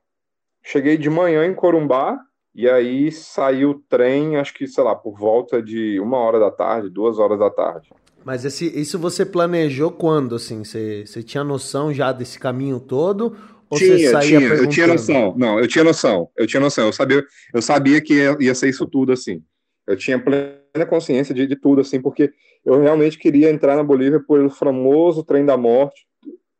Cheguei 0.64 0.98
de 0.98 1.12
manhã 1.12 1.46
em 1.46 1.54
Corumbá, 1.54 2.20
e 2.58 2.68
aí 2.68 3.12
saiu 3.12 3.70
o 3.70 3.80
trem, 3.88 4.36
acho 4.36 4.52
que, 4.52 4.66
sei 4.66 4.84
lá, 4.84 4.96
por 4.96 5.16
volta 5.16 5.62
de 5.62 6.00
uma 6.00 6.18
hora 6.18 6.40
da 6.40 6.50
tarde, 6.50 6.90
duas 6.90 7.20
horas 7.20 7.38
da 7.38 7.52
tarde. 7.52 7.92
Mas 8.26 8.44
esse, 8.46 8.66
isso 8.78 8.98
você 8.98 9.24
planejou 9.24 9.92
quando, 9.92 10.34
assim? 10.34 10.64
Você, 10.64 11.06
você 11.06 11.22
tinha 11.22 11.44
noção 11.44 11.94
já 11.94 12.12
desse 12.12 12.40
caminho 12.40 12.80
todo? 12.80 13.38
Ou 13.70 13.78
tinha, 13.78 14.00
você 14.00 14.10
saía 14.10 14.40
tinha, 14.40 14.54
eu 14.56 14.68
tinha 14.68 14.88
noção. 14.88 15.36
Não, 15.38 15.60
eu 15.60 15.68
tinha 15.68 15.84
noção. 15.84 16.32
Eu 16.36 16.48
tinha 16.48 16.60
noção. 16.60 16.88
Eu 16.88 16.94
sabia, 16.94 17.24
eu 17.54 17.62
sabia 17.62 18.02
que 18.02 18.16
ia, 18.16 18.36
ia 18.40 18.56
ser 18.56 18.70
isso 18.70 18.88
tudo, 18.88 19.12
assim. 19.12 19.44
Eu 19.86 19.96
tinha 19.96 20.18
plena 20.18 20.86
consciência 20.90 21.36
de, 21.36 21.46
de 21.46 21.56
tudo, 21.56 21.82
assim, 21.82 22.02
porque 22.02 22.32
eu 22.66 22.82
realmente 22.82 23.20
queria 23.20 23.52
entrar 23.52 23.76
na 23.76 23.84
Bolívia 23.84 24.20
pelo 24.28 24.50
famoso 24.50 25.24
trem 25.24 25.46
da 25.46 25.56
morte 25.56 26.08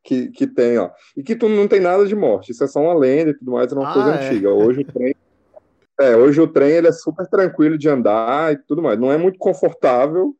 que, 0.04 0.28
que 0.28 0.46
tem, 0.46 0.78
ó. 0.78 0.90
E 1.16 1.24
que 1.24 1.34
tu 1.34 1.48
não 1.48 1.66
tem 1.66 1.80
nada 1.80 2.06
de 2.06 2.14
morte. 2.14 2.52
Isso 2.52 2.62
é 2.62 2.68
só 2.68 2.80
uma 2.80 2.94
lenda 2.94 3.30
e 3.30 3.34
tudo 3.34 3.50
mais, 3.50 3.72
é 3.72 3.74
uma 3.74 3.90
ah, 3.90 3.92
coisa 3.92 4.14
é. 4.14 4.28
antiga. 4.28 4.50
Hoje 4.50 4.82
o 4.82 4.84
trem. 4.84 5.12
É, 6.00 6.16
hoje 6.16 6.40
o 6.40 6.46
trem 6.46 6.70
ele 6.70 6.88
é 6.88 6.92
super 6.92 7.26
tranquilo 7.26 7.76
de 7.76 7.88
andar 7.88 8.52
e 8.52 8.56
tudo 8.66 8.82
mais. 8.82 8.98
Não 8.98 9.10
é 9.10 9.18
muito 9.18 9.38
confortável. 9.38 10.34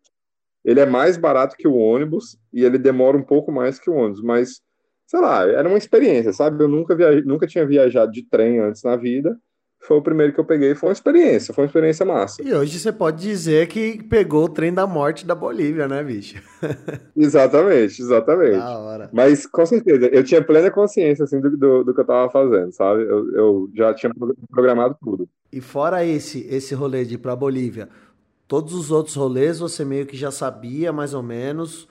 Ele 0.64 0.80
é 0.80 0.86
mais 0.86 1.16
barato 1.16 1.56
que 1.56 1.66
o 1.66 1.74
ônibus 1.74 2.38
e 2.52 2.64
ele 2.64 2.78
demora 2.78 3.16
um 3.16 3.22
pouco 3.22 3.50
mais 3.50 3.78
que 3.78 3.90
o 3.90 3.94
ônibus, 3.94 4.22
mas 4.22 4.60
sei 5.06 5.20
lá, 5.20 5.48
era 5.48 5.68
uma 5.68 5.78
experiência, 5.78 6.32
sabe? 6.32 6.62
Eu 6.62 6.68
nunca, 6.68 6.94
viaj... 6.94 7.24
nunca 7.24 7.46
tinha 7.46 7.66
viajado 7.66 8.12
de 8.12 8.22
trem 8.22 8.60
antes 8.60 8.82
na 8.82 8.94
vida. 8.94 9.36
Foi 9.88 9.96
o 9.96 10.02
primeiro 10.02 10.34
que 10.34 10.38
eu 10.38 10.44
peguei, 10.44 10.74
foi 10.74 10.90
uma 10.90 10.92
experiência, 10.92 11.54
foi 11.54 11.64
uma 11.64 11.68
experiência 11.68 12.04
massa. 12.04 12.42
E 12.42 12.52
hoje 12.52 12.78
você 12.78 12.92
pode 12.92 13.22
dizer 13.22 13.68
que 13.68 14.02
pegou 14.02 14.44
o 14.44 14.48
trem 14.50 14.70
da 14.70 14.86
morte 14.86 15.24
da 15.24 15.34
Bolívia, 15.34 15.88
né, 15.88 16.04
bicho? 16.04 16.42
exatamente, 17.16 18.02
exatamente. 18.02 18.58
Da 18.58 18.78
hora. 18.78 19.08
Mas 19.14 19.46
com 19.46 19.64
certeza, 19.64 20.06
eu 20.08 20.22
tinha 20.22 20.44
plena 20.44 20.70
consciência 20.70 21.24
assim, 21.24 21.40
do, 21.40 21.56
do, 21.56 21.84
do 21.84 21.94
que 21.94 22.00
eu 22.02 22.04
tava 22.04 22.30
fazendo, 22.30 22.70
sabe? 22.70 23.00
Eu, 23.00 23.32
eu, 23.32 23.70
já 23.74 23.94
tinha 23.94 24.12
programado 24.50 24.94
tudo. 25.02 25.26
E 25.50 25.58
fora 25.62 26.04
esse, 26.04 26.46
esse 26.50 26.74
rolê 26.74 27.06
de 27.06 27.14
ir 27.14 27.18
pra 27.18 27.34
Bolívia, 27.34 27.88
todos 28.46 28.74
os 28.74 28.90
outros 28.90 29.16
rolês 29.16 29.58
você 29.58 29.86
meio 29.86 30.04
que 30.04 30.18
já 30.18 30.30
sabia 30.30 30.92
mais 30.92 31.14
ou 31.14 31.22
menos 31.22 31.88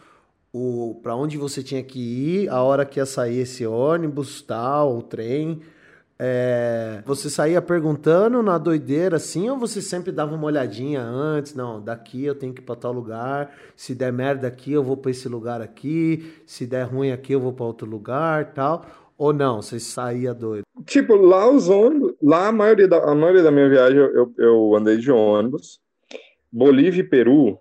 o 0.53 0.99
para 1.01 1.15
onde 1.15 1.35
você 1.35 1.63
tinha 1.63 1.81
que 1.81 1.99
ir, 1.99 2.49
a 2.49 2.61
hora 2.61 2.85
que 2.85 2.99
ia 2.99 3.07
sair 3.07 3.39
esse 3.39 3.65
ônibus, 3.65 4.43
tal, 4.43 4.99
o 4.99 5.01
trem. 5.01 5.61
É, 6.19 7.03
você 7.05 7.29
saía 7.29 7.61
perguntando 7.61 8.41
na 8.41 8.57
doideira 8.57 9.17
assim, 9.17 9.49
ou 9.49 9.57
você 9.57 9.81
sempre 9.81 10.11
dava 10.11 10.33
uma 10.33 10.45
olhadinha 10.45 11.01
antes? 11.01 11.53
Não, 11.53 11.79
daqui 11.79 12.25
eu 12.25 12.33
tenho 12.33 12.53
que 12.53 12.61
ir 12.61 12.65
para 12.65 12.75
tal 12.75 12.91
lugar. 12.91 13.55
Se 13.75 13.93
der 13.93 14.11
merda 14.11 14.47
aqui, 14.47 14.71
eu 14.71 14.83
vou 14.83 14.97
para 14.97 15.11
esse 15.11 15.29
lugar 15.29 15.61
aqui. 15.61 16.33
Se 16.45 16.65
der 16.65 16.83
ruim 16.83 17.11
aqui, 17.11 17.33
eu 17.33 17.39
vou 17.39 17.53
para 17.53 17.65
outro 17.65 17.87
lugar, 17.87 18.53
tal. 18.53 18.85
Ou 19.17 19.31
não, 19.31 19.61
você 19.61 19.79
saía 19.79 20.33
doido? 20.33 20.63
Tipo, 20.85 21.15
lá 21.15 21.49
os 21.49 21.69
ônibus, 21.69 22.13
lá 22.21 22.47
a 22.47 22.51
maioria 22.51 22.87
da, 22.87 22.97
a 23.11 23.15
maioria 23.15 23.43
da 23.43 23.51
minha 23.51 23.69
viagem 23.69 23.97
eu, 23.97 24.33
eu 24.37 24.75
andei 24.75 24.97
de 24.97 25.11
ônibus. 25.11 25.79
Bolívia 26.51 27.01
e 27.01 27.03
Peru, 27.03 27.59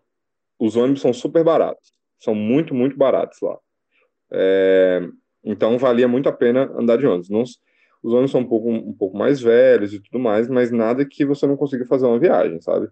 os 0.59 0.77
ônibus 0.77 1.03
são 1.03 1.12
super 1.12 1.45
baratos. 1.45 1.92
São 2.19 2.35
muito, 2.35 2.75
muito 2.75 2.97
baratos 2.97 3.38
lá. 3.42 3.59
É, 4.31 5.07
então 5.45 5.79
valia 5.79 6.09
muito 6.09 6.29
a 6.29 6.33
pena 6.33 6.71
andar 6.77 6.97
de 6.97 7.07
ônibus. 7.07 7.31
Não, 7.31 7.45
os 8.07 8.12
ônibus 8.12 8.31
são 8.31 8.42
um 8.42 8.47
pouco, 8.47 8.71
um 8.71 8.92
pouco 8.92 9.19
mais 9.19 9.40
velhos 9.40 9.92
e 9.92 9.99
tudo 9.99 10.21
mais, 10.21 10.49
mas 10.49 10.71
nada 10.71 11.05
que 11.05 11.25
você 11.25 11.45
não 11.45 11.57
consiga 11.57 11.85
fazer 11.85 12.07
uma 12.07 12.21
viagem, 12.21 12.61
sabe? 12.61 12.88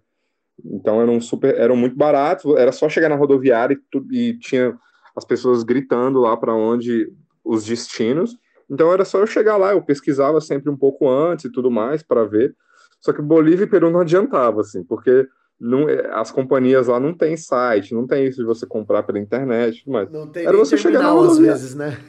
Então 0.65 1.01
eram 1.01 1.21
super, 1.21 1.55
eram 1.55 1.77
muito 1.77 1.97
baratos, 1.97 2.53
era 2.57 2.73
só 2.73 2.89
chegar 2.89 3.09
na 3.09 3.15
rodoviária 3.15 3.79
e, 4.13 4.19
e 4.19 4.39
tinha 4.41 4.77
as 5.15 5.25
pessoas 5.25 5.63
gritando 5.63 6.19
lá 6.19 6.37
para 6.37 6.53
onde 6.53 7.13
os 7.45 7.65
destinos. 7.65 8.37
Então 8.69 8.93
era 8.93 9.05
só 9.05 9.21
eu 9.21 9.27
chegar 9.27 9.57
lá, 9.57 9.71
eu 9.71 9.83
pesquisava 9.83 10.41
sempre 10.41 10.69
um 10.69 10.77
pouco 10.77 11.09
antes 11.09 11.45
e 11.45 11.53
tudo 11.53 11.71
mais 11.71 12.03
para 12.03 12.25
ver. 12.25 12.53
Só 13.01 13.13
que 13.13 13.23
Bolívia 13.23 13.65
e 13.65 13.69
Peru 13.69 13.91
não 13.91 14.01
adiantava 14.01 14.63
assim, 14.63 14.83
porque 14.83 15.29
não, 15.61 15.89
é, 15.89 16.11
as 16.13 16.33
companhias 16.33 16.89
lá 16.89 16.99
não 16.99 17.15
tem 17.15 17.37
site, 17.37 17.95
não 17.95 18.05
tem 18.05 18.27
isso 18.27 18.39
de 18.39 18.45
você 18.45 18.67
comprar 18.67 19.05
pela 19.05 19.21
internet, 19.21 19.89
mas 19.89 20.11
não 20.11 20.29
tem 20.29 20.45
era 20.45 20.57
você 20.57 20.77
chegar 20.77 21.15
lá 21.15 21.25
às 21.25 21.39
vezes, 21.39 21.77
né? 21.77 22.01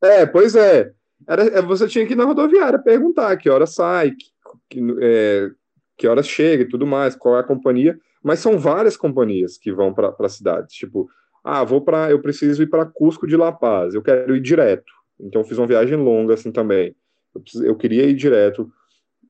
É, 0.00 0.24
pois 0.24 0.54
é. 0.54 0.92
Era, 1.28 1.42
é, 1.44 1.60
você 1.60 1.86
tinha 1.86 2.06
que 2.06 2.14
ir 2.14 2.16
na 2.16 2.24
rodoviária 2.24 2.78
perguntar 2.78 3.36
que 3.36 3.50
hora 3.50 3.66
sai, 3.66 4.12
que, 4.12 4.26
que, 4.70 4.96
é, 5.00 5.50
que 5.96 6.08
hora 6.08 6.22
chega 6.22 6.62
e 6.62 6.68
tudo 6.68 6.86
mais, 6.86 7.14
qual 7.14 7.36
é 7.36 7.40
a 7.40 7.44
companhia. 7.44 7.98
Mas 8.22 8.40
são 8.40 8.58
várias 8.58 8.96
companhias 8.96 9.58
que 9.58 9.70
vão 9.70 9.92
para 9.92 10.14
a 10.18 10.28
cidade. 10.28 10.68
Tipo, 10.68 11.08
ah, 11.44 11.62
vou 11.62 11.82
para, 11.82 12.10
eu 12.10 12.20
preciso 12.20 12.62
ir 12.62 12.66
para 12.66 12.86
Cusco 12.86 13.26
de 13.26 13.36
La 13.36 13.52
Paz, 13.52 13.94
eu 13.94 14.02
quero 14.02 14.34
ir 14.34 14.40
direto. 14.40 14.92
Então 15.20 15.44
fiz 15.44 15.58
uma 15.58 15.66
viagem 15.66 15.96
longa 15.96 16.34
assim 16.34 16.50
também. 16.50 16.96
Eu, 17.34 17.42
eu 17.64 17.76
queria 17.76 18.04
ir 18.04 18.14
direto 18.14 18.70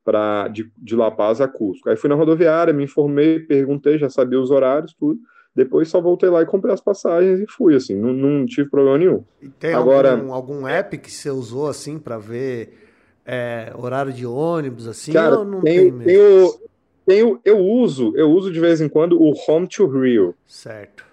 para 0.04 0.48
de, 0.48 0.70
de 0.78 0.96
La 0.96 1.11
Paz 1.11 1.40
a 1.40 1.48
Cusco. 1.48 1.90
Aí 1.90 1.96
fui 1.96 2.08
na 2.08 2.14
rodoviária, 2.14 2.72
me 2.72 2.84
informei, 2.84 3.40
perguntei, 3.40 3.98
já 3.98 4.08
sabia 4.08 4.40
os 4.40 4.50
horários, 4.50 4.94
tudo. 4.94 5.20
Depois 5.54 5.88
só 5.88 6.00
voltei 6.00 6.28
lá 6.28 6.42
e 6.42 6.46
comprei 6.46 6.72
as 6.72 6.80
passagens 6.80 7.40
e 7.40 7.46
fui, 7.48 7.74
assim, 7.74 7.96
não, 7.96 8.12
não 8.12 8.46
tive 8.46 8.70
problema 8.70 8.98
nenhum. 8.98 9.24
E 9.42 9.48
tem 9.48 9.74
Agora, 9.74 10.12
algum, 10.12 10.32
algum 10.32 10.68
app 10.68 10.96
que 10.98 11.11
você 11.11 11.30
usou, 11.30 11.66
assim, 11.66 11.98
para 11.98 12.16
ver 12.16 12.78
é, 13.26 13.72
horário 13.76 14.12
de 14.12 14.24
ônibus, 14.24 14.87
assim, 14.87 15.12
cara, 15.12 15.40
ou 15.40 15.44
não 15.44 15.61
tem, 15.61 15.90
tem 15.90 15.92
mesmo? 15.92 16.61
Tenho, 17.04 17.40
eu 17.44 17.58
uso, 17.58 18.12
eu 18.16 18.30
uso 18.30 18.52
de 18.52 18.61
vez 18.61 18.80
em 18.80 18.88
quando 18.88 19.20
o 19.20 19.32
Home 19.48 19.66
to 19.66 19.87
Rio. 19.87 20.34
Certo. 20.46 21.04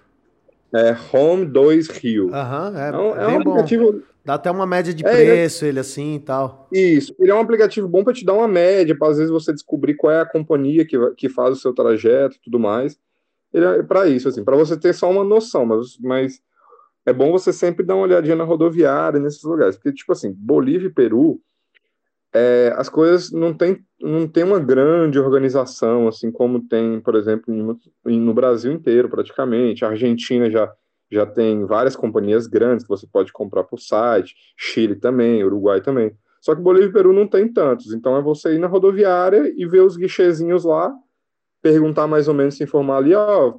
É 0.72 0.94
Home 1.12 1.46
2 1.46 1.88
Rio. 1.88 2.32
Aham, 2.34 2.70
uhum, 2.70 2.78
é, 2.78 2.88
é, 2.88 2.92
um, 2.92 3.16
é 3.16 3.28
um 3.28 3.40
aplicativo... 3.40 3.92
Bom. 3.92 4.00
Dá 4.24 4.34
até 4.34 4.50
uma 4.50 4.66
média 4.66 4.92
de 4.92 5.06
é, 5.06 5.08
preço 5.08 5.64
ele, 5.64 5.70
ele 5.70 5.80
assim 5.80 6.16
e 6.16 6.20
tal. 6.20 6.68
Isso, 6.72 7.14
ele 7.18 7.30
é 7.30 7.34
um 7.34 7.38
aplicativo 7.38 7.86
bom 7.86 8.02
para 8.02 8.12
te 8.12 8.24
dar 8.24 8.32
uma 8.32 8.48
média, 8.48 8.96
para 8.98 9.08
às 9.08 9.18
vezes 9.18 9.30
você 9.30 9.52
descobrir 9.52 9.94
qual 9.94 10.12
é 10.12 10.20
a 10.20 10.26
companhia 10.26 10.84
que, 10.84 10.98
que 11.14 11.28
faz 11.28 11.56
o 11.56 11.60
seu 11.60 11.72
trajeto 11.72 12.36
e 12.36 12.40
tudo 12.40 12.58
mais 12.58 12.98
ele 13.56 13.64
é 13.64 13.82
para 13.82 14.06
isso, 14.06 14.28
assim, 14.28 14.44
para 14.44 14.56
você 14.56 14.78
ter 14.78 14.92
só 14.92 15.10
uma 15.10 15.24
noção, 15.24 15.64
mas, 15.64 15.98
mas 15.98 16.40
é 17.06 17.12
bom 17.12 17.32
você 17.32 17.52
sempre 17.52 17.84
dar 17.84 17.94
uma 17.94 18.04
olhadinha 18.04 18.36
na 18.36 18.44
rodoviária, 18.44 19.18
nesses 19.18 19.42
lugares, 19.42 19.76
porque, 19.76 19.92
tipo 19.92 20.12
assim, 20.12 20.32
Bolívia 20.36 20.88
e 20.88 20.92
Peru, 20.92 21.40
é, 22.34 22.74
as 22.76 22.90
coisas 22.90 23.32
não 23.32 23.54
tem, 23.54 23.82
não 23.98 24.28
tem 24.28 24.44
uma 24.44 24.60
grande 24.60 25.18
organização, 25.18 26.06
assim 26.06 26.30
como 26.30 26.68
tem, 26.68 27.00
por 27.00 27.14
exemplo, 27.14 27.54
no, 27.54 27.78
no 28.04 28.34
Brasil 28.34 28.70
inteiro, 28.72 29.08
praticamente. 29.08 29.84
A 29.84 29.88
Argentina 29.88 30.50
já, 30.50 30.70
já 31.10 31.24
tem 31.24 31.64
várias 31.64 31.96
companhias 31.96 32.46
grandes 32.46 32.84
que 32.84 32.90
você 32.90 33.06
pode 33.06 33.32
comprar 33.32 33.64
por 33.64 33.80
site, 33.80 34.34
Chile 34.54 34.96
também, 34.96 35.42
Uruguai 35.44 35.80
também. 35.80 36.14
Só 36.42 36.54
que 36.54 36.60
Bolívia 36.60 36.88
e 36.88 36.92
Peru 36.92 37.12
não 37.12 37.26
tem 37.26 37.50
tantos, 37.50 37.94
então 37.94 38.14
é 38.16 38.20
você 38.20 38.54
ir 38.54 38.58
na 38.58 38.66
rodoviária 38.66 39.50
e 39.56 39.66
ver 39.66 39.80
os 39.80 39.96
guichezinhos 39.96 40.64
lá, 40.64 40.92
perguntar 41.66 42.06
mais 42.06 42.28
ou 42.28 42.34
menos, 42.34 42.56
se 42.56 42.62
informar 42.62 42.98
ali, 42.98 43.12
ó, 43.12 43.54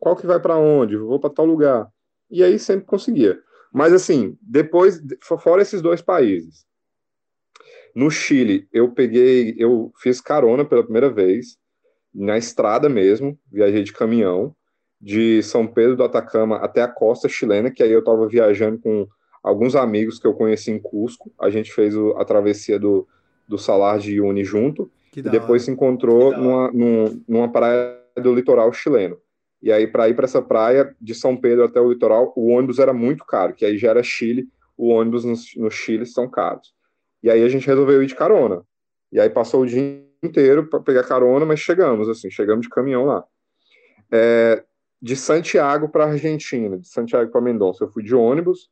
qual 0.00 0.16
que 0.16 0.26
vai 0.26 0.40
para 0.40 0.56
onde? 0.56 0.96
Vou 0.96 1.20
para 1.20 1.30
tal 1.30 1.46
lugar. 1.46 1.88
E 2.28 2.42
aí 2.42 2.58
sempre 2.58 2.86
conseguia. 2.86 3.40
Mas 3.72 3.92
assim, 3.92 4.36
depois, 4.42 5.00
fora 5.38 5.62
esses 5.62 5.80
dois 5.80 6.02
países, 6.02 6.66
no 7.94 8.10
Chile, 8.10 8.66
eu 8.72 8.90
peguei, 8.90 9.54
eu 9.56 9.92
fiz 10.02 10.20
carona 10.20 10.64
pela 10.64 10.82
primeira 10.82 11.08
vez, 11.08 11.56
na 12.12 12.36
estrada 12.36 12.88
mesmo, 12.88 13.38
viajei 13.50 13.84
de 13.84 13.92
caminhão, 13.92 14.54
de 15.00 15.40
São 15.42 15.66
Pedro 15.66 15.94
do 15.94 16.02
Atacama 16.02 16.56
até 16.56 16.82
a 16.82 16.88
costa 16.88 17.28
chilena, 17.28 17.70
que 17.70 17.82
aí 17.82 17.92
eu 17.92 18.00
estava 18.00 18.26
viajando 18.26 18.78
com 18.78 19.06
alguns 19.42 19.76
amigos 19.76 20.18
que 20.18 20.26
eu 20.26 20.34
conheci 20.34 20.72
em 20.72 20.80
Cusco, 20.80 21.32
a 21.38 21.48
gente 21.48 21.72
fez 21.72 21.94
a 22.16 22.24
travessia 22.24 22.78
do, 22.78 23.06
do 23.46 23.56
Salar 23.56 23.98
de 23.98 24.20
Uyuni 24.20 24.42
junto, 24.42 24.90
que 25.22 25.28
e 25.28 25.30
depois 25.30 25.62
se 25.62 25.70
encontrou 25.70 26.36
numa, 26.36 26.70
numa, 26.70 27.20
numa 27.26 27.52
praia 27.52 27.98
do 28.16 28.34
litoral 28.34 28.72
chileno. 28.72 29.18
E 29.62 29.72
aí, 29.72 29.86
para 29.86 30.08
ir 30.08 30.14
para 30.14 30.26
essa 30.26 30.42
praia, 30.42 30.94
de 31.00 31.14
São 31.14 31.36
Pedro 31.36 31.64
até 31.64 31.80
o 31.80 31.90
litoral, 31.90 32.32
o 32.36 32.48
ônibus 32.48 32.78
era 32.78 32.92
muito 32.92 33.24
caro, 33.24 33.54
que 33.54 33.64
aí 33.64 33.78
já 33.78 33.90
era 33.90 34.02
Chile, 34.02 34.46
o 34.76 34.88
ônibus 34.88 35.24
no, 35.24 35.34
no 35.64 35.70
Chile 35.70 36.04
são 36.04 36.28
caros. 36.28 36.74
E 37.22 37.30
aí 37.30 37.42
a 37.42 37.48
gente 37.48 37.66
resolveu 37.66 38.02
ir 38.02 38.06
de 38.06 38.14
carona. 38.14 38.62
E 39.10 39.18
aí 39.18 39.30
passou 39.30 39.62
o 39.62 39.66
dia 39.66 40.04
inteiro 40.22 40.66
para 40.66 40.80
pegar 40.80 41.04
carona, 41.04 41.46
mas 41.46 41.60
chegamos, 41.60 42.08
assim, 42.08 42.30
chegamos 42.30 42.62
de 42.62 42.68
caminhão 42.68 43.06
lá. 43.06 43.24
É, 44.12 44.62
de 45.00 45.16
Santiago 45.16 45.88
para 45.88 46.06
Argentina, 46.06 46.78
de 46.78 46.88
Santiago 46.88 47.30
para 47.30 47.40
Mendonça, 47.40 47.84
eu 47.84 47.88
fui 47.88 48.02
de 48.02 48.14
ônibus, 48.14 48.70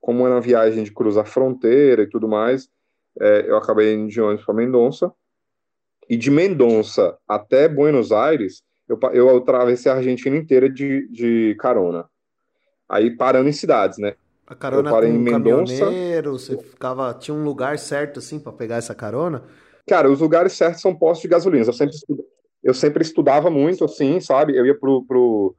como 0.00 0.26
era 0.26 0.34
uma 0.34 0.40
viagem 0.40 0.84
de 0.84 0.92
cruzar 0.92 1.26
fronteira 1.26 2.02
e 2.02 2.06
tudo 2.06 2.28
mais, 2.28 2.68
é, 3.20 3.44
eu 3.48 3.56
acabei 3.56 3.94
indo 3.94 4.08
de 4.08 4.20
ônibus 4.20 4.44
para 4.44 4.54
Mendonça, 4.54 5.12
e 6.08 6.16
de 6.16 6.30
Mendonça 6.30 7.16
até 7.28 7.68
Buenos 7.68 8.12
Aires, 8.12 8.62
eu, 8.88 8.98
eu 9.12 9.36
atravessei 9.36 9.92
a 9.92 9.96
Argentina 9.96 10.36
inteira 10.36 10.68
de, 10.68 11.06
de 11.08 11.54
carona. 11.58 12.06
Aí 12.88 13.14
parando 13.14 13.48
em 13.48 13.52
cidades, 13.52 13.98
né? 13.98 14.14
A 14.46 14.54
carona 14.54 14.88
eu 14.88 14.94
parei 14.94 15.10
com 15.10 15.16
em 15.16 15.18
Mendonça. 15.18 15.74
caminhoneiro, 15.74 16.32
você 16.32 16.56
ficava, 16.56 17.12
tinha 17.12 17.34
um 17.34 17.44
lugar 17.44 17.78
certo 17.78 18.18
assim 18.18 18.40
para 18.40 18.52
pegar 18.52 18.76
essa 18.76 18.94
carona? 18.94 19.44
Cara, 19.86 20.10
os 20.10 20.20
lugares 20.20 20.54
certos 20.54 20.80
são 20.80 20.94
postos 20.94 21.22
de 21.22 21.28
gasolina. 21.28 21.66
Eu 21.66 21.72
sempre, 21.72 21.96
eu 22.62 22.74
sempre 22.74 23.02
estudava 23.02 23.50
muito 23.50 23.84
assim, 23.84 24.20
sabe? 24.20 24.56
Eu 24.56 24.64
ia 24.64 24.78
pro, 24.78 25.04
pro, 25.04 25.54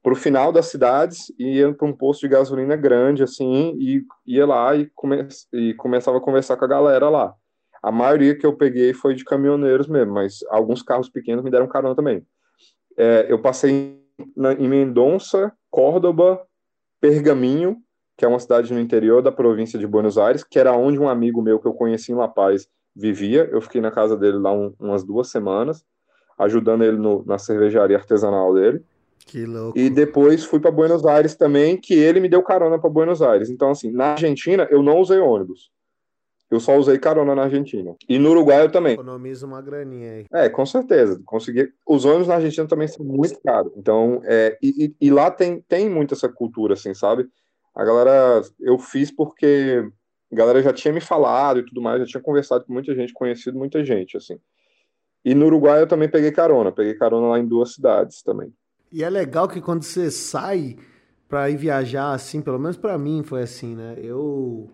pro 0.00 0.14
final 0.14 0.52
das 0.52 0.66
cidades 0.66 1.32
e 1.38 1.58
ia 1.58 1.74
para 1.74 1.88
um 1.88 1.92
posto 1.92 2.20
de 2.20 2.28
gasolina 2.28 2.76
grande 2.76 3.24
assim 3.24 3.76
e 3.78 4.04
ia 4.26 4.46
lá 4.46 4.76
e, 4.76 4.88
come, 4.94 5.26
e 5.52 5.74
começava 5.74 6.18
a 6.18 6.20
conversar 6.20 6.56
com 6.56 6.64
a 6.64 6.68
galera 6.68 7.08
lá. 7.08 7.34
A 7.82 7.90
maioria 7.90 8.36
que 8.36 8.44
eu 8.44 8.54
peguei 8.54 8.92
foi 8.92 9.14
de 9.14 9.24
caminhoneiros 9.24 9.88
mesmo, 9.88 10.12
mas 10.12 10.40
alguns 10.50 10.82
carros 10.82 11.08
pequenos 11.08 11.42
me 11.42 11.50
deram 11.50 11.66
carona 11.66 11.94
também. 11.94 12.24
É, 12.96 13.26
eu 13.28 13.40
passei 13.40 13.98
na, 14.36 14.52
em 14.52 14.68
Mendonça, 14.68 15.52
Córdoba, 15.70 16.42
Pergaminho, 17.00 17.78
que 18.16 18.24
é 18.24 18.28
uma 18.28 18.38
cidade 18.38 18.72
no 18.72 18.80
interior 18.80 19.22
da 19.22 19.32
província 19.32 19.78
de 19.78 19.86
Buenos 19.86 20.18
Aires, 20.18 20.44
que 20.44 20.58
era 20.58 20.76
onde 20.76 20.98
um 20.98 21.08
amigo 21.08 21.40
meu 21.40 21.58
que 21.58 21.66
eu 21.66 21.72
conheci 21.72 22.12
em 22.12 22.16
La 22.16 22.28
Paz 22.28 22.68
vivia. 22.94 23.48
Eu 23.50 23.62
fiquei 23.62 23.80
na 23.80 23.90
casa 23.90 24.16
dele 24.16 24.36
lá 24.36 24.52
um, 24.52 24.74
umas 24.78 25.02
duas 25.02 25.28
semanas, 25.30 25.82
ajudando 26.38 26.84
ele 26.84 26.98
no, 26.98 27.24
na 27.24 27.38
cervejaria 27.38 27.96
artesanal 27.96 28.52
dele. 28.52 28.84
Que 29.26 29.46
louco. 29.46 29.78
E 29.78 29.88
depois 29.88 30.44
fui 30.44 30.60
para 30.60 30.70
Buenos 30.70 31.06
Aires 31.06 31.34
também, 31.34 31.78
que 31.78 31.94
ele 31.94 32.20
me 32.20 32.28
deu 32.28 32.42
carona 32.42 32.78
para 32.78 32.90
Buenos 32.90 33.22
Aires. 33.22 33.48
Então, 33.48 33.70
assim, 33.70 33.90
na 33.90 34.12
Argentina 34.12 34.68
eu 34.70 34.82
não 34.82 34.98
usei 34.98 35.18
ônibus. 35.18 35.70
Eu 36.50 36.58
só 36.58 36.76
usei 36.76 36.98
carona 36.98 37.34
na 37.34 37.44
Argentina. 37.44 37.94
E 38.08 38.18
no 38.18 38.30
Uruguai 38.30 38.62
eu 38.62 38.72
também. 38.72 38.94
Economiza 38.94 39.46
uma 39.46 39.62
graninha 39.62 40.12
aí. 40.12 40.26
É, 40.32 40.48
com 40.48 40.66
certeza. 40.66 41.20
Consegui... 41.24 41.72
Os 41.86 42.04
ônibus 42.04 42.26
na 42.26 42.34
Argentina 42.34 42.66
também 42.66 42.88
são 42.88 43.06
muito 43.06 43.40
caros. 43.40 43.72
Então, 43.76 44.20
é... 44.24 44.58
e, 44.60 44.92
e, 45.00 45.10
lá 45.10 45.30
tem, 45.30 45.60
tem 45.68 45.88
muito 45.88 46.12
essa 46.12 46.28
cultura, 46.28 46.74
assim, 46.74 46.92
sabe? 46.92 47.28
A 47.72 47.84
galera, 47.84 48.42
eu 48.58 48.78
fiz 48.78 49.12
porque 49.12 49.88
a 50.32 50.34
galera 50.34 50.60
já 50.60 50.72
tinha 50.72 50.92
me 50.92 51.00
falado 51.00 51.60
e 51.60 51.64
tudo 51.64 51.80
mais, 51.80 52.00
já 52.00 52.06
tinha 52.06 52.22
conversado 52.22 52.64
com 52.64 52.72
muita 52.72 52.94
gente, 52.96 53.12
conhecido 53.12 53.56
muita 53.56 53.84
gente, 53.84 54.16
assim. 54.16 54.36
E 55.24 55.34
no 55.34 55.46
Uruguai 55.46 55.80
eu 55.80 55.86
também 55.86 56.08
peguei 56.08 56.32
carona. 56.32 56.72
Peguei 56.72 56.94
carona 56.94 57.28
lá 57.28 57.38
em 57.38 57.46
duas 57.46 57.74
cidades 57.74 58.22
também. 58.22 58.52
E 58.90 59.04
é 59.04 59.10
legal 59.10 59.46
que 59.46 59.60
quando 59.60 59.84
você 59.84 60.10
sai 60.10 60.76
para 61.28 61.48
ir 61.48 61.56
viajar, 61.56 62.12
assim, 62.12 62.42
pelo 62.42 62.58
menos 62.58 62.76
para 62.76 62.98
mim 62.98 63.22
foi 63.22 63.42
assim, 63.42 63.76
né? 63.76 63.94
Eu 63.98 64.68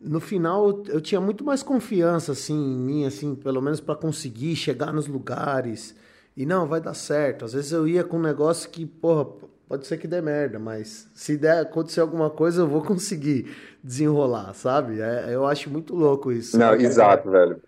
no 0.00 0.20
final 0.20 0.82
eu 0.86 1.00
tinha 1.00 1.20
muito 1.20 1.44
mais 1.44 1.62
confiança 1.62 2.32
assim 2.32 2.54
em 2.54 2.78
mim 2.78 3.06
assim 3.06 3.34
pelo 3.34 3.60
menos 3.60 3.80
para 3.80 3.94
conseguir 3.96 4.54
chegar 4.56 4.92
nos 4.92 5.06
lugares 5.08 5.94
E 6.36 6.46
não, 6.46 6.68
vai 6.68 6.80
dar 6.80 6.94
certo. 6.94 7.44
Às 7.44 7.52
vezes 7.52 7.72
eu 7.72 7.88
ia 7.88 8.04
com 8.04 8.16
um 8.16 8.22
negócio 8.22 8.70
que, 8.70 8.86
porra, 8.86 9.26
pode 9.68 9.88
ser 9.88 9.98
que 9.98 10.06
dê 10.06 10.20
merda, 10.20 10.56
mas 10.56 11.08
se 11.12 11.36
der 11.36 11.62
acontecer 11.62 12.00
alguma 12.00 12.30
coisa, 12.30 12.62
eu 12.62 12.68
vou 12.68 12.80
conseguir 12.86 13.52
desenrolar, 13.82 14.54
sabe? 14.54 15.00
É, 15.00 15.34
eu 15.34 15.44
acho 15.44 15.68
muito 15.68 15.96
louco 15.96 16.30
isso. 16.30 16.56
Não, 16.56 16.74
exato, 16.74 17.28
velho. 17.28 17.60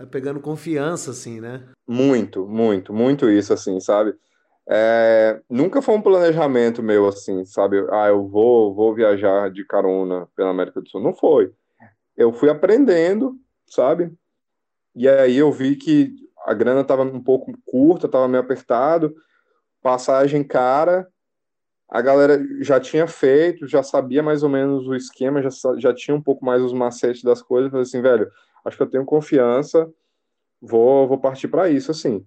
É 0.00 0.04
pegando 0.04 0.40
confiança, 0.40 1.12
assim, 1.12 1.40
né? 1.40 1.62
Muito, 1.86 2.44
muito, 2.44 2.92
muito 2.92 3.30
isso, 3.30 3.52
assim, 3.52 3.78
sabe? 3.78 4.14
É, 4.68 5.40
nunca 5.50 5.82
foi 5.82 5.94
um 5.94 6.02
planejamento 6.02 6.82
meu, 6.82 7.06
assim, 7.08 7.44
sabe? 7.44 7.84
Ah, 7.90 8.08
eu 8.08 8.28
vou, 8.28 8.74
vou 8.74 8.94
viajar 8.94 9.50
de 9.50 9.64
carona 9.64 10.28
pela 10.36 10.50
América 10.50 10.80
do 10.80 10.88
Sul. 10.88 11.02
Não 11.02 11.12
foi. 11.12 11.52
Eu 12.16 12.32
fui 12.32 12.48
aprendendo, 12.48 13.36
sabe? 13.66 14.12
E 14.94 15.08
aí 15.08 15.36
eu 15.36 15.50
vi 15.50 15.76
que 15.76 16.14
a 16.44 16.54
grana 16.54 16.82
estava 16.82 17.02
um 17.02 17.22
pouco 17.22 17.52
curta, 17.64 18.06
estava 18.06 18.28
meio 18.28 18.42
apertado, 18.42 19.14
passagem 19.82 20.44
cara, 20.44 21.08
a 21.88 22.00
galera 22.00 22.42
já 22.60 22.80
tinha 22.80 23.06
feito, 23.06 23.66
já 23.68 23.82
sabia 23.82 24.22
mais 24.22 24.42
ou 24.42 24.48
menos 24.48 24.86
o 24.86 24.94
esquema, 24.94 25.42
já, 25.42 25.50
já 25.78 25.94
tinha 25.94 26.16
um 26.16 26.22
pouco 26.22 26.44
mais 26.44 26.62
os 26.62 26.72
macetes 26.72 27.22
das 27.22 27.42
coisas, 27.42 27.70
falei 27.70 27.82
assim, 27.82 28.00
velho, 28.00 28.30
acho 28.64 28.76
que 28.76 28.82
eu 28.82 28.90
tenho 28.90 29.04
confiança, 29.04 29.90
vou, 30.60 31.06
vou 31.06 31.18
partir 31.18 31.48
para 31.48 31.68
isso, 31.68 31.90
assim. 31.90 32.24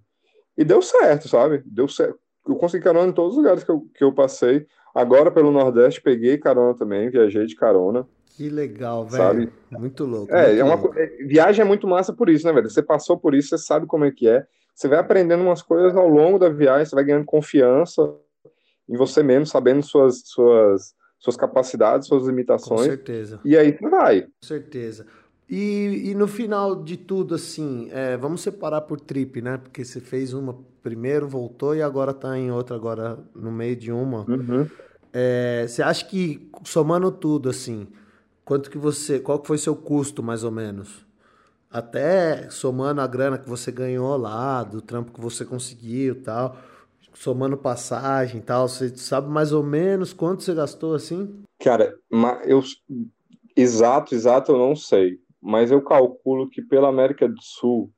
E 0.58 0.64
deu 0.64 0.82
certo, 0.82 1.28
sabe? 1.28 1.64
Deu 1.66 1.88
certo. 1.88 2.20
Eu 2.48 2.56
consegui 2.56 2.84
carona 2.84 3.10
em 3.10 3.14
todos 3.14 3.32
os 3.32 3.38
lugares 3.38 3.64
que 3.64 3.72
eu, 3.72 3.88
que 3.94 4.04
eu 4.04 4.14
passei. 4.14 4.66
Agora, 4.94 5.32
pelo 5.32 5.52
Nordeste, 5.52 6.02
peguei 6.02 6.38
carona 6.38 6.74
também, 6.74 7.10
viajei 7.10 7.46
de 7.46 7.56
carona. 7.56 8.08
Que 8.36 8.50
legal, 8.50 9.06
velho. 9.06 9.24
Sabe? 9.24 9.54
Muito 9.72 10.06
louco. 10.06 10.34
É, 10.34 10.48
muito 10.48 10.60
é 10.60 10.64
uma, 10.64 10.76
louco. 10.76 11.00
É, 11.00 11.06
viagem 11.26 11.64
é 11.64 11.66
muito 11.66 11.88
massa 11.88 12.14
por 12.14 12.30
isso, 12.30 12.46
né, 12.46 12.54
velho? 12.54 12.70
Você 12.70 12.84
passou 12.84 13.18
por 13.18 13.34
isso, 13.34 13.50
você 13.50 13.58
sabe 13.58 13.88
como 13.88 14.06
é 14.06 14.12
que 14.12 14.28
é. 14.28 14.46
Você 14.74 14.90
vai 14.90 15.00
aprendendo 15.00 15.42
umas 15.42 15.62
coisas 15.62 15.96
ao 15.96 16.08
longo 16.08 16.38
da 16.38 16.50
viagem, 16.50 16.86
você 16.86 16.96
vai 16.96 17.06
ganhando 17.06 17.26
confiança, 17.26 18.14
em 18.90 18.98
você 18.98 19.24
mesmo, 19.24 19.46
sabendo 19.46 19.82
suas, 19.82 20.22
suas, 20.26 20.94
suas 21.18 21.38
capacidades, 21.38 22.08
suas 22.08 22.28
limitações. 22.28 22.82
Com 22.82 22.88
certeza. 22.88 23.40
E 23.44 23.58
aí 23.58 23.72
você 23.72 23.90
vai. 23.90 24.22
Com 24.24 24.30
certeza. 24.42 25.06
E, 25.50 26.10
e 26.10 26.16
no 26.16 26.28
final 26.28 26.84
de 26.84 26.98
tudo, 26.98 27.36
assim, 27.36 27.90
é, 27.92 28.18
vamos 28.18 28.42
separar 28.42 28.82
por 28.82 29.00
trip, 29.00 29.42
né? 29.42 29.58
Porque 29.58 29.86
você 29.86 30.00
fez 30.00 30.34
uma 30.34 30.58
primeiro, 30.82 31.28
voltou 31.28 31.76
e 31.76 31.82
agora 31.82 32.14
tá 32.14 32.38
em 32.38 32.52
outra, 32.52 32.76
agora 32.76 33.18
no 33.36 33.52
meio 33.52 33.76
de 33.76 33.92
uma. 33.92 34.30
Uhum. 34.30 34.68
É, 35.14 35.66
você 35.68 35.82
acha 35.84 36.06
que, 36.06 36.50
somando 36.64 37.12
tudo, 37.12 37.50
assim, 37.50 37.88
quanto 38.44 38.70
que 38.70 38.78
você. 38.78 39.20
Qual 39.20 39.40
que 39.40 39.48
foi 39.48 39.58
seu 39.58 39.76
custo, 39.76 40.24
mais 40.24 40.44
ou 40.44 40.52
menos? 40.52 41.06
Até 41.70 42.50
somando 42.50 43.02
a 43.02 43.08
grana 43.08 43.38
que 43.38 43.50
você 43.50 43.72
ganhou 43.72 44.16
lá, 44.18 44.64
do 44.64 44.82
trampo 44.82 45.12
que 45.12 45.22
você 45.22 45.46
conseguiu 45.46 46.22
tal 46.24 46.58
somando 47.16 47.58
passagem 47.58 48.40
e 48.40 48.44
tal, 48.44 48.68
você 48.68 48.96
sabe 48.96 49.30
mais 49.30 49.52
ou 49.52 49.64
menos 49.64 50.14
quanto 50.14 50.44
você 50.44 50.54
gastou 50.54 50.94
assim? 50.94 51.44
Cara, 51.60 51.98
eu 52.44 52.62
exato, 53.56 54.14
exato 54.14 54.52
eu 54.52 54.58
não 54.58 54.76
sei, 54.76 55.20
mas 55.46 55.70
eu 55.70 55.80
calculo 55.80 56.50
que 56.50 56.60
pela 56.60 56.90
América 56.90 57.30
do 57.30 57.40
Sul 57.40 57.92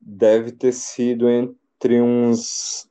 deve 0.00 0.52
ter 0.52 0.72
sido 0.72 1.28
entre 1.28 2.00
uns 2.00 2.88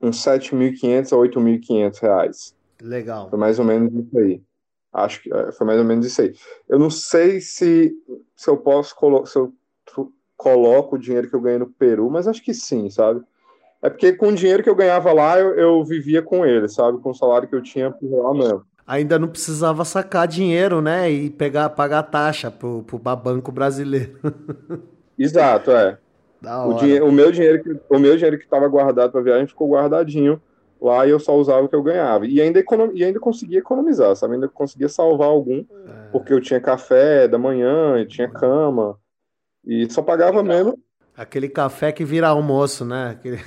uns 0.00 0.18
7.500 0.18 1.12
a 1.12 1.16
8.500 1.16 2.00
reais. 2.00 2.54
Legal. 2.82 3.30
Foi 3.30 3.38
mais 3.38 3.58
ou 3.58 3.64
menos 3.64 3.92
isso 3.94 4.18
aí. 4.18 4.42
Acho 4.92 5.22
que 5.22 5.32
é, 5.32 5.52
foi 5.52 5.66
mais 5.66 5.78
ou 5.78 5.86
menos 5.86 6.04
isso 6.04 6.20
aí. 6.20 6.34
Eu 6.68 6.78
não 6.78 6.90
sei 6.90 7.40
se, 7.40 7.94
se 8.36 8.50
eu 8.50 8.58
posso 8.58 8.94
colocar, 8.94 9.26
se 9.26 9.38
eu 9.38 9.54
coloco 10.36 10.96
o 10.96 10.98
dinheiro 10.98 11.30
que 11.30 11.36
eu 11.36 11.40
ganhei 11.40 11.60
no 11.60 11.70
Peru, 11.70 12.10
mas 12.10 12.28
acho 12.28 12.42
que 12.42 12.52
sim, 12.52 12.90
sabe? 12.90 13.24
É 13.80 13.88
porque 13.88 14.12
com 14.12 14.28
o 14.28 14.34
dinheiro 14.34 14.62
que 14.62 14.68
eu 14.68 14.74
ganhava 14.74 15.12
lá, 15.12 15.38
eu, 15.38 15.54
eu 15.54 15.84
vivia 15.84 16.20
com 16.20 16.44
ele, 16.44 16.68
sabe? 16.68 16.98
Com 16.98 17.10
o 17.10 17.14
salário 17.14 17.48
que 17.48 17.54
eu 17.54 17.62
tinha 17.62 17.90
por 17.90 18.10
lá 18.10 18.34
mesmo. 18.34 18.66
Ainda 18.86 19.18
não 19.18 19.28
precisava 19.28 19.84
sacar 19.84 20.26
dinheiro, 20.26 20.80
né? 20.80 21.10
E 21.10 21.30
pegar, 21.30 21.70
pagar 21.70 22.02
taxa 22.02 22.50
pro, 22.50 22.82
pro 22.82 22.98
banco 22.98 23.52
brasileiro. 23.52 24.18
Exato, 25.18 25.70
é. 25.70 25.98
O, 26.66 26.74
dinheiro, 26.74 27.06
o, 27.06 27.12
meu 27.12 27.30
dinheiro 27.30 27.62
que 27.62 27.80
o 27.88 27.98
meu 27.98 28.16
dinheiro 28.16 28.36
que 28.36 28.44
estava 28.44 28.66
guardado 28.66 29.12
para 29.12 29.20
viagem 29.20 29.46
ficou 29.46 29.70
guardadinho 29.70 30.42
lá 30.80 31.06
e 31.06 31.10
eu 31.10 31.20
só 31.20 31.36
usava 31.36 31.62
o 31.62 31.68
que 31.68 31.76
eu 31.76 31.82
ganhava. 31.82 32.26
E 32.26 32.40
ainda, 32.40 32.58
econom, 32.58 32.90
e 32.92 33.04
ainda 33.04 33.20
conseguia 33.20 33.60
economizar, 33.60 34.16
sabe? 34.16 34.34
Ainda 34.34 34.48
conseguia 34.48 34.88
salvar 34.88 35.28
algum, 35.28 35.60
é. 35.60 36.08
porque 36.10 36.32
eu 36.32 36.40
tinha 36.40 36.60
café 36.60 37.28
da 37.28 37.38
manhã, 37.38 38.04
tinha 38.06 38.28
cama, 38.28 38.98
e 39.64 39.88
só 39.90 40.02
pagava 40.02 40.42
mesmo. 40.42 40.76
Aquele 41.16 41.48
café 41.48 41.92
que 41.92 42.04
vira 42.04 42.28
almoço, 42.28 42.84
né? 42.84 43.10
Aquele... 43.10 43.38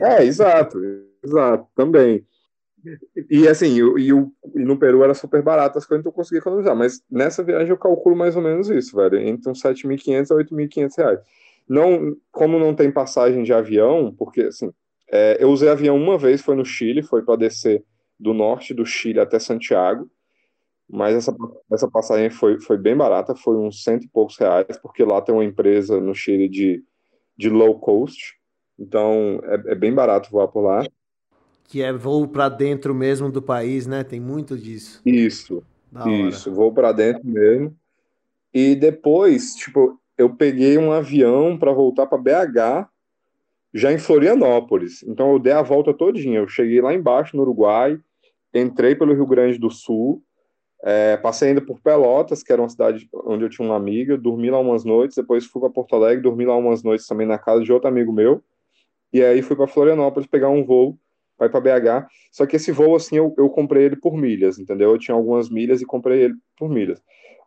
É, 0.00 0.24
exato, 0.24 0.78
exato, 1.22 1.66
também. 1.74 2.24
E 3.30 3.48
assim, 3.48 3.74
e, 3.76 3.82
o, 3.82 3.98
e 3.98 4.58
no 4.64 4.78
Peru 4.78 5.02
era 5.02 5.14
super 5.14 5.42
barato 5.42 5.78
as 5.78 5.86
coisas, 5.86 6.00
então 6.00 6.10
eu 6.10 6.14
consegui 6.14 6.38
economizar. 6.38 6.76
Mas 6.76 7.02
nessa 7.10 7.42
viagem 7.42 7.70
eu 7.70 7.78
calculo 7.78 8.16
mais 8.16 8.36
ou 8.36 8.42
menos 8.42 8.68
isso, 8.68 8.96
velho. 8.96 9.18
Entre 9.18 9.50
uns 9.50 9.60
7.500 9.60 10.30
a 10.30 10.34
8.500 10.34 10.96
reais. 10.96 11.20
Não, 11.68 12.16
como 12.30 12.58
não 12.58 12.74
tem 12.74 12.92
passagem 12.92 13.42
de 13.42 13.52
avião, 13.52 14.14
porque 14.16 14.42
assim, 14.42 14.72
é, 15.10 15.36
eu 15.40 15.50
usei 15.50 15.68
avião 15.68 15.96
uma 15.96 16.16
vez, 16.16 16.40
foi 16.40 16.54
no 16.54 16.64
Chile, 16.64 17.02
foi 17.02 17.22
para 17.22 17.36
descer 17.36 17.84
do 18.18 18.32
norte 18.32 18.72
do 18.72 18.86
Chile 18.86 19.20
até 19.20 19.38
Santiago. 19.38 20.08
Mas 20.88 21.16
essa, 21.16 21.34
essa 21.72 21.90
passagem 21.90 22.30
foi, 22.30 22.60
foi 22.60 22.78
bem 22.78 22.96
barata, 22.96 23.34
foi 23.34 23.56
uns 23.56 23.82
cento 23.82 24.04
e 24.04 24.08
poucos 24.08 24.36
reais, 24.38 24.76
porque 24.80 25.02
lá 25.02 25.20
tem 25.20 25.34
uma 25.34 25.44
empresa 25.44 26.00
no 26.00 26.14
Chile 26.14 26.48
de, 26.48 26.82
de 27.36 27.50
low 27.50 27.78
cost, 27.80 28.36
então 28.78 29.40
é, 29.44 29.72
é 29.72 29.74
bem 29.74 29.92
barato 29.92 30.30
voar 30.30 30.46
por 30.48 30.60
lá. 30.62 30.86
Que 31.68 31.82
é 31.82 31.92
voo 31.92 32.28
para 32.28 32.48
dentro 32.48 32.94
mesmo 32.94 33.30
do 33.30 33.42
país, 33.42 33.86
né? 33.86 34.04
Tem 34.04 34.20
muito 34.20 34.56
disso. 34.56 35.00
Isso. 35.04 35.62
isso, 36.28 36.52
voo 36.52 36.72
para 36.72 36.92
dentro 36.92 37.26
mesmo. 37.26 37.76
E 38.52 38.74
depois, 38.74 39.54
tipo, 39.54 40.00
eu 40.16 40.34
peguei 40.34 40.78
um 40.78 40.92
avião 40.92 41.58
para 41.58 41.72
voltar 41.72 42.06
para 42.06 42.18
BH, 42.18 42.88
já 43.74 43.92
em 43.92 43.98
Florianópolis. 43.98 45.02
Então 45.02 45.32
eu 45.32 45.38
dei 45.38 45.52
a 45.52 45.62
volta 45.62 45.92
todinha. 45.92 46.38
Eu 46.38 46.48
cheguei 46.48 46.80
lá 46.80 46.94
embaixo 46.94 47.36
no 47.36 47.42
Uruguai, 47.42 47.98
entrei 48.54 48.94
pelo 48.94 49.12
Rio 49.12 49.26
Grande 49.26 49.58
do 49.58 49.70
Sul, 49.70 50.22
é, 50.82 51.16
passei 51.16 51.48
ainda 51.48 51.60
por 51.60 51.80
Pelotas, 51.80 52.42
que 52.42 52.52
era 52.52 52.62
uma 52.62 52.68
cidade 52.68 53.08
onde 53.12 53.44
eu 53.44 53.50
tinha 53.50 53.66
uma 53.66 53.76
amiga, 53.76 54.16
dormi 54.16 54.50
lá 54.50 54.58
umas 54.58 54.84
noites, 54.84 55.16
depois 55.16 55.44
fui 55.44 55.60
para 55.60 55.70
Porto 55.70 55.96
Alegre, 55.96 56.22
dormi 56.22 56.46
lá 56.46 56.56
umas 56.56 56.82
noites 56.82 57.06
também 57.06 57.26
na 57.26 57.38
casa 57.38 57.62
de 57.62 57.72
outro 57.72 57.88
amigo 57.88 58.12
meu. 58.12 58.42
E 59.12 59.22
aí 59.22 59.42
fui 59.42 59.56
para 59.56 59.66
Florianópolis 59.66 60.28
pegar 60.28 60.48
um 60.48 60.64
voo 60.64 60.98
ir 61.44 61.50
para 61.50 61.60
BH. 61.60 62.06
Só 62.32 62.46
que 62.46 62.56
esse 62.56 62.72
voo, 62.72 62.96
assim, 62.96 63.16
eu, 63.16 63.34
eu 63.36 63.50
comprei 63.50 63.84
ele 63.84 63.96
por 63.96 64.16
milhas, 64.16 64.58
entendeu? 64.58 64.90
Eu 64.90 64.98
tinha 64.98 65.14
algumas 65.14 65.50
milhas 65.50 65.82
e 65.82 65.86
comprei 65.86 66.22
ele 66.22 66.34
por 66.58 66.70
milhas. 66.70 67.02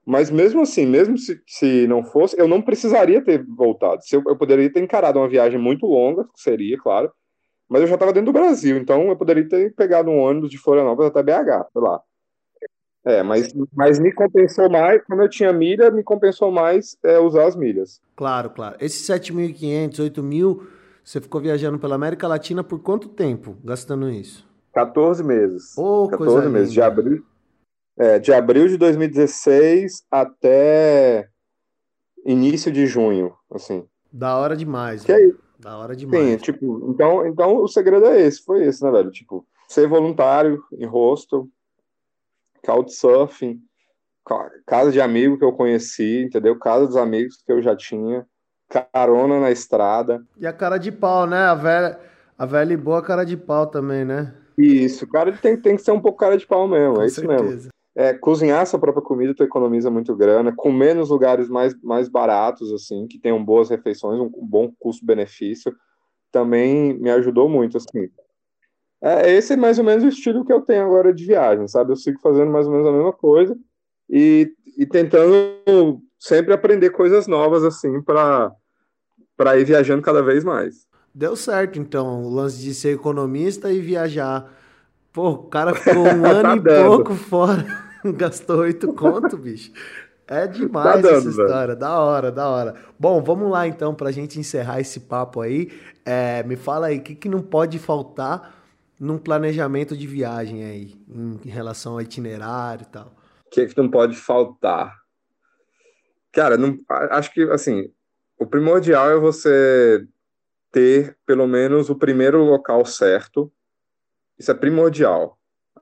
Mas 0.06 0.30
mesmo 0.30 0.62
assim, 0.62 0.86
mesmo 0.86 1.18
se, 1.18 1.42
se 1.48 1.88
não 1.88 2.04
fosse, 2.04 2.40
eu 2.40 2.48
não 2.48 2.62
precisaria 2.62 3.22
ter 3.22 3.44
voltado. 3.46 4.04
Se 4.04 4.16
eu, 4.16 4.24
eu 4.28 4.38
poderia 4.38 4.72
ter 4.72 4.82
encarado 4.82 5.20
uma 5.20 5.28
viagem 5.28 5.60
muito 5.60 5.86
longa, 5.86 6.28
seria, 6.36 6.78
claro, 6.78 7.12
mas 7.68 7.82
eu 7.82 7.88
já 7.88 7.94
estava 7.96 8.14
dentro 8.14 8.32
do 8.32 8.40
Brasil, 8.40 8.78
então 8.78 9.10
eu 9.10 9.16
poderia 9.16 9.48
ter 9.48 9.74
pegado 9.76 10.10
um 10.10 10.20
ônibus 10.20 10.50
de 10.50 10.58
Florianópolis 10.58 11.12
até 11.12 11.22
BH, 11.22 11.68
sei 11.72 11.82
lá. 11.82 12.02
É, 13.06 13.24
mas, 13.24 13.54
mas 13.74 14.00
me 14.00 14.12
compensou 14.12 14.70
mais, 14.70 15.04
como 15.06 15.22
eu 15.22 15.30
tinha 15.30 15.54
milha, 15.54 15.90
me 15.90 16.04
compensou 16.04 16.52
mais 16.52 16.98
é, 17.04 17.18
usar 17.20 17.46
as 17.46 17.56
milhas. 17.56 18.02
Claro, 18.16 18.50
claro. 18.50 18.76
Esses 18.80 19.08
7.500, 19.08 20.00
8.000 20.00 20.79
você 21.10 21.20
ficou 21.20 21.42
viajando 21.42 21.80
pela 21.80 21.96
América 21.96 22.28
Latina 22.28 22.64
por 22.64 22.84
quanto 22.84 23.10
tempo 23.10 23.58
gastando 23.64 24.08
isso? 24.12 24.48
14 24.74 25.24
meses. 25.24 25.76
Oh, 25.76 26.08
14 26.08 26.48
meses. 26.50 26.72
De 26.72 26.80
abril, 26.84 27.26
é, 27.98 28.20
de 28.20 28.32
abril 28.32 28.68
de 28.68 28.78
2016 28.78 30.06
até 30.12 31.28
início 32.24 32.72
de 32.72 32.86
junho, 32.86 33.34
assim. 33.52 33.88
Da 34.14 34.38
hora 34.38 34.56
demais. 34.56 35.04
Que 35.04 35.12
é 35.12 35.32
Da 35.58 35.80
hora 35.80 35.96
demais. 35.96 36.24
Sim, 36.24 36.38
tipo, 36.38 36.92
então, 36.92 37.26
então 37.26 37.56
o 37.56 37.68
segredo 37.68 38.06
é 38.06 38.22
esse, 38.22 38.44
foi 38.44 38.64
esse, 38.66 38.84
né, 38.84 38.92
velho? 38.92 39.10
Tipo, 39.10 39.44
ser 39.68 39.88
voluntário 39.88 40.64
em 40.74 40.86
hostel, 40.86 41.48
couchsurfing, 42.64 43.60
casa 44.64 44.92
de 44.92 45.02
amigo 45.02 45.40
que 45.40 45.44
eu 45.44 45.54
conheci, 45.54 46.22
entendeu? 46.22 46.60
Casa 46.60 46.86
dos 46.86 46.98
amigos 46.98 47.42
que 47.44 47.52
eu 47.52 47.64
já 47.64 47.76
tinha 47.76 48.28
carona 48.70 49.40
na 49.40 49.52
estrada. 49.52 50.24
E 50.38 50.46
a 50.46 50.54
cara 50.54 50.78
de 50.78 50.92
pau, 50.92 51.26
né? 51.26 51.38
A 51.38 51.56
velha, 51.56 52.00
a 52.38 52.46
velha 52.46 52.74
e 52.74 52.78
boa 52.78 53.02
cara 53.02 53.26
de 53.26 53.36
pau 53.36 53.68
também, 53.68 54.06
né? 54.06 54.34
Isso, 54.58 55.06
o 55.06 55.10
cara 55.10 55.32
tem, 55.32 55.58
tem 55.58 55.76
que 55.76 55.82
ser 55.82 55.92
um 55.92 56.02
pouco 56.02 56.20
cara 56.20 56.38
de 56.38 56.46
pau 56.46 56.68
mesmo, 56.68 56.96
Com 56.96 57.02
é 57.02 57.06
isso 57.06 57.16
certeza. 57.16 57.44
mesmo. 57.44 57.70
É, 57.96 58.14
cozinhar 58.14 58.66
sua 58.66 58.80
própria 58.80 59.04
comida, 59.04 59.34
tu 59.34 59.44
economiza 59.44 59.90
muito 59.90 60.16
grana, 60.16 60.54
comer 60.56 60.94
nos 60.94 61.10
lugares 61.10 61.50
mais, 61.50 61.74
mais 61.82 62.08
baratos, 62.08 62.72
assim, 62.72 63.08
que 63.08 63.20
tenham 63.20 63.44
boas 63.44 63.70
refeições, 63.70 64.20
um 64.20 64.30
bom 64.30 64.72
custo-benefício, 64.80 65.76
também 66.32 66.94
me 66.94 67.10
ajudou 67.10 67.50
muito, 67.50 67.78
assim. 67.78 68.10
É, 69.02 69.32
esse 69.32 69.54
é 69.54 69.58
mais 69.58 69.80
ou 69.80 69.86
menos 69.86 70.04
o 70.04 70.10
estilo 70.10 70.46
que 70.46 70.54
eu 70.54 70.62
tenho 70.62 70.86
agora 70.86 71.14
de 71.14 71.26
viagem, 71.26 71.68
sabe? 71.68 71.92
Eu 71.92 71.96
sigo 71.96 72.20
fazendo 72.22 72.52
mais 72.52 72.68
ou 72.68 72.72
menos 72.72 72.88
a 72.88 72.92
mesma 72.92 73.14
coisa 73.14 73.58
e, 74.10 74.54
e 74.78 74.86
tentando 74.86 76.02
sempre 76.20 76.54
aprender 76.54 76.90
coisas 76.90 77.28
novas, 77.28 77.64
assim, 77.64 78.02
para 78.02 78.52
para 79.40 79.58
ir 79.58 79.64
viajando 79.64 80.02
cada 80.02 80.22
vez 80.22 80.44
mais. 80.44 80.86
Deu 81.16 81.34
certo, 81.34 81.80
então, 81.80 82.24
o 82.24 82.30
lance 82.30 82.62
de 82.62 82.74
ser 82.74 82.96
economista 82.96 83.72
e 83.72 83.80
viajar. 83.80 84.52
Pô, 85.14 85.30
o 85.30 85.44
cara 85.44 85.74
ficou 85.74 86.04
um 86.04 86.26
ano 86.28 86.42
tá 86.44 86.56
e 86.58 86.60
dando. 86.60 86.88
pouco 86.88 87.16
fora, 87.16 87.66
gastou 88.18 88.58
oito 88.58 88.92
conto, 88.92 89.38
bicho. 89.38 89.72
É 90.28 90.46
demais 90.46 90.96
tá 90.96 91.02
dando, 91.02 91.18
essa 91.20 91.30
história, 91.30 91.68
velho. 91.68 91.80
da 91.80 92.00
hora, 92.02 92.32
da 92.34 92.50
hora. 92.50 92.76
Bom, 93.00 93.24
vamos 93.24 93.50
lá 93.50 93.66
então, 93.66 93.96
pra 93.96 94.12
gente 94.12 94.38
encerrar 94.38 94.82
esse 94.82 95.00
papo 95.00 95.40
aí. 95.40 95.72
É, 96.06 96.44
me 96.44 96.58
fala 96.58 96.88
aí, 96.88 96.98
o 96.98 97.02
que, 97.02 97.16
que 97.16 97.30
não 97.30 97.42
pode 97.42 97.80
faltar 97.80 98.54
num 99.00 99.18
planejamento 99.18 99.96
de 99.96 100.06
viagem 100.06 100.66
aí, 100.66 101.02
em, 101.10 101.50
relação 101.50 101.94
ao 101.94 102.02
itinerário 102.02 102.84
e 102.84 102.92
tal? 102.92 103.16
O 103.46 103.50
que, 103.50 103.68
que 103.68 103.78
não 103.78 103.90
pode 103.90 104.18
faltar? 104.18 104.98
Cara, 106.30 106.58
não, 106.58 106.78
acho 107.10 107.34
que, 107.34 107.44
assim, 107.44 107.90
o 108.40 108.48
primordial 108.48 109.12
é 109.12 109.18
você 109.18 110.08
ter 110.72 111.18
pelo 111.26 111.46
menos 111.46 111.90
o 111.90 111.96
primeiro 111.96 112.44
local 112.44 112.86
certo. 112.86 113.52
Isso 114.38 114.50
é 114.50 114.54
primordial. 114.54 115.38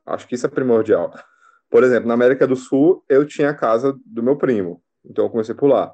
Acho 0.06 0.28
que 0.28 0.36
isso 0.36 0.48
é 0.48 0.50
primordial. 0.50 1.14
Por 1.70 1.84
exemplo, 1.84 2.08
na 2.08 2.16
América 2.16 2.48
do 2.48 2.56
Sul, 2.56 3.04
eu 3.08 3.26
tinha 3.26 3.52
a 3.52 3.54
casa 3.54 3.98
do 4.06 4.24
meu 4.24 4.38
primo, 4.38 4.82
então 5.06 5.26
eu 5.26 5.30
comecei 5.30 5.54
por 5.54 5.68
lá. 5.68 5.94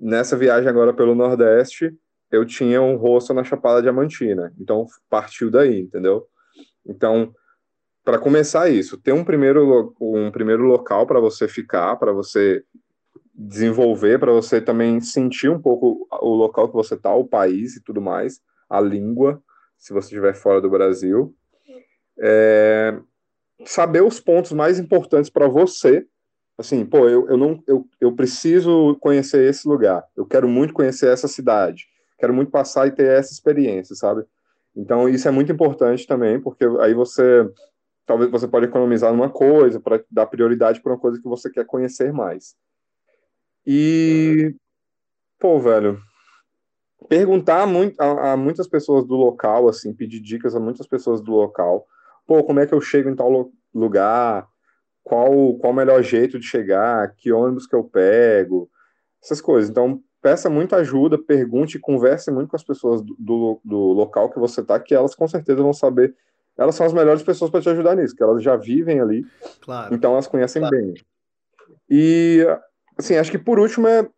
Nessa 0.00 0.36
viagem 0.36 0.68
agora 0.68 0.94
pelo 0.94 1.14
Nordeste, 1.14 1.94
eu 2.30 2.44
tinha 2.46 2.80
um 2.80 2.96
rosto 2.96 3.34
na 3.34 3.42
Chapada 3.42 3.82
Diamantina, 3.82 4.52
então 4.58 4.86
partiu 5.10 5.50
daí, 5.50 5.80
entendeu? 5.80 6.26
Então, 6.86 7.34
para 8.04 8.18
começar 8.18 8.70
isso, 8.70 8.96
ter 8.96 9.12
um 9.12 9.24
primeiro, 9.24 9.94
um 10.00 10.30
primeiro 10.30 10.62
local 10.64 11.06
para 11.06 11.20
você 11.20 11.48
ficar, 11.48 11.96
para 11.96 12.12
você 12.12 12.64
desenvolver, 13.38 14.18
para 14.18 14.32
você 14.32 14.60
também 14.60 15.00
sentir 15.00 15.48
um 15.48 15.60
pouco 15.60 16.08
o 16.10 16.34
local 16.34 16.68
que 16.68 16.74
você 16.74 16.94
está, 16.94 17.14
o 17.14 17.24
país 17.24 17.76
e 17.76 17.82
tudo 17.84 18.00
mais, 18.00 18.40
a 18.68 18.80
língua, 18.80 19.40
se 19.78 19.92
você 19.92 20.06
estiver 20.06 20.34
fora 20.34 20.60
do 20.60 20.68
Brasil. 20.68 21.32
É, 22.18 22.98
saber 23.64 24.02
os 24.02 24.18
pontos 24.18 24.50
mais 24.50 24.80
importantes 24.80 25.30
para 25.30 25.46
você. 25.46 26.04
Assim, 26.58 26.84
pô, 26.84 27.08
eu, 27.08 27.28
eu 27.28 27.36
não 27.36 27.62
eu, 27.68 27.86
eu 28.00 28.12
preciso 28.12 28.96
conhecer 29.00 29.48
esse 29.48 29.68
lugar. 29.68 30.04
Eu 30.16 30.26
quero 30.26 30.48
muito 30.48 30.74
conhecer 30.74 31.08
essa 31.08 31.28
cidade. 31.28 31.86
Quero 32.18 32.34
muito 32.34 32.50
passar 32.50 32.88
e 32.88 32.90
ter 32.90 33.06
essa 33.06 33.32
experiência, 33.32 33.94
sabe? 33.94 34.24
Então, 34.74 35.08
isso 35.08 35.28
é 35.28 35.30
muito 35.30 35.52
importante 35.52 36.04
também, 36.04 36.40
porque 36.40 36.64
aí 36.80 36.92
você 36.92 37.48
talvez 38.04 38.30
você 38.30 38.48
pode 38.48 38.66
economizar 38.66 39.12
numa 39.12 39.30
coisa 39.30 39.78
para 39.78 40.02
dar 40.10 40.26
prioridade 40.26 40.80
para 40.82 40.92
uma 40.92 40.98
coisa 40.98 41.20
que 41.20 41.28
você 41.28 41.48
quer 41.48 41.64
conhecer 41.64 42.12
mais. 42.12 42.56
E 43.70 44.54
pô, 45.38 45.60
velho, 45.60 46.00
perguntar 47.06 47.66
muito, 47.66 48.00
a, 48.00 48.32
a, 48.32 48.36
muitas 48.36 48.66
pessoas 48.66 49.04
do 49.04 49.14
local, 49.14 49.68
assim, 49.68 49.92
pedir 49.92 50.20
dicas 50.20 50.56
a 50.56 50.60
muitas 50.60 50.86
pessoas 50.86 51.20
do 51.20 51.32
local. 51.32 51.86
Pô, 52.26 52.42
como 52.42 52.60
é 52.60 52.66
que 52.66 52.72
eu 52.72 52.80
chego 52.80 53.10
em 53.10 53.14
tal 53.14 53.52
lugar? 53.74 54.48
Qual, 55.04 55.54
qual 55.58 55.72
o 55.72 55.76
melhor 55.76 56.02
jeito 56.02 56.38
de 56.38 56.46
chegar? 56.46 57.14
Que 57.14 57.30
ônibus 57.30 57.66
que 57.66 57.76
eu 57.76 57.84
pego? 57.84 58.70
Essas 59.22 59.40
coisas. 59.42 59.68
Então, 59.68 60.02
peça 60.22 60.48
muita 60.48 60.76
ajuda, 60.76 61.18
pergunte, 61.18 61.78
converse 61.78 62.30
muito 62.30 62.48
com 62.48 62.56
as 62.56 62.64
pessoas 62.64 63.02
do, 63.02 63.14
do, 63.18 63.60
do 63.62 63.78
local 63.92 64.30
que 64.30 64.38
você 64.38 64.62
está, 64.62 64.80
que 64.80 64.94
elas 64.94 65.14
com 65.14 65.28
certeza 65.28 65.62
vão 65.62 65.74
saber. 65.74 66.14
Elas 66.56 66.74
são 66.74 66.86
as 66.86 66.94
melhores 66.94 67.22
pessoas 67.22 67.50
para 67.50 67.60
te 67.60 67.68
ajudar 67.68 67.96
nisso, 67.96 68.16
que 68.16 68.22
elas 68.22 68.42
já 68.42 68.56
vivem 68.56 68.98
ali. 68.98 69.26
Claro. 69.60 69.94
Então, 69.94 70.12
elas 70.12 70.26
conhecem 70.26 70.62
claro. 70.62 70.74
bem. 70.74 70.94
E, 71.90 72.46
assim, 72.98 73.16
acho 73.16 73.30
que 73.30 73.38
por 73.38 73.58
último 73.58 73.86
é 73.86 74.08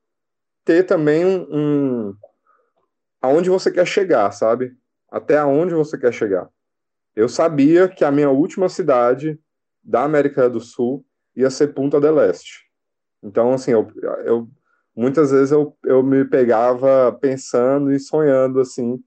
ter 0.64 0.84
também 0.84 1.24
um, 1.24 1.46
um 1.52 2.16
aonde 3.20 3.50
você 3.50 3.70
quer 3.70 3.86
chegar, 3.86 4.30
sabe? 4.32 4.72
Até 5.10 5.36
aonde 5.36 5.74
você 5.74 5.98
quer 5.98 6.12
chegar. 6.12 6.48
Eu 7.14 7.28
sabia 7.28 7.88
que 7.88 8.04
a 8.04 8.10
minha 8.10 8.30
última 8.30 8.68
cidade 8.68 9.38
da 9.82 10.04
América 10.04 10.48
do 10.48 10.60
Sul 10.60 11.04
ia 11.36 11.50
ser 11.50 11.68
Punta 11.68 12.00
del 12.00 12.20
Este. 12.20 12.70
Então, 13.22 13.52
assim, 13.52 13.72
eu, 13.72 13.88
eu 14.24 14.48
muitas 14.96 15.30
vezes 15.30 15.50
eu, 15.50 15.76
eu 15.84 16.02
me 16.02 16.24
pegava 16.24 17.12
pensando 17.20 17.92
e 17.92 17.98
sonhando, 17.98 18.60
assim, 18.60 19.02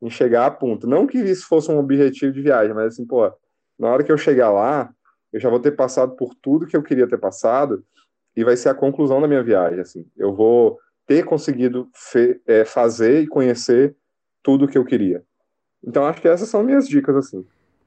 em 0.00 0.10
chegar 0.10 0.46
a 0.46 0.50
Punta. 0.50 0.86
Não 0.86 1.06
que 1.06 1.18
isso 1.18 1.48
fosse 1.48 1.70
um 1.70 1.78
objetivo 1.78 2.32
de 2.32 2.42
viagem, 2.42 2.74
mas, 2.74 2.94
assim, 2.94 3.06
pô, 3.06 3.32
na 3.78 3.88
hora 3.88 4.04
que 4.04 4.12
eu 4.12 4.18
chegar 4.18 4.50
lá, 4.50 4.92
eu 5.32 5.40
já 5.40 5.48
vou 5.48 5.58
ter 5.58 5.72
passado 5.72 6.14
por 6.14 6.34
tudo 6.34 6.66
que 6.66 6.76
eu 6.76 6.82
queria 6.82 7.08
ter 7.08 7.18
passado 7.18 7.84
e 8.36 8.44
vai 8.44 8.56
ser 8.56 8.68
a 8.68 8.74
conclusão 8.74 9.20
da 9.20 9.26
minha 9.26 9.42
viagem, 9.42 9.80
assim. 9.80 10.06
Eu 10.16 10.34
vou 10.34 10.78
ter 11.06 11.24
conseguido 11.24 11.88
é, 12.46 12.64
fazer 12.64 13.22
e 13.22 13.26
conhecer 13.26 13.96
tudo 14.42 14.68
que 14.68 14.76
eu 14.76 14.84
queria. 14.84 15.22
Então 15.82 16.04
acho 16.04 16.20
que 16.20 16.28
essas 16.28 16.48
são 16.48 16.62
minhas 16.62 16.86
dicas, 16.86 17.16
assim. 17.16 17.44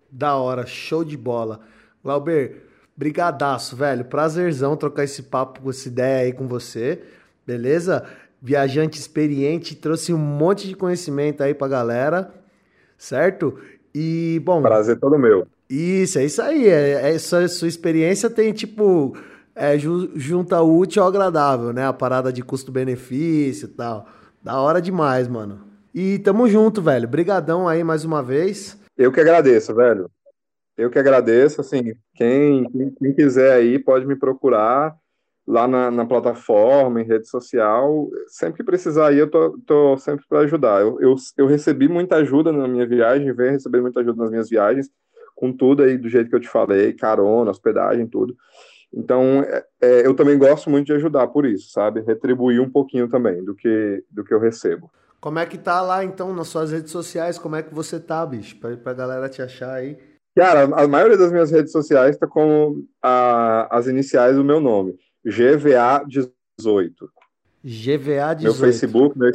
Da 0.10 0.36
hora, 0.36 0.66
show 0.66 1.04
de 1.04 1.16
bola. 1.16 1.60
Glauber, 2.04 2.66
brigadaço, 2.98 3.76
velho. 3.76 4.06
Prazerzão 4.06 4.76
trocar 4.76 5.04
esse 5.04 5.24
papo, 5.24 5.62
com 5.62 5.70
essa 5.70 5.88
ideia 5.88 6.26
aí 6.26 6.34
com 6.34 6.48
você, 6.48 7.02
beleza? 7.46 8.06
Viajante 8.42 8.98
experiente, 8.98 9.76
trouxe 9.76 10.14
um 10.14 10.18
monte 10.18 10.68
de 10.68 10.76
conhecimento 10.76 11.44
aí 11.44 11.54
pra 11.54 11.68
galera, 11.68 12.34
certo? 12.98 13.60
E, 13.94 14.42
bom... 14.44 14.62
Prazer 14.62 14.98
todo 14.98 15.20
meu. 15.20 15.46
Isso, 15.70 16.18
é 16.18 16.26
isso 16.26 16.42
aí. 16.42 16.68
É, 16.68 17.12
é, 17.12 17.20
sua, 17.20 17.48
sua 17.48 17.68
experiência 17.68 18.30
tem, 18.30 18.52
tipo 18.54 19.16
é, 19.60 19.78
junta 19.78 20.62
útil 20.62 21.04
ao 21.04 21.10
agradável, 21.10 21.74
né? 21.74 21.86
A 21.86 21.92
parada 21.92 22.32
de 22.32 22.42
custo-benefício 22.42 23.66
e 23.66 23.72
tal. 23.72 24.08
Da 24.42 24.60
hora 24.62 24.82
demais, 24.82 25.28
mano. 25.28 25.60
E 25.94 26.18
tamo 26.20 26.48
junto, 26.48 26.82
velho. 26.82 27.08
Brigadão 27.08 27.68
aí 27.68 27.84
mais 27.84 28.06
uma 28.06 28.24
vez. 28.24 28.80
Eu 28.98 29.12
que 29.12 29.20
agradeço, 29.20 29.76
velho. 29.76 30.10
Eu 30.78 30.90
que 30.90 30.98
agradeço, 30.98 31.60
assim, 31.60 31.94
quem, 32.16 32.66
quem 32.98 33.14
quiser 33.14 33.52
aí 33.52 33.78
pode 33.78 34.06
me 34.06 34.16
procurar 34.16 34.96
lá 35.46 35.68
na, 35.68 35.92
na, 35.92 36.06
plataforma, 36.06 37.02
em 37.02 37.06
rede 37.06 37.28
social. 37.28 38.08
Sempre 38.28 38.58
que 38.58 38.64
precisar 38.64 39.08
aí, 39.08 39.18
eu 39.18 39.30
tô, 39.30 39.60
tô 39.66 39.98
sempre 39.98 40.26
para 40.30 40.40
ajudar. 40.40 40.80
Eu, 40.80 41.02
eu, 41.02 41.16
eu, 41.38 41.48
recebi 41.48 41.90
muita 41.90 42.16
ajuda 42.18 42.54
na 42.54 42.66
minha 42.66 42.88
viagem, 42.88 43.34
venho 43.34 43.52
receber 43.52 43.82
muita 43.82 44.00
ajuda 44.00 44.22
nas 44.22 44.30
minhas 44.30 44.50
viagens, 44.50 44.90
com 45.36 45.52
tudo 45.52 45.84
aí 45.84 45.98
do 45.98 46.08
jeito 46.08 46.30
que 46.30 46.36
eu 46.36 46.40
te 46.40 46.48
falei, 46.48 46.94
carona, 46.94 47.52
hospedagem, 47.52 48.08
tudo. 48.08 48.38
Então, 48.94 49.44
é, 49.44 49.66
é, 49.82 50.06
eu 50.06 50.16
também 50.16 50.38
gosto 50.38 50.70
muito 50.70 50.88
de 50.88 50.94
ajudar 50.94 51.28
por 51.28 51.46
isso, 51.46 51.72
sabe? 51.72 52.02
Retribuir 52.02 52.62
um 52.62 52.70
pouquinho 52.70 53.08
também 53.08 53.44
do 53.44 53.56
que, 53.56 54.04
do 54.10 54.24
que 54.24 54.34
eu 54.34 54.40
recebo. 54.40 54.90
Como 55.22 55.38
é 55.38 55.46
que 55.46 55.58
tá 55.58 55.82
lá, 55.82 56.04
então, 56.04 56.34
nas 56.34 56.48
suas 56.48 56.72
redes 56.72 56.92
sociais? 56.92 57.38
Como 57.38 57.56
é 57.56 57.62
que 57.62 57.74
você 57.74 58.00
tá, 58.00 58.26
bicho? 58.26 58.58
Pra, 58.58 58.76
pra 58.78 58.94
galera 58.94 59.30
te 59.30 59.42
achar 59.42 59.74
aí. 59.74 59.98
Cara, 60.36 60.64
a 60.64 60.88
maioria 60.88 61.18
das 61.18 61.32
minhas 61.32 61.52
redes 61.52 61.72
sociais 61.72 62.18
tá 62.18 62.26
com 62.26 62.84
a, 63.02 63.68
as 63.76 63.88
iniciais 63.88 64.36
do 64.36 64.44
meu 64.44 64.60
nome. 64.60 64.98
GVA18. 65.26 66.30
GVA18. 67.66 68.44
Meu 68.44 68.54
Facebook, 68.54 69.20
meu, 69.20 69.32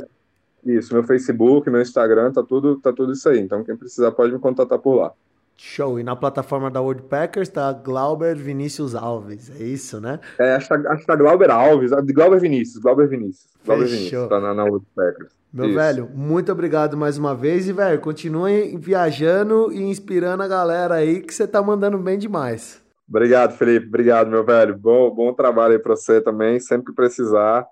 isso, 0.65 0.95
meu 0.95 1.05
Facebook, 1.05 1.69
meu 1.69 1.83
Instagram, 1.83 2.33
tá 2.33 2.43
tudo, 2.43 2.81
tá 2.81 2.93
tudo 2.93 3.13
isso 3.13 3.29
aí. 3.29 3.39
Então, 3.39 3.63
quem 3.63 3.77
precisar 3.77 4.13
pode 4.13 4.33
me 4.33 4.39
contatar 4.39 4.79
por 4.79 4.95
lá. 4.95 5.13
Show. 5.57 5.99
E 5.99 6.03
na 6.03 6.17
plataforma 6.17 6.71
da 6.71 6.81
Packers 7.09 7.49
tá 7.49 7.73
Glauber 7.73 8.37
Vinícius 8.37 8.95
Alves, 8.95 9.51
é 9.61 9.65
isso, 9.65 10.01
né? 10.01 10.21
É, 10.39 10.55
acho 10.55 10.69
que 10.69 10.83
tá, 10.83 10.93
acho 10.93 11.01
que 11.01 11.07
tá 11.07 11.17
Glauber 11.17 11.51
Alves, 11.51 11.91
Glauber 12.13 12.41
Vinícius, 12.41 12.83
Glauber 12.83 13.09
Vinícius. 13.09 13.53
Glauber 13.65 13.85
Fechou. 13.85 13.99
Vinícius, 13.99 14.29
tá 14.29 14.41
na, 14.41 14.55
na 14.55 14.65
Packers. 14.95 15.33
Meu 15.53 15.67
isso. 15.67 15.75
velho, 15.77 16.11
muito 16.13 16.51
obrigado 16.51 16.97
mais 16.97 17.17
uma 17.17 17.33
vez 17.33 17.69
e, 17.69 17.73
velho, 17.73 18.01
continue 18.01 18.77
viajando 18.77 19.73
e 19.73 19.81
inspirando 19.81 20.43
a 20.43 20.49
galera 20.49 20.97
aí 20.97 21.21
que 21.21 21.33
você 21.33 21.47
tá 21.47 21.63
mandando 21.63 21.97
bem 21.97 22.19
demais. 22.19 22.83
Obrigado, 23.09 23.57
Felipe. 23.57 23.87
Obrigado, 23.87 24.29
meu 24.29 24.45
velho. 24.45 24.77
Bom, 24.77 25.15
bom 25.15 25.33
trabalho 25.33 25.75
aí 25.75 25.79
pra 25.79 25.95
você 25.95 26.21
também. 26.21 26.59
Sempre 26.59 26.87
que 26.87 26.93
precisar, 26.93 27.65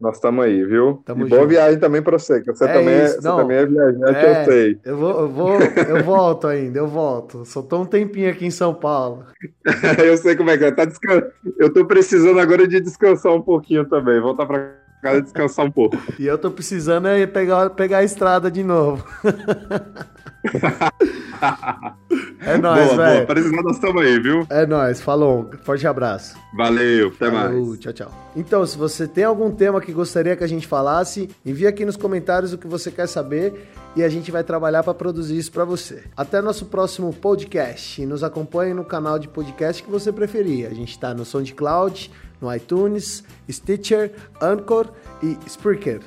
nós 0.00 0.16
estamos 0.16 0.44
aí, 0.44 0.64
viu? 0.64 1.02
Tamo 1.04 1.26
e 1.26 1.28
boa 1.28 1.42
junto. 1.42 1.50
viagem 1.50 1.78
também 1.78 2.02
para 2.02 2.18
você, 2.18 2.40
que 2.40 2.52
você, 2.52 2.64
é 2.64 2.72
também, 2.72 2.94
é, 2.94 3.08
você 3.08 3.22
também 3.22 3.56
é 3.56 3.66
viajante, 3.66 4.16
é, 4.16 4.40
eu 4.40 4.44
sei. 4.44 4.80
Eu 4.84 4.96
vou, 4.96 5.20
eu 5.20 5.28
vou, 5.28 5.58
eu 5.60 6.04
volto 6.04 6.46
ainda, 6.46 6.78
eu 6.78 6.88
volto. 6.88 7.44
Só 7.44 7.62
tô 7.62 7.82
um 7.82 7.86
tempinho 7.86 8.30
aqui 8.30 8.44
em 8.44 8.50
São 8.50 8.74
Paulo. 8.74 9.24
eu 10.04 10.16
sei 10.16 10.36
como 10.36 10.50
é 10.50 10.58
que 10.58 10.64
é. 10.64 10.72
Tá 10.72 10.84
descan... 10.84 11.22
Eu 11.58 11.72
tô 11.72 11.86
precisando 11.86 12.40
agora 12.40 12.66
de 12.66 12.80
descansar 12.80 13.32
um 13.32 13.42
pouquinho 13.42 13.88
também, 13.88 14.20
voltar 14.20 14.46
para 14.46 14.83
casa 15.04 15.20
descansar 15.20 15.66
um 15.66 15.70
pouco. 15.70 15.98
E 16.18 16.26
eu 16.26 16.38
tô 16.38 16.50
precisando 16.50 17.08
é 17.08 17.26
pegar, 17.26 17.68
pegar 17.70 17.98
a 17.98 18.04
estrada 18.04 18.50
de 18.50 18.64
novo. 18.64 19.04
é 22.40 22.56
nóis, 22.56 22.94
velho. 22.94 23.26
Precisando, 23.26 23.62
nós 23.62 23.76
estamos 23.76 24.02
aí, 24.02 24.18
viu? 24.18 24.46
É 24.48 24.66
nóis, 24.66 25.02
falou. 25.02 25.50
Forte 25.62 25.86
abraço. 25.86 26.36
Valeu, 26.56 27.08
até 27.08 27.30
Falou, 27.30 27.66
mais. 27.66 27.78
Tchau, 27.78 27.92
tchau. 27.92 28.10
Então, 28.34 28.66
se 28.66 28.78
você 28.78 29.06
tem 29.06 29.24
algum 29.24 29.50
tema 29.50 29.80
que 29.80 29.92
gostaria 29.92 30.34
que 30.34 30.44
a 30.44 30.48
gente 30.48 30.66
falasse, 30.66 31.28
envie 31.44 31.66
aqui 31.66 31.84
nos 31.84 31.96
comentários 31.96 32.54
o 32.54 32.58
que 32.58 32.66
você 32.66 32.90
quer 32.90 33.06
saber 33.06 33.68
e 33.94 34.02
a 34.02 34.08
gente 34.08 34.30
vai 34.30 34.42
trabalhar 34.42 34.82
para 34.82 34.94
produzir 34.94 35.36
isso 35.36 35.52
para 35.52 35.64
você. 35.64 36.04
Até 36.16 36.40
nosso 36.40 36.66
próximo 36.66 37.12
podcast. 37.12 38.04
Nos 38.06 38.24
acompanhe 38.24 38.74
no 38.74 38.84
canal 38.84 39.18
de 39.18 39.28
podcast 39.28 39.82
que 39.82 39.90
você 39.90 40.10
preferir. 40.10 40.66
A 40.66 40.74
gente 40.74 40.90
está 40.90 41.14
no 41.14 41.24
SoundCloud, 41.24 42.10
no 42.40 42.54
iTunes, 42.54 43.24
Stitcher, 43.50 44.14
Anchor 44.40 44.88
e 45.22 45.36
Spreaker. 45.46 46.00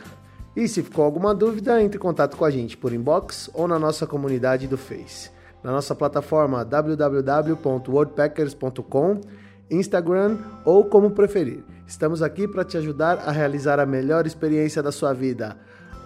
E 0.56 0.68
se 0.68 0.82
ficou 0.82 1.06
alguma 1.06 1.36
dúvida, 1.36 1.80
entre 1.82 1.98
em 1.98 2.02
contato 2.02 2.36
com 2.36 2.44
a 2.44 2.50
gente 2.50 2.76
por 2.76 2.92
inbox 2.92 3.52
ou 3.54 3.68
na 3.68 3.78
nossa 3.78 4.08
comunidade 4.08 4.68
do 4.68 4.78
Face. 4.78 5.30
Na 5.64 5.72
nossa 5.72 5.94
plataforma 5.94 6.66
www.worldpackers.com, 6.66 9.22
Instagram 9.70 10.40
ou 10.66 10.86
como 10.86 11.12
preferir. 11.12 11.64
Estamos 11.86 12.24
aqui 12.24 12.48
para 12.48 12.64
te 12.64 12.78
ajudar 12.78 13.20
a 13.20 13.30
realizar 13.32 13.80
a 13.80 13.86
melhor 13.86 14.26
experiência 14.26 14.82
da 14.82 14.92
sua 14.92 15.14
vida. 15.14 15.56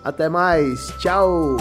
Até 0.04 0.28
mais, 0.28 0.88
tchau! 1.00 1.56